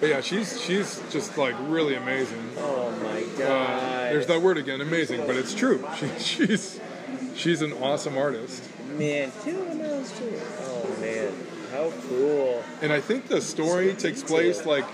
But 0.00 0.08
yeah, 0.08 0.20
she's 0.20 0.60
she's 0.60 1.00
just 1.10 1.38
like 1.38 1.54
really 1.60 1.94
amazing. 1.94 2.50
Oh 2.58 2.90
my 3.02 3.22
Uh, 3.22 3.38
god. 3.38 4.12
there's 4.12 4.26
that 4.26 4.42
word 4.42 4.58
again, 4.58 4.80
amazing, 4.80 5.26
but 5.26 5.36
it's 5.36 5.54
true. 5.54 5.86
She, 5.96 6.08
she's 6.18 6.80
she's 7.36 7.62
an 7.62 7.72
awesome 7.74 8.18
artist, 8.18 8.62
Man, 8.98 9.30
two 9.44 9.64
miles 9.74 10.16
too. 10.18 10.40
Oh 10.62 10.96
man, 11.00 11.32
how 11.72 11.92
cool! 12.08 12.62
and 12.80 12.92
I 12.92 13.00
think 13.00 13.26
the 13.26 13.40
story 13.40 13.94
takes 13.94 14.22
place 14.22 14.64
like 14.64 14.86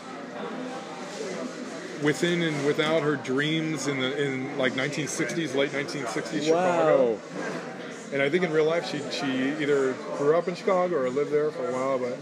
within 2.03 2.43
and 2.43 2.67
without 2.67 3.03
her 3.03 3.17
dreams 3.17 3.87
in 3.87 4.01
the 4.01 4.23
in 4.23 4.57
like 4.57 4.75
1960s, 4.75 5.55
late 5.55 5.71
1960s 5.71 6.45
Chicago. 6.45 7.13
Wow. 7.13 7.19
And 8.13 8.23
I 8.23 8.31
think 8.31 8.45
in 8.45 8.53
real 8.53 8.65
life 8.65 8.91
she 8.91 8.99
she 9.11 9.51
either 9.63 9.93
grew 10.17 10.37
up 10.37 10.49
in 10.49 10.55
Chicago 10.55 10.97
or 10.97 11.11
lived 11.11 11.33
there 11.33 11.51
for 11.51 11.69
a 11.69 11.73
while, 11.73 11.99
but. 11.99 12.17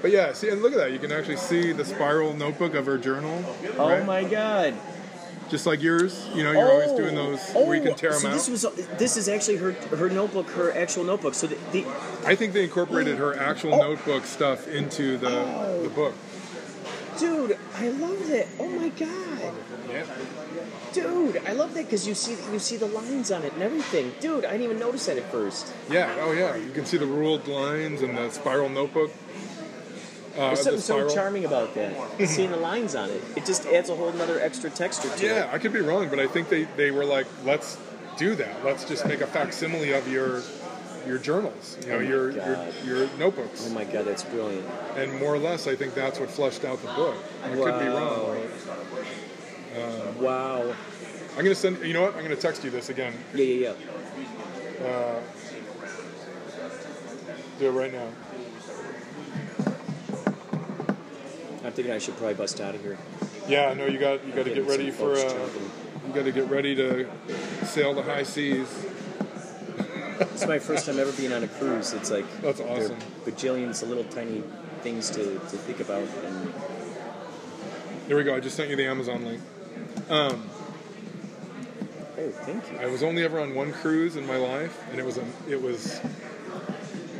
But 0.00 0.10
yeah, 0.10 0.32
see, 0.32 0.48
and 0.48 0.62
look 0.62 0.72
at 0.72 0.78
that. 0.78 0.90
You 0.90 0.98
can 0.98 1.12
actually 1.12 1.36
see 1.36 1.70
the 1.70 1.84
spiral 1.84 2.34
notebook 2.34 2.74
of 2.74 2.86
her 2.86 2.98
journal. 2.98 3.44
Oh 3.78 3.88
right? 3.88 4.04
my 4.04 4.24
god! 4.24 4.74
Just 5.52 5.66
like 5.66 5.82
yours. 5.82 6.30
You 6.34 6.44
know, 6.44 6.52
you're 6.52 6.70
always 6.72 6.92
doing 6.92 7.16
oh. 7.18 7.36
those 7.36 7.52
where 7.52 7.74
you 7.74 7.82
can 7.82 7.90
oh, 7.92 7.94
tear 7.94 8.12
Oh, 8.14 8.14
so 8.14 8.20
them 8.22 8.30
out. 8.30 8.34
this 8.34 8.48
was 8.48 8.62
this 8.96 9.18
is 9.18 9.28
actually 9.28 9.58
her 9.58 9.72
her 9.72 10.08
notebook, 10.08 10.48
her 10.52 10.72
actual 10.72 11.04
notebook. 11.04 11.34
So 11.34 11.46
the, 11.46 11.58
the 11.72 11.84
I 12.24 12.34
think 12.34 12.54
they 12.54 12.64
incorporated 12.64 13.18
her 13.18 13.38
actual 13.38 13.74
Oh. 13.74 13.92
notebook 13.92 14.24
stuff 14.24 14.66
into 14.66 15.18
the, 15.18 15.28
the 15.28 15.36
oh. 15.36 15.92
book. 15.94 16.14
dude, 17.18 17.58
I 17.76 17.88
love 17.90 18.30
it. 18.30 18.48
Oh 18.58 18.66
my 18.66 18.88
god, 18.88 19.52
Yeah. 19.90 20.06
dude, 20.94 21.36
I 21.46 21.52
love 21.52 21.74
that 21.74 21.84
because 21.84 22.08
you 22.08 22.14
see 22.14 22.34
you 22.50 22.58
see 22.58 22.78
the 22.78 22.86
lines 22.86 23.30
on 23.30 23.42
it 23.42 23.52
and 23.52 23.62
everything. 23.62 24.14
Dude, 24.20 24.46
I 24.46 24.52
didn't 24.52 24.62
even 24.64 24.78
notice 24.78 25.04
that 25.04 25.18
at 25.18 25.30
first. 25.30 25.70
Yeah. 25.90 26.16
Oh, 26.20 26.32
yeah. 26.32 26.56
You 26.56 26.72
can 26.72 26.86
see 26.86 26.96
the 26.96 27.04
ruled 27.04 27.46
lines 27.46 28.00
and 28.00 28.16
the 28.16 28.30
spiral 28.30 28.70
notebook. 28.70 29.10
Uh, 30.36 30.54
There's 30.54 30.64
the 30.64 30.78
something 30.78 31.08
so 31.08 31.14
charming 31.14 31.44
about 31.44 31.74
that. 31.74 31.94
Seeing 32.28 32.50
the 32.50 32.56
lines 32.56 32.94
on 32.94 33.10
it, 33.10 33.22
it 33.36 33.44
just 33.44 33.66
adds 33.66 33.90
a 33.90 33.94
whole 33.96 34.08
another 34.08 34.40
extra 34.40 34.70
texture 34.70 35.08
to 35.16 35.24
Yeah, 35.24 35.30
it. 35.32 35.36
Yeah, 35.36 35.50
I 35.52 35.58
could 35.58 35.72
be 35.72 35.80
wrong, 35.80 36.08
but 36.08 36.18
I 36.18 36.26
think 36.26 36.48
they, 36.48 36.64
they 36.76 36.90
were 36.90 37.04
like, 37.04 37.26
let's 37.44 37.76
do 38.16 38.34
that. 38.36 38.64
Let's 38.64 38.84
just 38.84 39.06
make 39.06 39.20
a 39.20 39.26
facsimile 39.26 39.92
of 39.92 40.08
your 40.10 40.42
your 41.06 41.18
journals, 41.18 41.76
you 41.82 41.88
know, 41.88 41.96
Oh 41.96 42.00
your, 42.00 42.30
your 42.30 42.68
your 42.84 43.08
notebooks, 43.18 43.66
Oh 43.68 43.74
my 43.74 43.82
god, 43.84 44.04
that's 44.04 44.22
brilliant. 44.22 44.64
and 44.96 45.12
more 45.18 45.34
or 45.34 45.38
less, 45.38 45.66
I 45.66 45.74
think 45.74 45.94
that's 45.94 46.20
what 46.20 46.30
fleshed 46.30 46.64
out 46.64 46.80
the 46.80 46.92
book. 46.92 47.16
I 47.44 47.48
could 47.48 47.78
be 47.80 47.86
wrong. 47.88 48.36
Wow. 50.20 50.74
I'm 51.36 51.42
gonna 51.42 51.54
send. 51.54 51.84
You 51.84 51.94
know 51.94 52.02
what? 52.02 52.14
I'm 52.14 52.22
gonna 52.22 52.36
text 52.36 52.62
you 52.62 52.70
this 52.70 52.88
again. 52.90 53.14
Yeah, 53.34 53.44
yeah, 53.44 53.72
yeah. 54.80 55.18
Do 57.58 57.66
it 57.68 57.70
right 57.70 57.92
now. 57.92 58.08
I'm 61.64 61.72
thinking 61.72 61.92
I 61.92 61.98
should 61.98 62.16
probably 62.16 62.34
bust 62.34 62.60
out 62.60 62.74
of 62.74 62.82
here. 62.82 62.98
Yeah, 63.48 63.72
no, 63.74 63.86
you 63.86 63.98
got 63.98 64.24
you 64.26 64.32
got 64.32 64.44
to 64.44 64.54
get 64.54 64.66
ready 64.66 64.90
for. 64.90 65.12
Uh, 65.12 65.48
you 66.06 66.12
got 66.12 66.24
to 66.24 66.32
get 66.32 66.48
ready 66.50 66.74
to 66.74 67.08
sail 67.64 67.94
the 67.94 68.02
high 68.02 68.24
seas. 68.24 68.68
It's 70.20 70.46
my 70.46 70.58
first 70.58 70.86
time 70.86 70.98
ever 70.98 71.12
being 71.12 71.32
on 71.32 71.42
a 71.42 71.48
cruise. 71.48 71.92
It's 71.92 72.10
like 72.10 72.24
That's 72.42 72.60
awesome. 72.60 72.96
bajillions 73.24 73.82
of 73.82 73.88
little 73.88 74.04
tiny 74.04 74.42
things 74.82 75.10
to, 75.10 75.24
to 75.24 75.38
think 75.38 75.80
about, 75.80 76.06
and 76.24 76.52
There 78.08 78.16
we 78.16 78.24
go. 78.24 78.34
I 78.34 78.40
just 78.40 78.56
sent 78.56 78.70
you 78.70 78.76
the 78.76 78.86
Amazon 78.86 79.24
link. 79.24 79.40
Um, 80.10 80.48
Oh, 82.18 82.30
thank 82.30 82.70
you. 82.70 82.78
I 82.78 82.86
was 82.86 83.02
only 83.02 83.24
ever 83.24 83.40
on 83.40 83.52
one 83.54 83.72
cruise 83.72 84.14
in 84.16 84.26
my 84.26 84.36
life, 84.36 84.80
and 84.90 85.00
it 85.00 85.04
was 85.04 85.16
a, 85.18 85.24
it 85.48 85.60
was. 85.60 86.00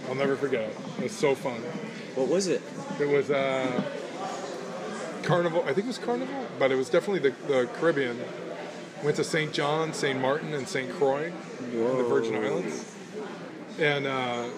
I'll 0.09 0.15
never 0.15 0.37
forget 0.37 0.63
it. 0.63 0.77
It 0.99 1.05
was 1.05 1.13
so 1.13 1.35
fun. 1.35 1.61
What 2.15 2.29
was 2.29 2.47
it? 2.47 2.63
It 3.01 3.09
was 3.09 3.31
uh, 3.31 3.83
Carnival. 5.23 5.63
I 5.63 5.73
think 5.73 5.85
it 5.85 5.87
was 5.89 5.99
Carnival, 5.99 6.47
but 6.59 6.71
it 6.71 6.77
was 6.77 6.89
definitely 6.89 7.31
the, 7.31 7.37
the 7.47 7.67
Caribbean. 7.75 8.19
Went 9.03 9.17
to 9.17 9.25
St. 9.25 9.53
John, 9.53 9.93
St. 9.93 10.21
Martin, 10.21 10.55
and 10.55 10.67
St. 10.69 10.91
Croix 10.93 11.33
in 11.73 11.97
the 11.97 12.05
Virgin 12.05 12.37
Islands. 12.37 12.95
And 13.79 14.07
uh, 14.07 14.49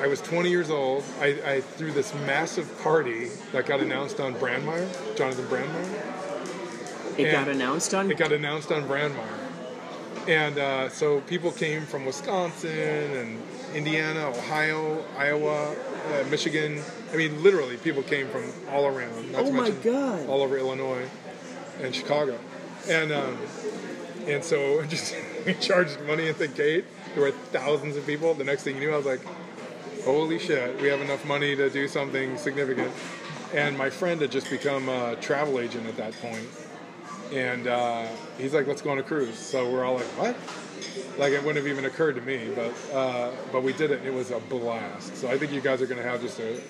I 0.00 0.06
was 0.06 0.20
20 0.22 0.48
years 0.48 0.70
old. 0.70 1.04
I, 1.20 1.38
I 1.44 1.60
threw 1.60 1.92
this 1.92 2.14
massive 2.14 2.80
party 2.82 3.28
that 3.52 3.66
got 3.66 3.80
announced 3.80 4.18
on 4.18 4.34
Brandmeier, 4.34 4.88
Jonathon 5.16 5.44
Brandmeier. 5.46 7.18
It 7.18 7.26
And 7.26 7.32
got 7.32 7.48
announced 7.48 7.92
on. 7.94 8.10
It 8.10 8.16
got 8.16 8.32
announced 8.32 8.72
on 8.72 8.84
Brandmeier. 8.84 9.42
And 10.28 10.58
uh, 10.58 10.88
so 10.88 11.20
people 11.22 11.50
came 11.50 11.82
from 11.82 12.06
Wisconsin 12.06 12.70
and 12.70 13.42
Indiana, 13.74 14.28
Ohio, 14.28 15.04
Iowa, 15.16 15.74
uh, 15.74 16.24
Michigan. 16.30 16.80
I 17.12 17.16
mean, 17.16 17.42
literally, 17.42 17.76
people 17.76 18.02
came 18.02 18.28
from 18.28 18.44
all 18.70 18.86
around. 18.86 19.34
Oh 19.34 19.52
my 19.52 19.70
God. 19.70 20.26
All 20.28 20.42
over 20.42 20.56
Illinois 20.56 21.08
and 21.80 21.94
Chicago. 21.94 22.38
And 22.88 23.12
um, 23.12 23.38
and 24.26 24.42
so 24.42 24.84
just 24.86 25.14
we 25.44 25.54
charged 25.54 26.00
money 26.02 26.28
at 26.28 26.38
the 26.38 26.48
gate. 26.48 26.84
There 27.14 27.24
were 27.24 27.30
thousands 27.30 27.96
of 27.96 28.06
people. 28.06 28.34
The 28.34 28.44
next 28.44 28.62
thing 28.62 28.76
you 28.76 28.80
knew, 28.80 28.92
I 28.92 28.96
was 28.96 29.06
like, 29.06 29.20
holy 30.04 30.38
shit, 30.38 30.80
we 30.80 30.88
have 30.88 31.00
enough 31.00 31.24
money 31.26 31.54
to 31.54 31.68
do 31.68 31.86
something 31.86 32.38
significant. 32.38 32.92
And 33.54 33.76
my 33.76 33.90
friend 33.90 34.20
had 34.20 34.30
just 34.30 34.48
become 34.48 34.88
a 34.88 35.16
travel 35.16 35.60
agent 35.60 35.86
at 35.86 35.96
that 35.98 36.14
point. 36.22 36.48
And 37.32 37.66
uh, 37.66 38.06
he's 38.38 38.54
like, 38.54 38.66
let's 38.66 38.80
go 38.80 38.90
on 38.90 38.98
a 38.98 39.02
cruise. 39.02 39.36
So 39.36 39.70
we're 39.70 39.84
all 39.84 39.94
like, 39.94 40.04
what? 40.18 40.36
Like 41.18 41.32
it 41.32 41.42
wouldn't 41.42 41.56
have 41.56 41.66
even 41.66 41.84
occurred 41.84 42.16
to 42.16 42.22
me, 42.22 42.50
but 42.54 42.74
uh, 42.94 43.30
but 43.52 43.62
we 43.62 43.72
did 43.72 43.90
it. 43.90 44.04
It 44.04 44.12
was 44.12 44.30
a 44.30 44.38
blast. 44.40 45.16
So 45.16 45.28
I 45.28 45.38
think 45.38 45.52
you 45.52 45.60
guys 45.60 45.82
are 45.82 45.86
going 45.86 46.02
to 46.02 46.08
have 46.08 46.20
just 46.20 46.38
an 46.38 46.60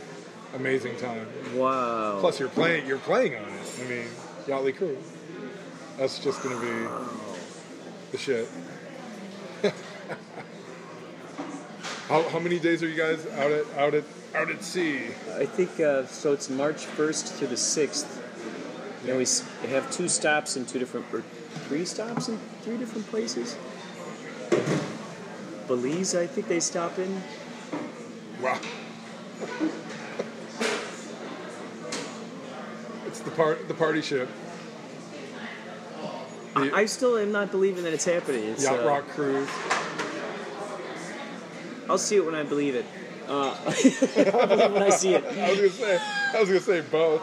amazing 0.55 0.96
time. 0.96 1.26
Wow. 1.55 2.18
Plus, 2.20 2.38
you're 2.40 2.48
playing 2.48 2.86
you're 2.86 2.98
playing 2.98 3.36
on 3.36 3.42
it. 3.42 3.80
I 3.80 3.88
mean, 3.88 4.07
Yachtly 4.46 4.76
Crew. 4.76 4.96
That's 5.98 6.18
just 6.18 6.42
going 6.42 6.59
to 6.59 6.62
be 6.62 6.88
the 8.12 8.18
shit. 8.18 8.48
how, 12.09 12.22
how 12.28 12.38
many 12.38 12.59
days 12.59 12.82
are 12.82 12.88
you 12.88 12.96
guys 12.96 13.26
out 13.26 13.50
at 13.50 13.66
out 13.76 13.94
at 13.94 14.05
out 14.34 14.50
at 14.50 14.64
sea? 14.64 15.03
I 15.36 15.46
think 15.46 15.78
uh, 15.80 16.07
so. 16.07 16.32
It's 16.32 16.48
March 16.48 16.86
1st 16.86 17.38
to 17.40 17.46
the 17.46 17.55
6th. 17.57 18.20
And 19.07 19.18
we 19.18 19.70
have 19.70 19.90
two 19.90 20.09
stops 20.09 20.57
in 20.57 20.64
two 20.64 20.78
different, 20.78 21.07
or 21.12 21.22
three 21.66 21.84
stops 21.84 22.28
in 22.28 22.38
three 22.62 22.76
different 22.76 23.07
places. 23.09 23.57
Belize, 25.66 26.14
I 26.14 26.26
think 26.26 26.46
they 26.46 26.61
stop 26.61 26.98
in. 26.98 27.20
Wow. 28.40 28.61
It's 33.12 33.20
the 33.20 33.30
part 33.30 33.68
the 33.68 33.74
party 33.74 34.00
ship. 34.00 34.26
The 36.54 36.72
I 36.74 36.86
still 36.86 37.18
am 37.18 37.30
not 37.30 37.50
believing 37.50 37.84
that 37.84 37.92
it's 37.92 38.06
happening. 38.06 38.44
It's, 38.44 38.64
Yacht 38.64 38.80
uh, 38.80 38.86
Rock 38.86 39.06
cruise. 39.08 39.48
I'll 41.90 41.98
see 41.98 42.16
it 42.16 42.24
when 42.24 42.34
I 42.34 42.42
believe 42.42 42.74
it. 42.74 42.86
Uh, 43.28 43.54
I'll 43.66 44.46
believe 44.48 44.72
when 44.72 44.82
I 44.82 44.88
see 44.96 45.12
it. 45.12 45.24
I 45.24 45.50
was 45.50 45.58
gonna 45.58 45.70
say 45.70 46.00
I 46.34 46.40
was 46.40 46.48
gonna 46.48 46.60
say 46.60 46.80
both. 46.80 47.20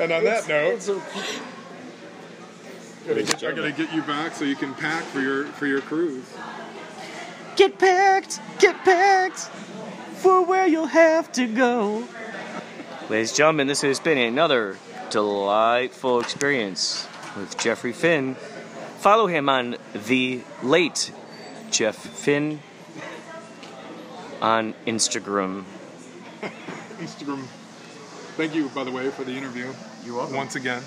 and 0.00 0.10
on 0.10 0.24
that 0.24 0.48
note, 0.48 0.74
It's 0.76 0.88
okay. 0.88 1.38
gotta 3.06 3.22
get, 3.22 3.44
I 3.44 3.52
gotta 3.52 3.72
get 3.72 3.92
you 3.92 4.00
back 4.02 4.34
so 4.34 4.46
you 4.46 4.56
can 4.56 4.72
pack 4.74 5.04
for 5.04 5.20
your 5.20 5.44
for 5.44 5.66
your 5.66 5.82
cruise. 5.82 6.24
Get 7.56 7.78
packed, 7.78 8.40
get 8.58 8.76
packed 8.78 9.50
for 10.16 10.42
where 10.42 10.66
you'll 10.66 10.86
have 10.86 11.30
to 11.32 11.46
go. 11.46 12.08
Ladies 13.10 13.30
and 13.30 13.38
gentlemen, 13.38 13.66
this 13.66 13.80
has 13.80 13.98
been 13.98 14.18
another 14.18 14.78
delightful 15.10 16.20
experience 16.20 17.08
with 17.36 17.58
Jeffrey 17.58 17.92
Finn. 17.92 18.36
Follow 18.98 19.26
him 19.26 19.48
on 19.48 19.78
the 20.06 20.42
late 20.62 21.10
Jeff 21.72 21.96
Finn 21.96 22.60
on 24.40 24.74
Instagram. 24.86 25.64
Instagram. 27.00 27.42
Thank 28.36 28.54
you, 28.54 28.68
by 28.68 28.84
the 28.84 28.92
way, 28.92 29.10
for 29.10 29.24
the 29.24 29.32
interview. 29.32 29.72
You're 30.04 30.18
welcome. 30.18 30.36
Once 30.36 30.54
again. 30.54 30.80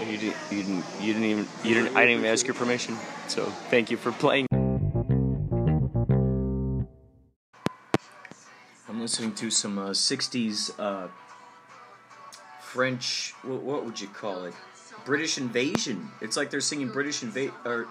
And 0.00 0.10
you 0.10 0.18
didn't, 0.18 0.36
you 0.50 0.62
didn't, 0.64 0.84
you 1.00 1.12
didn't 1.12 1.24
even, 1.24 1.46
you 1.62 1.74
didn't. 1.74 1.96
I 1.96 2.00
didn't 2.00 2.18
even 2.18 2.32
ask 2.32 2.48
your 2.48 2.56
permission. 2.56 2.96
So 3.28 3.44
thank 3.70 3.92
you 3.92 3.96
for 3.96 4.10
playing. 4.10 4.48
I'm 8.88 9.00
listening 9.00 9.34
to 9.34 9.50
some 9.50 9.78
uh, 9.78 9.90
'60s 9.90 10.72
uh, 10.80 11.06
French. 12.78 13.34
What, 13.42 13.62
what 13.62 13.84
would 13.84 14.00
you 14.00 14.06
call 14.06 14.44
it? 14.44 14.54
British 15.04 15.36
invasion. 15.36 16.12
It's 16.20 16.36
like 16.36 16.48
they're 16.48 16.60
singing 16.60 16.90
British 16.90 17.24
invade. 17.24 17.50
Or 17.64 17.88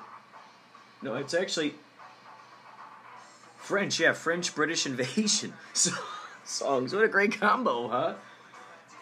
no, 1.01 1.15
it's 1.15 1.33
actually 1.33 1.75
French. 3.57 3.99
Yeah, 3.99 4.13
French 4.13 4.55
British 4.55 4.85
invasion 4.85 5.51
so, 5.73 5.91
songs. 6.45 6.95
What 6.95 7.03
a 7.03 7.09
great 7.09 7.37
combo, 7.37 7.89
huh? 7.89 8.13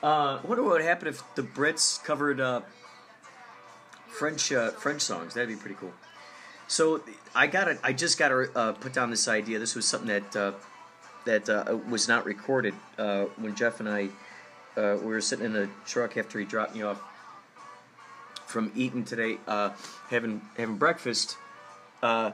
Uh, 0.02 0.40
I 0.44 0.48
wonder 0.48 0.64
what 0.64 0.72
would 0.72 0.82
happen 0.82 1.08
if 1.08 1.22
the 1.36 1.44
Brits 1.44 2.04
covered 2.04 2.40
uh, 2.40 2.62
French 4.08 4.52
uh, 4.52 4.72
French 4.72 5.04
songs. 5.04 5.36
That'd 5.36 5.50
be 5.50 5.56
pretty 5.56 5.76
cool. 5.76 5.94
So 6.68 7.04
I 7.36 7.46
got 7.46 7.68
I 7.84 7.94
just 7.94 8.18
got 8.18 8.30
to 8.30 8.50
uh, 8.58 8.72
put 8.72 8.92
down 8.92 9.12
this 9.12 9.28
idea. 9.28 9.60
This 9.60 9.76
was 9.76 9.86
something 9.86 10.08
that 10.08 10.36
uh, 10.36 10.54
that 11.26 11.48
uh, 11.48 11.78
was 11.88 12.08
not 12.08 12.26
recorded 12.26 12.74
uh, 12.98 13.26
when 13.38 13.54
Jeff 13.54 13.80
and 13.80 13.88
I 13.88 14.10
uh, 14.78 14.98
we 15.02 15.08
were 15.08 15.22
sitting 15.22 15.46
in 15.46 15.54
the 15.54 15.70
truck 15.86 16.18
after 16.18 16.40
he 16.40 16.46
dropped 16.46 16.76
me 16.76 16.82
off 16.82 17.02
from 18.46 18.72
Eaton 18.76 19.04
today, 19.04 19.38
uh, 19.48 19.72
having 20.10 20.42
having 20.58 20.78
breakfast. 20.78 21.38
Uh, 22.02 22.32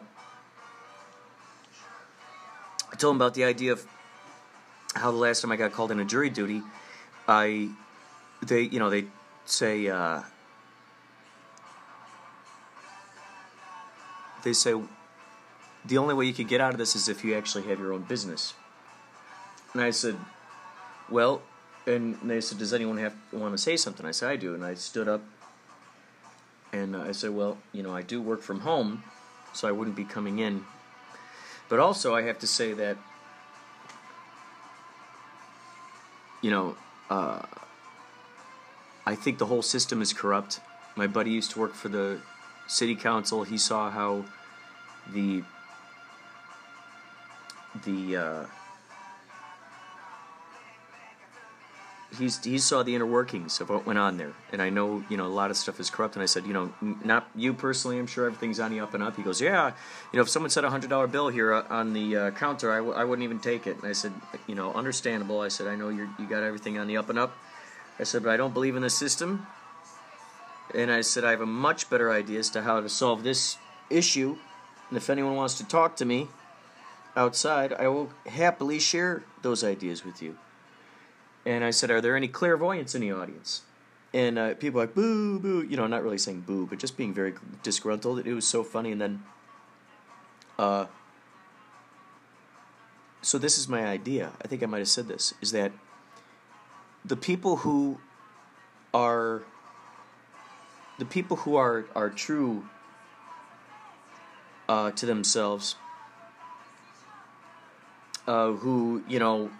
I 2.91 2.95
told 2.95 3.15
him 3.15 3.21
about 3.21 3.33
the 3.33 3.43
idea 3.43 3.71
of 3.71 3.85
how 4.95 5.11
the 5.11 5.17
last 5.17 5.41
time 5.41 5.51
I 5.51 5.55
got 5.55 5.71
called 5.71 5.91
in 5.91 5.99
a 5.99 6.05
jury 6.05 6.29
duty, 6.29 6.61
I 7.27 7.69
they 8.41 8.61
you 8.61 8.79
know 8.79 8.89
they 8.89 9.05
say 9.45 9.87
uh, 9.87 10.21
they 14.43 14.53
say 14.53 14.73
the 15.85 15.97
only 15.97 16.13
way 16.13 16.25
you 16.25 16.33
could 16.33 16.47
get 16.47 16.61
out 16.61 16.73
of 16.73 16.77
this 16.77 16.95
is 16.95 17.07
if 17.07 17.23
you 17.23 17.35
actually 17.35 17.63
have 17.63 17.79
your 17.79 17.93
own 17.93 18.03
business. 18.03 18.53
And 19.73 19.81
I 19.81 19.91
said, 19.91 20.17
well, 21.09 21.41
and 21.91 22.17
they 22.23 22.41
said, 22.41 22.57
does 22.57 22.73
anyone 22.73 22.97
have 22.97 23.15
want 23.31 23.53
to 23.53 23.57
say 23.57 23.77
something? 23.77 24.05
I 24.05 24.11
said, 24.11 24.29
I 24.29 24.35
do. 24.35 24.53
And 24.53 24.63
I 24.63 24.73
stood 24.73 25.07
up 25.07 25.21
and 26.73 26.95
I 26.95 27.11
said, 27.11 27.31
well, 27.31 27.57
you 27.73 27.83
know, 27.83 27.93
I 27.93 28.01
do 28.01 28.21
work 28.21 28.41
from 28.41 28.61
home, 28.61 29.03
so 29.53 29.67
I 29.67 29.71
wouldn't 29.71 29.95
be 29.95 30.05
coming 30.05 30.39
in. 30.39 30.65
But 31.69 31.79
also, 31.79 32.15
I 32.15 32.23
have 32.23 32.39
to 32.39 32.47
say 32.47 32.73
that, 32.73 32.97
you 36.41 36.49
know, 36.49 36.75
uh, 37.09 37.41
I 39.05 39.15
think 39.15 39.37
the 39.37 39.45
whole 39.45 39.61
system 39.61 40.01
is 40.01 40.13
corrupt. 40.13 40.59
My 40.95 41.07
buddy 41.07 41.31
used 41.31 41.51
to 41.51 41.59
work 41.59 41.73
for 41.73 41.89
the 41.89 42.19
city 42.67 42.95
council. 42.95 43.43
He 43.43 43.57
saw 43.57 43.89
how 43.89 44.25
the 45.13 45.43
the 47.85 48.17
uh, 48.17 48.45
he's 52.21 52.43
he 52.43 52.57
saw 52.57 52.83
the 52.83 52.95
inner 52.95 53.05
workings 53.05 53.59
of 53.59 53.69
what 53.69 53.85
went 53.85 53.99
on 53.99 54.17
there, 54.17 54.33
and 54.51 54.61
I 54.61 54.69
know 54.69 55.03
you 55.09 55.17
know 55.17 55.25
a 55.25 55.35
lot 55.41 55.51
of 55.51 55.57
stuff 55.57 55.79
is 55.79 55.89
corrupt. 55.89 56.15
And 56.15 56.23
I 56.23 56.25
said, 56.25 56.45
you 56.45 56.53
know, 56.53 56.73
not 57.03 57.29
you 57.35 57.53
personally. 57.53 57.99
I'm 57.99 58.07
sure 58.07 58.25
everything's 58.25 58.59
on 58.59 58.71
the 58.71 58.79
up 58.79 58.93
and 58.93 59.03
up. 59.03 59.17
He 59.17 59.23
goes, 59.23 59.41
yeah, 59.41 59.73
you 60.11 60.17
know, 60.17 60.23
if 60.23 60.29
someone 60.29 60.49
said 60.49 60.63
a 60.63 60.69
hundred 60.69 60.89
dollar 60.89 61.07
bill 61.07 61.27
here 61.29 61.53
uh, 61.53 61.63
on 61.69 61.93
the 61.93 62.15
uh, 62.15 62.31
counter, 62.31 62.71
I 62.71 62.77
w- 62.77 62.95
I 62.95 63.03
wouldn't 63.03 63.23
even 63.23 63.39
take 63.39 63.67
it. 63.67 63.77
And 63.77 63.85
I 63.85 63.93
said, 63.93 64.13
you 64.47 64.55
know, 64.55 64.71
understandable. 64.73 65.41
I 65.41 65.49
said, 65.49 65.67
I 65.67 65.75
know 65.75 65.89
you 65.89 66.09
you 66.17 66.27
got 66.27 66.43
everything 66.43 66.77
on 66.77 66.87
the 66.87 66.97
up 66.97 67.09
and 67.09 67.19
up. 67.19 67.35
I 67.99 68.03
said, 68.03 68.23
but 68.23 68.31
I 68.31 68.37
don't 68.37 68.53
believe 68.53 68.75
in 68.75 68.81
the 68.81 68.89
system. 68.89 69.45
And 70.73 70.91
I 70.91 71.01
said, 71.01 71.25
I 71.25 71.31
have 71.31 71.41
a 71.41 71.45
much 71.45 71.89
better 71.89 72.11
idea 72.11 72.39
as 72.39 72.49
to 72.51 72.61
how 72.61 72.79
to 72.79 72.87
solve 72.89 73.23
this 73.23 73.57
issue. 73.89 74.37
And 74.89 74.97
if 74.97 75.09
anyone 75.09 75.35
wants 75.35 75.55
to 75.55 75.67
talk 75.67 75.97
to 75.97 76.05
me 76.05 76.29
outside, 77.15 77.73
I 77.73 77.87
will 77.89 78.09
happily 78.25 78.79
share 78.79 79.23
those 79.41 79.63
ideas 79.63 80.05
with 80.05 80.21
you. 80.21 80.37
And 81.45 81.63
I 81.63 81.71
said, 81.71 81.91
Are 81.91 82.01
there 82.01 82.15
any 82.15 82.27
clairvoyants 82.27 82.95
in 82.95 83.01
the 83.01 83.11
audience? 83.11 83.61
And 84.13 84.37
uh, 84.37 84.53
people 84.55 84.79
were 84.79 84.85
like, 84.85 84.95
Boo, 84.95 85.39
boo. 85.39 85.65
You 85.67 85.77
know, 85.77 85.87
not 85.87 86.03
really 86.03 86.17
saying 86.17 86.41
boo, 86.41 86.67
but 86.67 86.79
just 86.79 86.97
being 86.97 87.13
very 87.13 87.33
disgruntled. 87.63 88.25
It 88.25 88.33
was 88.33 88.47
so 88.47 88.63
funny. 88.63 88.91
And 88.91 89.01
then, 89.01 89.23
uh, 90.59 90.85
so 93.21 93.37
this 93.37 93.57
is 93.57 93.67
my 93.67 93.85
idea. 93.85 94.31
I 94.43 94.47
think 94.47 94.63
I 94.63 94.65
might 94.65 94.79
have 94.79 94.87
said 94.87 95.07
this 95.07 95.33
is 95.41 95.51
that 95.51 95.71
the 97.05 97.15
people 97.15 97.57
who 97.57 97.99
are 98.93 99.43
the 100.99 101.05
people 101.05 101.37
who 101.37 101.55
are 101.55 101.85
are 101.95 102.09
true 102.09 102.65
uh, 104.69 104.91
to 104.91 105.05
themselves, 105.05 105.75
uh, 108.27 108.51
who 108.51 109.03
you 109.07 109.19
know, 109.19 109.51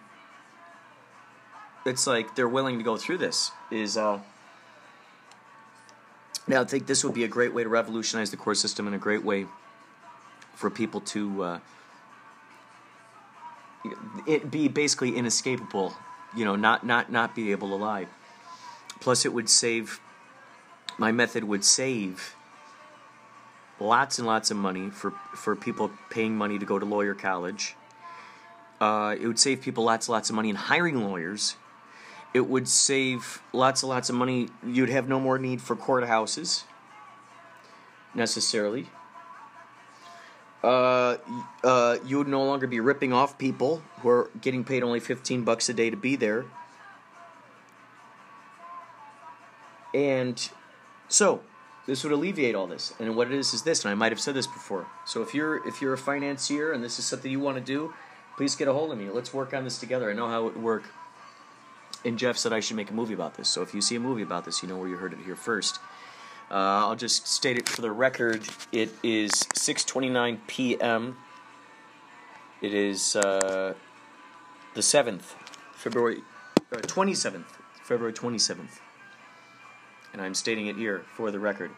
it's 1.85 2.07
like 2.07 2.35
they're 2.35 2.49
willing 2.49 2.77
to 2.77 2.83
go 2.83 2.97
through 2.97 3.17
this. 3.17 3.51
Is 3.69 3.97
uh, 3.97 4.19
now 6.47 6.61
I 6.61 6.65
think 6.65 6.87
this 6.87 7.03
would 7.03 7.13
be 7.13 7.23
a 7.23 7.27
great 7.27 7.53
way 7.53 7.63
to 7.63 7.69
revolutionize 7.69 8.31
the 8.31 8.37
court 8.37 8.57
system 8.57 8.87
and 8.87 8.95
a 8.95 8.99
great 8.99 9.23
way 9.23 9.45
for 10.55 10.69
people 10.69 11.01
to 11.01 11.43
uh, 11.43 11.59
it 14.27 14.51
be 14.51 14.67
basically 14.67 15.15
inescapable. 15.15 15.93
You 16.35 16.45
know, 16.45 16.55
not 16.55 16.85
not 16.85 17.11
not 17.11 17.35
be 17.35 17.51
able 17.51 17.69
to 17.69 17.75
lie. 17.75 18.07
Plus, 18.99 19.25
it 19.25 19.33
would 19.33 19.49
save. 19.49 19.99
My 20.97 21.11
method 21.11 21.43
would 21.45 21.65
save 21.65 22.35
lots 23.79 24.19
and 24.19 24.27
lots 24.27 24.51
of 24.51 24.57
money 24.57 24.89
for 24.89 25.11
for 25.33 25.55
people 25.55 25.91
paying 26.09 26.37
money 26.37 26.59
to 26.59 26.65
go 26.65 26.77
to 26.79 26.85
lawyer 26.85 27.15
college. 27.15 27.75
Uh, 28.79 29.15
it 29.19 29.27
would 29.27 29.39
save 29.39 29.61
people 29.61 29.83
lots 29.83 30.07
and 30.07 30.13
lots 30.13 30.29
of 30.29 30.35
money 30.35 30.49
in 30.49 30.55
hiring 30.55 31.03
lawyers. 31.03 31.55
It 32.33 32.47
would 32.47 32.67
save 32.67 33.41
lots 33.51 33.83
and 33.83 33.89
lots 33.89 34.09
of 34.09 34.15
money. 34.15 34.47
You'd 34.65 34.89
have 34.89 35.09
no 35.09 35.19
more 35.19 35.37
need 35.37 35.61
for 35.61 35.75
courthouses 35.75 36.63
necessarily. 38.13 38.87
Uh, 40.63 41.17
uh, 41.63 41.97
you 42.05 42.17
would 42.19 42.27
no 42.27 42.43
longer 42.43 42.67
be 42.67 42.79
ripping 42.79 43.11
off 43.11 43.37
people 43.37 43.81
who 44.01 44.09
are 44.09 44.29
getting 44.39 44.63
paid 44.63 44.83
only 44.83 44.99
15 44.99 45.43
bucks 45.43 45.67
a 45.69 45.73
day 45.73 45.89
to 45.89 45.97
be 45.97 46.15
there. 46.15 46.45
And 49.93 50.49
so, 51.07 51.41
this 51.87 52.03
would 52.03 52.13
alleviate 52.13 52.55
all 52.55 52.67
this. 52.67 52.93
And 52.99 53.15
what 53.15 53.27
it 53.27 53.33
is 53.33 53.53
is 53.53 53.63
this, 53.63 53.83
and 53.83 53.91
I 53.91 53.95
might 53.95 54.11
have 54.11 54.21
said 54.21 54.35
this 54.35 54.47
before. 54.47 54.87
So 55.05 55.21
if 55.21 55.33
you're 55.33 55.67
if 55.67 55.81
you're 55.81 55.93
a 55.93 55.97
financier 55.97 56.71
and 56.71 56.83
this 56.83 56.99
is 56.99 57.05
something 57.05 57.31
you 57.31 57.39
want 57.39 57.57
to 57.57 57.63
do, 57.63 57.93
please 58.37 58.55
get 58.55 58.67
a 58.67 58.73
hold 58.73 58.91
of 58.91 58.97
me. 58.97 59.09
Let's 59.09 59.33
work 59.33 59.53
on 59.53 59.63
this 59.63 59.79
together. 59.79 60.09
I 60.09 60.13
know 60.13 60.27
how 60.27 60.47
it 60.47 60.53
would 60.53 60.63
work. 60.63 60.83
And 62.03 62.17
Jeff 62.17 62.37
said 62.37 62.51
I 62.51 62.59
should 62.59 62.75
make 62.75 62.89
a 62.89 62.93
movie 62.93 63.13
about 63.13 63.35
this. 63.35 63.47
So 63.47 63.61
if 63.61 63.73
you 63.73 63.81
see 63.81 63.95
a 63.95 63.99
movie 63.99 64.23
about 64.23 64.45
this, 64.45 64.63
you 64.63 64.69
know 64.69 64.77
where 64.77 64.87
you 64.87 64.97
heard 64.97 65.13
it 65.13 65.19
here 65.23 65.35
first. 65.35 65.79
Uh, 66.49 66.87
I'll 66.87 66.95
just 66.95 67.27
state 67.27 67.57
it 67.57 67.69
for 67.69 67.81
the 67.81 67.91
record. 67.91 68.43
It 68.71 68.93
is 69.03 69.31
6:29 69.31 70.39
p.m. 70.47 71.17
It 72.61 72.73
is 72.73 73.15
uh, 73.15 73.73
the 74.75 74.81
7th, 74.81 75.33
February 75.73 76.21
uh, 76.71 76.77
27th, 76.77 77.45
February 77.83 78.13
27th. 78.13 78.79
And 80.13 80.21
I'm 80.21 80.33
stating 80.33 80.67
it 80.67 80.75
here 80.75 81.05
for 81.15 81.31
the 81.31 81.39
record. 81.39 81.71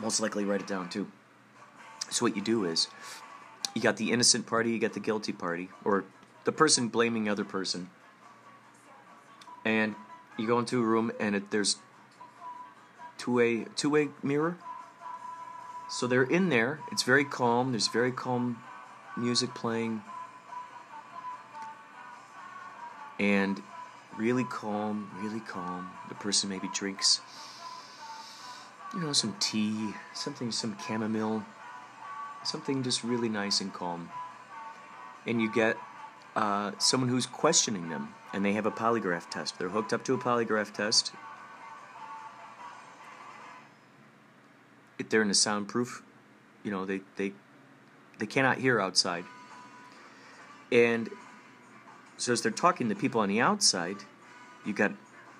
Most 0.00 0.20
likely 0.20 0.44
write 0.44 0.62
it 0.62 0.66
down 0.66 0.88
too. 0.88 1.06
So 2.08 2.24
what 2.24 2.34
you 2.34 2.42
do 2.42 2.64
is 2.64 2.88
you 3.74 3.82
got 3.82 3.96
the 3.96 4.10
innocent 4.10 4.46
party, 4.46 4.70
you 4.70 4.78
got 4.78 4.94
the 4.94 5.00
guilty 5.00 5.32
party, 5.32 5.68
or 5.84 6.04
the 6.44 6.52
person 6.52 6.88
blaming 6.88 7.24
the 7.24 7.30
other 7.30 7.44
person. 7.44 7.90
And 9.64 9.94
you 10.38 10.46
go 10.46 10.58
into 10.58 10.80
a 10.80 10.84
room 10.84 11.12
and 11.20 11.36
it, 11.36 11.50
there's 11.50 11.76
two-way 13.18 13.66
two-way 13.76 14.08
mirror. 14.22 14.56
So 15.88 16.06
they're 16.06 16.22
in 16.22 16.48
there. 16.48 16.80
It's 16.92 17.02
very 17.02 17.24
calm. 17.24 17.72
There's 17.72 17.88
very 17.88 18.12
calm 18.12 18.62
music 19.16 19.54
playing. 19.54 20.02
And 23.18 23.62
really 24.16 24.44
calm, 24.44 25.10
really 25.20 25.40
calm. 25.40 25.90
The 26.08 26.14
person 26.14 26.48
maybe 26.48 26.68
drinks 26.72 27.20
you 28.94 29.00
know, 29.00 29.12
some 29.12 29.36
tea, 29.38 29.94
something 30.14 30.50
some 30.50 30.76
chamomile, 30.86 31.44
something 32.44 32.82
just 32.82 33.04
really 33.04 33.28
nice 33.28 33.60
and 33.60 33.72
calm. 33.72 34.10
And 35.26 35.40
you 35.40 35.52
get 35.52 35.76
uh, 36.36 36.72
someone 36.78 37.08
who's 37.08 37.26
questioning 37.26 37.88
them 37.88 38.14
and 38.32 38.44
they 38.44 38.52
have 38.52 38.66
a 38.66 38.70
polygraph 38.70 39.28
test. 39.30 39.58
They're 39.58 39.68
hooked 39.68 39.92
up 39.92 40.04
to 40.04 40.14
a 40.14 40.18
polygraph 40.18 40.72
test. 40.72 41.12
If 44.98 45.08
they're 45.08 45.22
in 45.22 45.30
a 45.30 45.34
soundproof, 45.34 46.02
you 46.62 46.70
know, 46.70 46.84
they, 46.84 47.00
they, 47.16 47.32
they 48.18 48.26
cannot 48.26 48.58
hear 48.58 48.80
outside. 48.80 49.24
And 50.70 51.08
so 52.16 52.32
as 52.32 52.42
they're 52.42 52.52
talking 52.52 52.88
to 52.90 52.94
people 52.94 53.20
on 53.20 53.28
the 53.28 53.40
outside, 53.40 53.96
you 54.64 54.72
got 54.72 54.92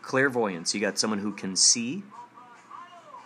clairvoyance. 0.03 0.74
You 0.74 0.80
got 0.80 0.99
someone 0.99 1.18
who 1.18 1.32
can 1.32 1.57
see 1.57 2.03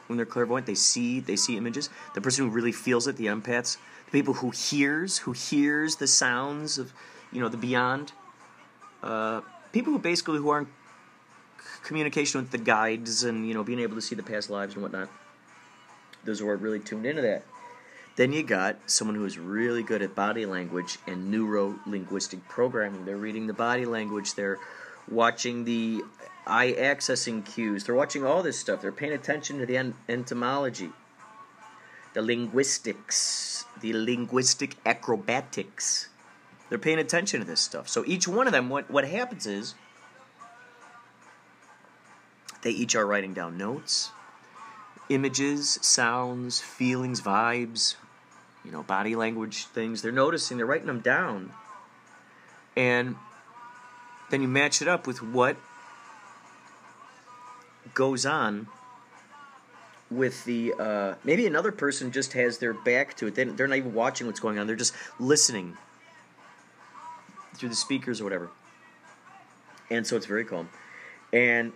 when 0.06 0.16
they're 0.16 0.26
clairvoyant. 0.26 0.66
They 0.66 0.74
see 0.74 1.20
they 1.20 1.36
see 1.36 1.56
images. 1.56 1.88
The 2.14 2.20
person 2.20 2.44
who 2.44 2.50
really 2.50 2.72
feels 2.72 3.06
it, 3.06 3.16
the 3.16 3.26
empaths. 3.26 3.78
The 4.06 4.10
people 4.10 4.34
who 4.34 4.50
hears 4.50 5.18
who 5.18 5.32
hears 5.32 5.96
the 5.96 6.06
sounds 6.06 6.78
of 6.78 6.92
you 7.34 7.40
know 7.40 7.48
the 7.48 7.58
beyond. 7.58 8.12
Uh, 9.02 9.42
people 9.72 9.92
who 9.92 9.98
basically 9.98 10.38
who 10.38 10.48
are 10.48 10.60
in 10.60 10.66
communication 11.82 12.40
with 12.40 12.50
the 12.50 12.58
guides 12.58 13.24
and 13.24 13.46
you 13.46 13.52
know 13.52 13.62
being 13.62 13.80
able 13.80 13.94
to 13.96 14.00
see 14.00 14.14
the 14.14 14.22
past 14.22 14.48
lives 14.48 14.74
and 14.74 14.82
whatnot. 14.82 15.10
Those 16.24 16.40
who 16.40 16.48
are 16.48 16.56
really 16.56 16.80
tuned 16.80 17.04
into 17.04 17.20
that. 17.20 17.44
Then 18.16 18.32
you 18.32 18.44
got 18.44 18.76
someone 18.86 19.16
who 19.16 19.24
is 19.24 19.38
really 19.38 19.82
good 19.82 20.00
at 20.00 20.14
body 20.14 20.46
language 20.46 20.98
and 21.06 21.30
neuro 21.30 21.78
linguistic 21.84 22.48
programming. 22.48 23.04
They're 23.04 23.16
reading 23.16 23.48
the 23.48 23.52
body 23.52 23.84
language. 23.84 24.34
They're 24.34 24.58
watching 25.10 25.64
the 25.64 26.02
eye 26.46 26.74
accessing 26.78 27.44
cues. 27.44 27.84
They're 27.84 27.94
watching 27.94 28.24
all 28.24 28.42
this 28.42 28.58
stuff. 28.58 28.80
They're 28.80 28.92
paying 28.92 29.12
attention 29.12 29.58
to 29.58 29.66
the 29.66 29.76
en- 29.76 29.94
entomology, 30.08 30.90
the 32.14 32.22
linguistics, 32.22 33.64
the 33.80 33.92
linguistic 33.92 34.76
acrobatics. 34.86 36.08
They're 36.68 36.78
paying 36.78 36.98
attention 36.98 37.40
to 37.40 37.46
this 37.46 37.60
stuff. 37.60 37.88
So 37.88 38.04
each 38.06 38.26
one 38.26 38.46
of 38.46 38.52
them, 38.52 38.68
what, 38.68 38.90
what 38.90 39.06
happens 39.06 39.46
is 39.46 39.74
they 42.62 42.70
each 42.70 42.96
are 42.96 43.06
writing 43.06 43.34
down 43.34 43.58
notes, 43.58 44.10
images, 45.08 45.78
sounds, 45.82 46.60
feelings, 46.60 47.20
vibes, 47.20 47.96
you 48.64 48.70
know, 48.70 48.82
body 48.82 49.14
language 49.14 49.66
things. 49.66 50.00
They're 50.02 50.12
noticing, 50.12 50.56
they're 50.56 50.66
writing 50.66 50.86
them 50.86 51.00
down. 51.00 51.52
And 52.76 53.16
then 54.30 54.42
you 54.42 54.48
match 54.48 54.80
it 54.80 54.88
up 54.88 55.06
with 55.06 55.22
what 55.22 55.56
goes 57.92 58.24
on 58.26 58.66
with 60.10 60.44
the 60.44 60.74
uh, 60.78 61.14
maybe 61.24 61.46
another 61.46 61.72
person 61.72 62.10
just 62.10 62.32
has 62.32 62.58
their 62.58 62.72
back 62.72 63.16
to 63.16 63.26
it 63.26 63.34
they, 63.34 63.44
they're 63.44 63.66
not 63.66 63.78
even 63.78 63.94
watching 63.94 64.26
what's 64.26 64.40
going 64.40 64.58
on 64.58 64.66
they're 64.66 64.76
just 64.76 64.94
listening 65.18 65.76
through 67.54 67.68
the 67.68 67.74
speakers 67.74 68.20
or 68.20 68.24
whatever 68.24 68.50
and 69.90 70.06
so 70.06 70.16
it's 70.16 70.26
very 70.26 70.44
calm 70.44 70.68
and 71.32 71.72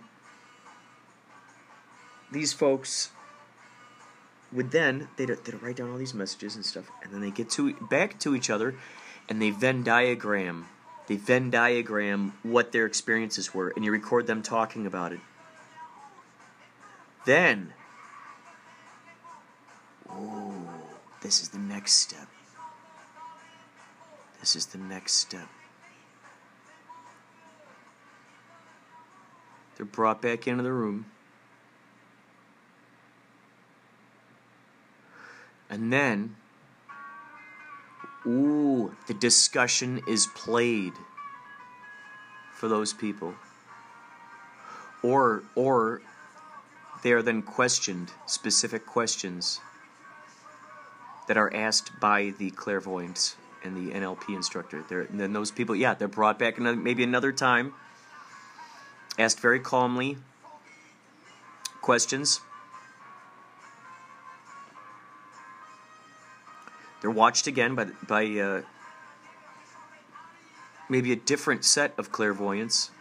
these 2.31 2.53
folks 2.53 3.09
would 4.51 4.71
then 4.71 5.07
they'd, 5.17 5.29
they'd 5.29 5.61
write 5.61 5.75
down 5.75 5.91
all 5.91 5.97
these 5.97 6.13
messages 6.13 6.55
and 6.55 6.65
stuff 6.65 6.89
and 7.03 7.13
then 7.13 7.21
they 7.21 7.31
get 7.31 7.49
to 7.49 7.73
back 7.87 8.19
to 8.19 8.35
each 8.35 8.49
other 8.49 8.75
and 9.27 9.41
they 9.41 9.49
venn 9.49 9.83
diagram 9.83 10.67
they 11.07 11.15
venn 11.15 11.49
diagram 11.49 12.33
what 12.43 12.71
their 12.71 12.85
experiences 12.85 13.53
were 13.53 13.73
and 13.75 13.85
you 13.85 13.91
record 13.91 14.27
them 14.27 14.41
talking 14.41 14.85
about 14.85 15.11
it 15.11 15.19
then, 17.25 17.73
ooh, 20.11 20.67
this 21.21 21.41
is 21.41 21.49
the 21.49 21.59
next 21.59 21.93
step. 21.93 22.27
This 24.39 24.55
is 24.55 24.67
the 24.67 24.77
next 24.77 25.13
step. 25.13 25.47
They're 29.79 29.85
brought 29.85 30.21
back 30.21 30.45
into 30.45 30.61
the 30.61 30.73
room. 30.73 31.05
And 35.69 35.93
then, 35.93 36.35
ooh, 38.27 38.93
the 39.07 39.13
discussion 39.13 40.01
is 40.05 40.27
played 40.35 40.91
for 42.53 42.67
those 42.67 42.91
people. 42.91 43.35
Or, 45.01 45.43
or 45.55 46.01
they 47.01 47.13
are 47.13 47.21
then 47.21 47.41
questioned, 47.41 48.11
specific 48.25 48.85
questions 48.85 49.61
that 51.29 51.37
are 51.37 51.55
asked 51.55 51.97
by 52.01 52.33
the 52.37 52.49
clairvoyants 52.49 53.37
and 53.63 53.77
the 53.77 53.93
NLP 53.93 54.35
instructor. 54.35 54.83
And 55.09 55.21
then 55.21 55.31
those 55.31 55.51
people, 55.51 55.73
yeah, 55.73 55.93
they're 55.93 56.09
brought 56.09 56.37
back 56.37 56.57
another, 56.57 56.75
maybe 56.75 57.05
another 57.05 57.31
time, 57.31 57.73
asked 59.19 59.39
very 59.39 59.59
calmly 59.59 60.17
questions. 61.81 62.41
They're 67.01 67.11
watched 67.11 67.45
again 67.45 67.75
by 67.75 67.85
by 68.07 68.25
uh, 68.39 68.61
maybe 70.89 71.11
a 71.11 71.15
different 71.15 71.63
set 71.63 71.93
of 71.97 72.11
clairvoyance. 72.11 72.91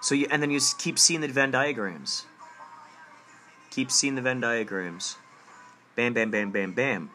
So 0.00 0.14
you, 0.14 0.28
and 0.30 0.40
then 0.40 0.50
you 0.50 0.60
keep 0.78 0.98
seeing 0.98 1.20
the 1.20 1.28
Venn 1.28 1.50
diagrams. 1.50 2.24
Keep 3.70 3.90
seeing 3.90 4.14
the 4.14 4.22
Venn 4.22 4.40
diagrams. 4.40 5.16
Bam, 5.96 6.14
bam, 6.14 6.30
bam, 6.30 6.50
bam, 6.52 6.72
bam. 6.72 7.10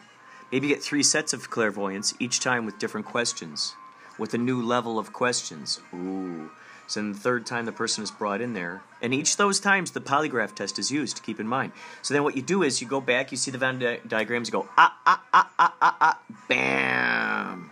Maybe 0.51 0.68
get 0.68 0.84
three 0.84 1.01
sets 1.01 1.34
of 1.34 1.49
clairvoyance, 1.49 2.14
each 2.20 2.39
time 2.39 2.66
with 2.66 2.78
different 2.78 3.07
questions, 3.07 3.74
with 4.18 4.34
a 4.34 4.38
new 4.38 4.61
level 4.61 4.99
of 4.99 5.14
questions. 5.14 5.80
Ooh. 5.93 6.51
So 6.88 6.99
then 6.99 7.14
the 7.14 7.20
third 7.20 7.45
time 7.45 7.66
the 7.66 7.72
person 7.72 8.03
is 8.03 8.11
brought 8.11 8.41
in 8.41 8.53
there, 8.53 8.84
and 9.01 9.14
each 9.14 9.32
of 9.32 9.38
those 9.38 9.59
times 9.59 9.91
the 9.91 10.01
polygraph 10.01 10.53
test 10.53 10.78
is 10.78 10.91
used, 10.91 11.24
keep 11.24 11.39
in 11.39 11.47
mind. 11.47 11.72
So 12.01 12.14
then 12.14 12.24
what 12.24 12.36
you 12.36 12.41
do 12.41 12.61
is 12.61 12.82
you 12.82 12.88
go 12.88 12.99
back, 13.01 13.32
you 13.32 13.38
see 13.38 13.51
the 13.51 13.57
Venn 13.57 13.80
di- 13.80 13.99
diagrams, 14.07 14.49
you 14.49 14.51
go, 14.51 14.68
ah, 14.78 14.95
ah, 15.05 15.24
ah, 15.34 15.49
ah, 15.57 15.74
ah, 15.82 15.97
ah, 16.01 16.20
bam. 16.47 17.72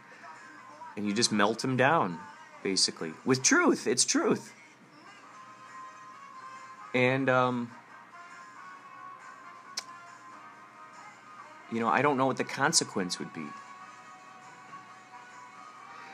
And 0.96 1.06
you 1.06 1.14
just 1.14 1.32
melt 1.32 1.60
them 1.60 1.78
down, 1.78 2.20
basically. 2.64 3.14
With 3.26 3.44
truth, 3.44 3.86
it's 3.86 4.06
truth. 4.06 4.54
And, 6.94 7.30
um, 7.30 7.72
you 11.72 11.80
know, 11.80 11.88
I 11.88 12.02
don't 12.02 12.18
know 12.18 12.26
what 12.26 12.38
the 12.38 12.44
consequence 12.44 13.20
would 13.20 13.34
be. 13.34 13.46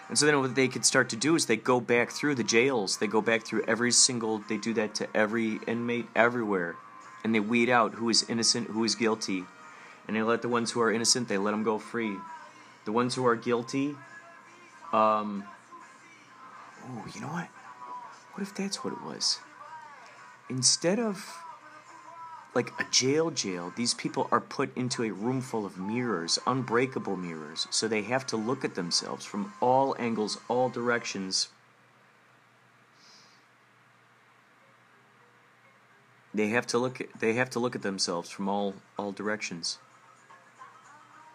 And 0.09 0.17
so 0.17 0.25
then 0.25 0.39
what 0.39 0.55
they 0.55 0.67
could 0.67 0.85
start 0.85 1.09
to 1.09 1.15
do 1.15 1.35
is 1.35 1.45
they 1.45 1.57
go 1.57 1.81
back 1.81 2.11
through 2.11 2.35
the 2.35 2.43
jails. 2.43 2.97
They 2.97 3.07
go 3.07 3.21
back 3.21 3.43
through 3.43 3.63
every 3.67 3.91
single, 3.91 4.39
they 4.47 4.57
do 4.57 4.73
that 4.75 4.95
to 4.95 5.07
every 5.15 5.59
inmate 5.67 6.07
everywhere. 6.15 6.75
And 7.23 7.35
they 7.35 7.39
weed 7.41 7.69
out 7.69 7.95
who 7.95 8.09
is 8.09 8.27
innocent, 8.29 8.69
who 8.69 8.83
is 8.83 8.95
guilty. 8.95 9.43
And 10.07 10.15
they 10.15 10.21
let 10.21 10.41
the 10.41 10.49
ones 10.49 10.71
who 10.71 10.81
are 10.81 10.91
innocent, 10.91 11.27
they 11.27 11.37
let 11.37 11.51
them 11.51 11.63
go 11.63 11.77
free. 11.77 12.15
The 12.85 12.93
ones 12.93 13.15
who 13.15 13.25
are 13.25 13.35
guilty, 13.35 13.95
um, 14.93 15.43
oh, 16.85 17.05
you 17.13 17.19
know 17.19 17.27
what? 17.27 17.49
What 18.33 18.43
if 18.43 18.55
that's 18.55 18.83
what 18.83 18.93
it 18.93 19.01
was? 19.01 19.39
Instead 20.49 20.99
of 20.99 21.37
like 22.57 22.73
a 22.79 22.85
jail 22.89 23.29
jail 23.29 23.71
these 23.75 23.93
people 23.93 24.27
are 24.31 24.41
put 24.41 24.75
into 24.75 25.03
a 25.03 25.11
room 25.11 25.41
full 25.41 25.63
of 25.63 25.77
mirrors 25.77 26.39
unbreakable 26.47 27.15
mirrors. 27.15 27.67
So 27.69 27.87
they 27.87 28.01
have 28.01 28.25
to 28.27 28.35
look 28.35 28.65
at 28.65 28.73
themselves 28.73 29.23
from 29.23 29.53
all 29.61 29.95
angles 29.99 30.39
all 30.47 30.67
directions. 30.67 31.49
They 36.33 36.47
have 36.47 36.65
to 36.67 36.79
look 36.79 36.99
they 37.19 37.33
have 37.33 37.51
to 37.51 37.59
look 37.59 37.75
at 37.75 37.83
themselves 37.83 38.31
from 38.31 38.49
all 38.49 38.73
all 38.97 39.11
directions. 39.11 39.77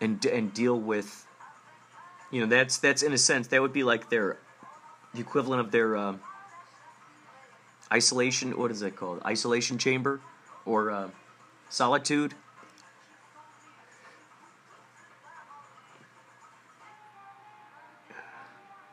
And 0.00 0.24
and 0.26 0.52
deal 0.52 0.76
with 0.76 1.24
you 2.32 2.40
know 2.40 2.48
that's 2.48 2.78
that's 2.78 3.04
in 3.04 3.12
a 3.12 3.18
sense 3.30 3.46
that 3.46 3.62
would 3.62 3.72
be 3.72 3.84
like 3.84 4.10
their 4.10 4.38
the 5.14 5.20
equivalent 5.20 5.60
of 5.60 5.70
their 5.70 5.96
uh, 5.96 6.16
isolation 7.92 8.58
what 8.58 8.72
is 8.72 8.80
that 8.80 8.96
called? 8.96 9.22
Isolation 9.24 9.78
chamber 9.78 10.20
or 10.64 10.90
uh, 10.90 11.08
solitude. 11.68 12.34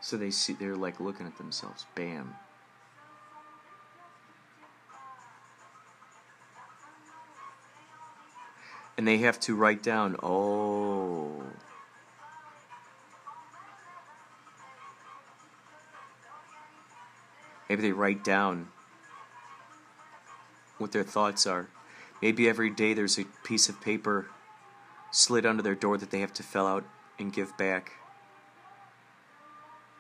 So 0.02 0.18
they 0.18 0.32
see 0.32 0.54
they're 0.54 0.76
like 0.76 1.00
looking 1.00 1.28
at 1.28 1.38
themselves. 1.38 1.86
Bam. 1.94 2.36
And 8.98 9.08
they 9.08 9.20
have 9.20 9.40
to 9.42 9.56
write 9.56 9.82
down, 9.82 10.18
oh. 10.22 11.44
Maybe 17.70 17.84
they 17.84 17.92
write 17.92 18.24
down 18.24 18.68
what 20.80 20.92
their 20.92 21.04
thoughts 21.04 21.46
are. 21.46 21.68
Maybe 22.22 22.50
every 22.50 22.70
day 22.70 22.94
there's 22.94 23.20
a 23.20 23.26
piece 23.44 23.70
of 23.70 23.80
paper 23.80 24.28
slid 25.12 25.46
under 25.46 25.64
their 25.64 25.76
door 25.76 25.98
that 25.98 26.12
they 26.12 26.20
have 26.20 26.34
to 26.34 26.44
fill 26.44 26.68
out 26.68 26.84
and 27.18 27.32
give 27.32 27.56
back. 27.58 27.94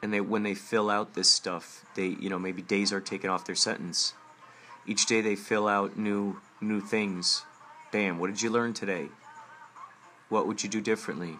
And 0.01 0.13
they 0.13 0.21
when 0.21 0.43
they 0.43 0.55
fill 0.55 0.89
out 0.89 1.13
this 1.13 1.29
stuff, 1.29 1.85
they 1.95 2.07
you 2.07 2.29
know, 2.29 2.39
maybe 2.39 2.61
days 2.61 2.91
are 2.93 3.01
taken 3.01 3.29
off 3.29 3.45
their 3.45 3.55
sentence. 3.55 4.13
Each 4.87 5.05
day 5.05 5.21
they 5.21 5.35
fill 5.35 5.67
out 5.67 5.97
new 5.97 6.39
new 6.61 6.81
things. 6.81 7.43
Bam, 7.91 8.19
what 8.19 8.27
did 8.27 8.41
you 8.41 8.49
learn 8.49 8.73
today? 8.73 9.09
What 10.29 10.47
would 10.47 10.63
you 10.63 10.69
do 10.69 10.79
differently? 10.79 11.37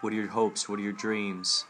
What 0.00 0.12
are 0.12 0.16
your 0.16 0.28
hopes? 0.28 0.68
What 0.68 0.78
are 0.78 0.82
your 0.82 0.92
dreams? 0.92 1.64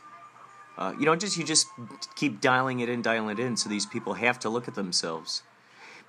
Uh, 0.79 0.95
you 0.99 1.07
know, 1.07 1.15
just 1.17 1.37
you 1.37 1.45
just 1.45 1.69
keep 2.17 2.41
dialing 2.41 2.81
it 2.81 2.89
in, 2.89 3.03
dialing 3.03 3.39
it 3.39 3.41
in, 3.41 3.57
so 3.57 3.69
these 3.69 3.87
people 3.87 4.15
have 4.15 4.39
to 4.41 4.49
look 4.49 4.69
at 4.69 4.75
themselves 4.75 5.43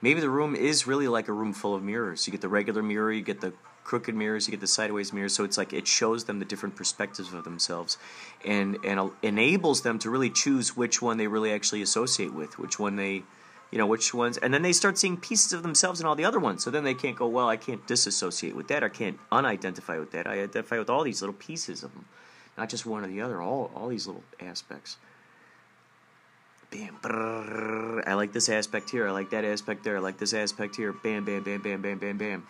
maybe 0.01 0.19
the 0.19 0.29
room 0.29 0.55
is 0.55 0.87
really 0.87 1.07
like 1.07 1.27
a 1.27 1.33
room 1.33 1.53
full 1.53 1.75
of 1.75 1.83
mirrors. 1.83 2.27
You 2.27 2.31
get 2.31 2.41
the 2.41 2.49
regular 2.49 2.83
mirror, 2.83 3.11
you 3.11 3.21
get 3.21 3.41
the 3.41 3.53
crooked 3.83 4.15
mirrors, 4.15 4.47
you 4.47 4.51
get 4.51 4.59
the 4.59 4.67
sideways 4.67 5.13
mirrors. 5.13 5.33
So 5.33 5.43
it's 5.43 5.57
like 5.57 5.73
it 5.73 5.87
shows 5.87 6.25
them 6.25 6.39
the 6.39 6.45
different 6.45 6.75
perspectives 6.75 7.33
of 7.33 7.43
themselves, 7.43 7.97
and 8.45 8.77
and 8.83 9.11
enables 9.23 9.81
them 9.81 9.99
to 9.99 10.09
really 10.09 10.29
choose 10.29 10.75
which 10.75 11.01
one 11.01 11.17
they 11.17 11.27
really 11.27 11.51
actually 11.51 11.81
associate 11.81 12.33
with, 12.33 12.59
which 12.59 12.79
one 12.79 12.97
they, 12.97 13.23
you 13.71 13.77
know, 13.77 13.87
which 13.87 14.13
ones, 14.13 14.37
and 14.37 14.53
then 14.53 14.61
they 14.61 14.73
start 14.73 14.97
seeing 14.97 15.17
pieces 15.17 15.53
of 15.53 15.63
themselves 15.63 15.99
in 16.01 16.05
all 16.05 16.15
the 16.15 16.25
other 16.25 16.39
ones. 16.39 16.63
So 16.63 16.69
then 16.69 16.83
they 16.83 16.93
can't 16.93 17.15
go, 17.15 17.27
well, 17.27 17.47
I 17.47 17.57
can't 17.57 17.85
disassociate 17.87 18.55
with 18.55 18.67
that, 18.67 18.83
I 18.83 18.89
can't 18.89 19.17
unidentify 19.31 19.99
with 19.99 20.11
that. 20.11 20.27
I 20.27 20.41
identify 20.43 20.77
with 20.77 20.89
all 20.89 21.03
these 21.03 21.21
little 21.21 21.35
pieces 21.35 21.83
of 21.83 21.93
them, 21.93 22.05
not 22.57 22.69
just 22.69 22.85
one 22.85 23.03
or 23.03 23.07
the 23.07 23.21
other, 23.21 23.41
all 23.41 23.71
all 23.73 23.87
these 23.87 24.05
little 24.05 24.23
aspects 24.39 24.97
bam, 26.71 26.97
brrr, 27.01 28.07
I 28.07 28.13
like 28.13 28.33
this 28.33 28.49
aspect 28.49 28.89
here, 28.89 29.07
I 29.07 29.11
like 29.11 29.29
that 29.31 29.45
aspect 29.45 29.83
there, 29.83 29.97
I 29.97 29.99
like 29.99 30.17
this 30.17 30.33
aspect 30.33 30.75
here, 30.75 30.93
bam, 30.93 31.25
bam, 31.25 31.43
bam, 31.43 31.61
bam, 31.61 31.81
bam, 31.81 31.97
bam, 31.97 32.17
bam. 32.17 32.47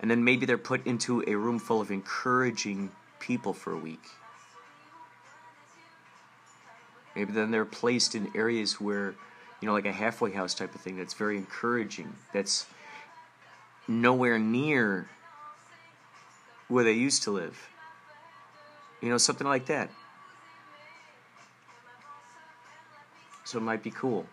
And 0.00 0.10
then 0.10 0.24
maybe 0.24 0.44
they're 0.44 0.58
put 0.58 0.86
into 0.86 1.24
a 1.26 1.34
room 1.34 1.58
full 1.58 1.80
of 1.80 1.90
encouraging 1.90 2.90
people 3.20 3.54
for 3.54 3.72
a 3.72 3.78
week. 3.78 4.02
Maybe 7.16 7.32
then 7.32 7.50
they're 7.50 7.64
placed 7.64 8.14
in 8.14 8.30
areas 8.34 8.80
where, 8.80 9.14
you 9.60 9.66
know, 9.66 9.72
like 9.72 9.86
a 9.86 9.92
halfway 9.92 10.32
house 10.32 10.52
type 10.52 10.74
of 10.74 10.80
thing 10.80 10.96
that's 10.96 11.14
very 11.14 11.36
encouraging, 11.36 12.12
that's 12.32 12.66
nowhere 13.88 14.38
near 14.38 15.08
where 16.68 16.84
they 16.84 16.92
used 16.92 17.22
to 17.22 17.30
live. 17.30 17.68
You 19.00 19.10
know, 19.10 19.18
something 19.18 19.46
like 19.46 19.66
that. 19.66 19.90
So 23.54 23.60
it 23.60 23.62
might 23.62 23.84
be 23.84 23.92
cool. 23.92 24.26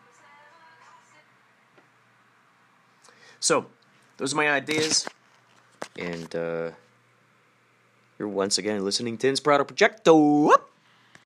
So, 3.39 3.67
those 4.17 4.33
are 4.33 4.35
my 4.35 4.49
ideas. 4.49 5.07
And 5.95 6.35
uh, 6.35 6.71
you're 8.17 8.27
once 8.27 8.57
again 8.57 8.83
listening 8.83 9.19
to 9.19 9.31
Inspirato 9.31 9.61
Projecto. 9.61 10.57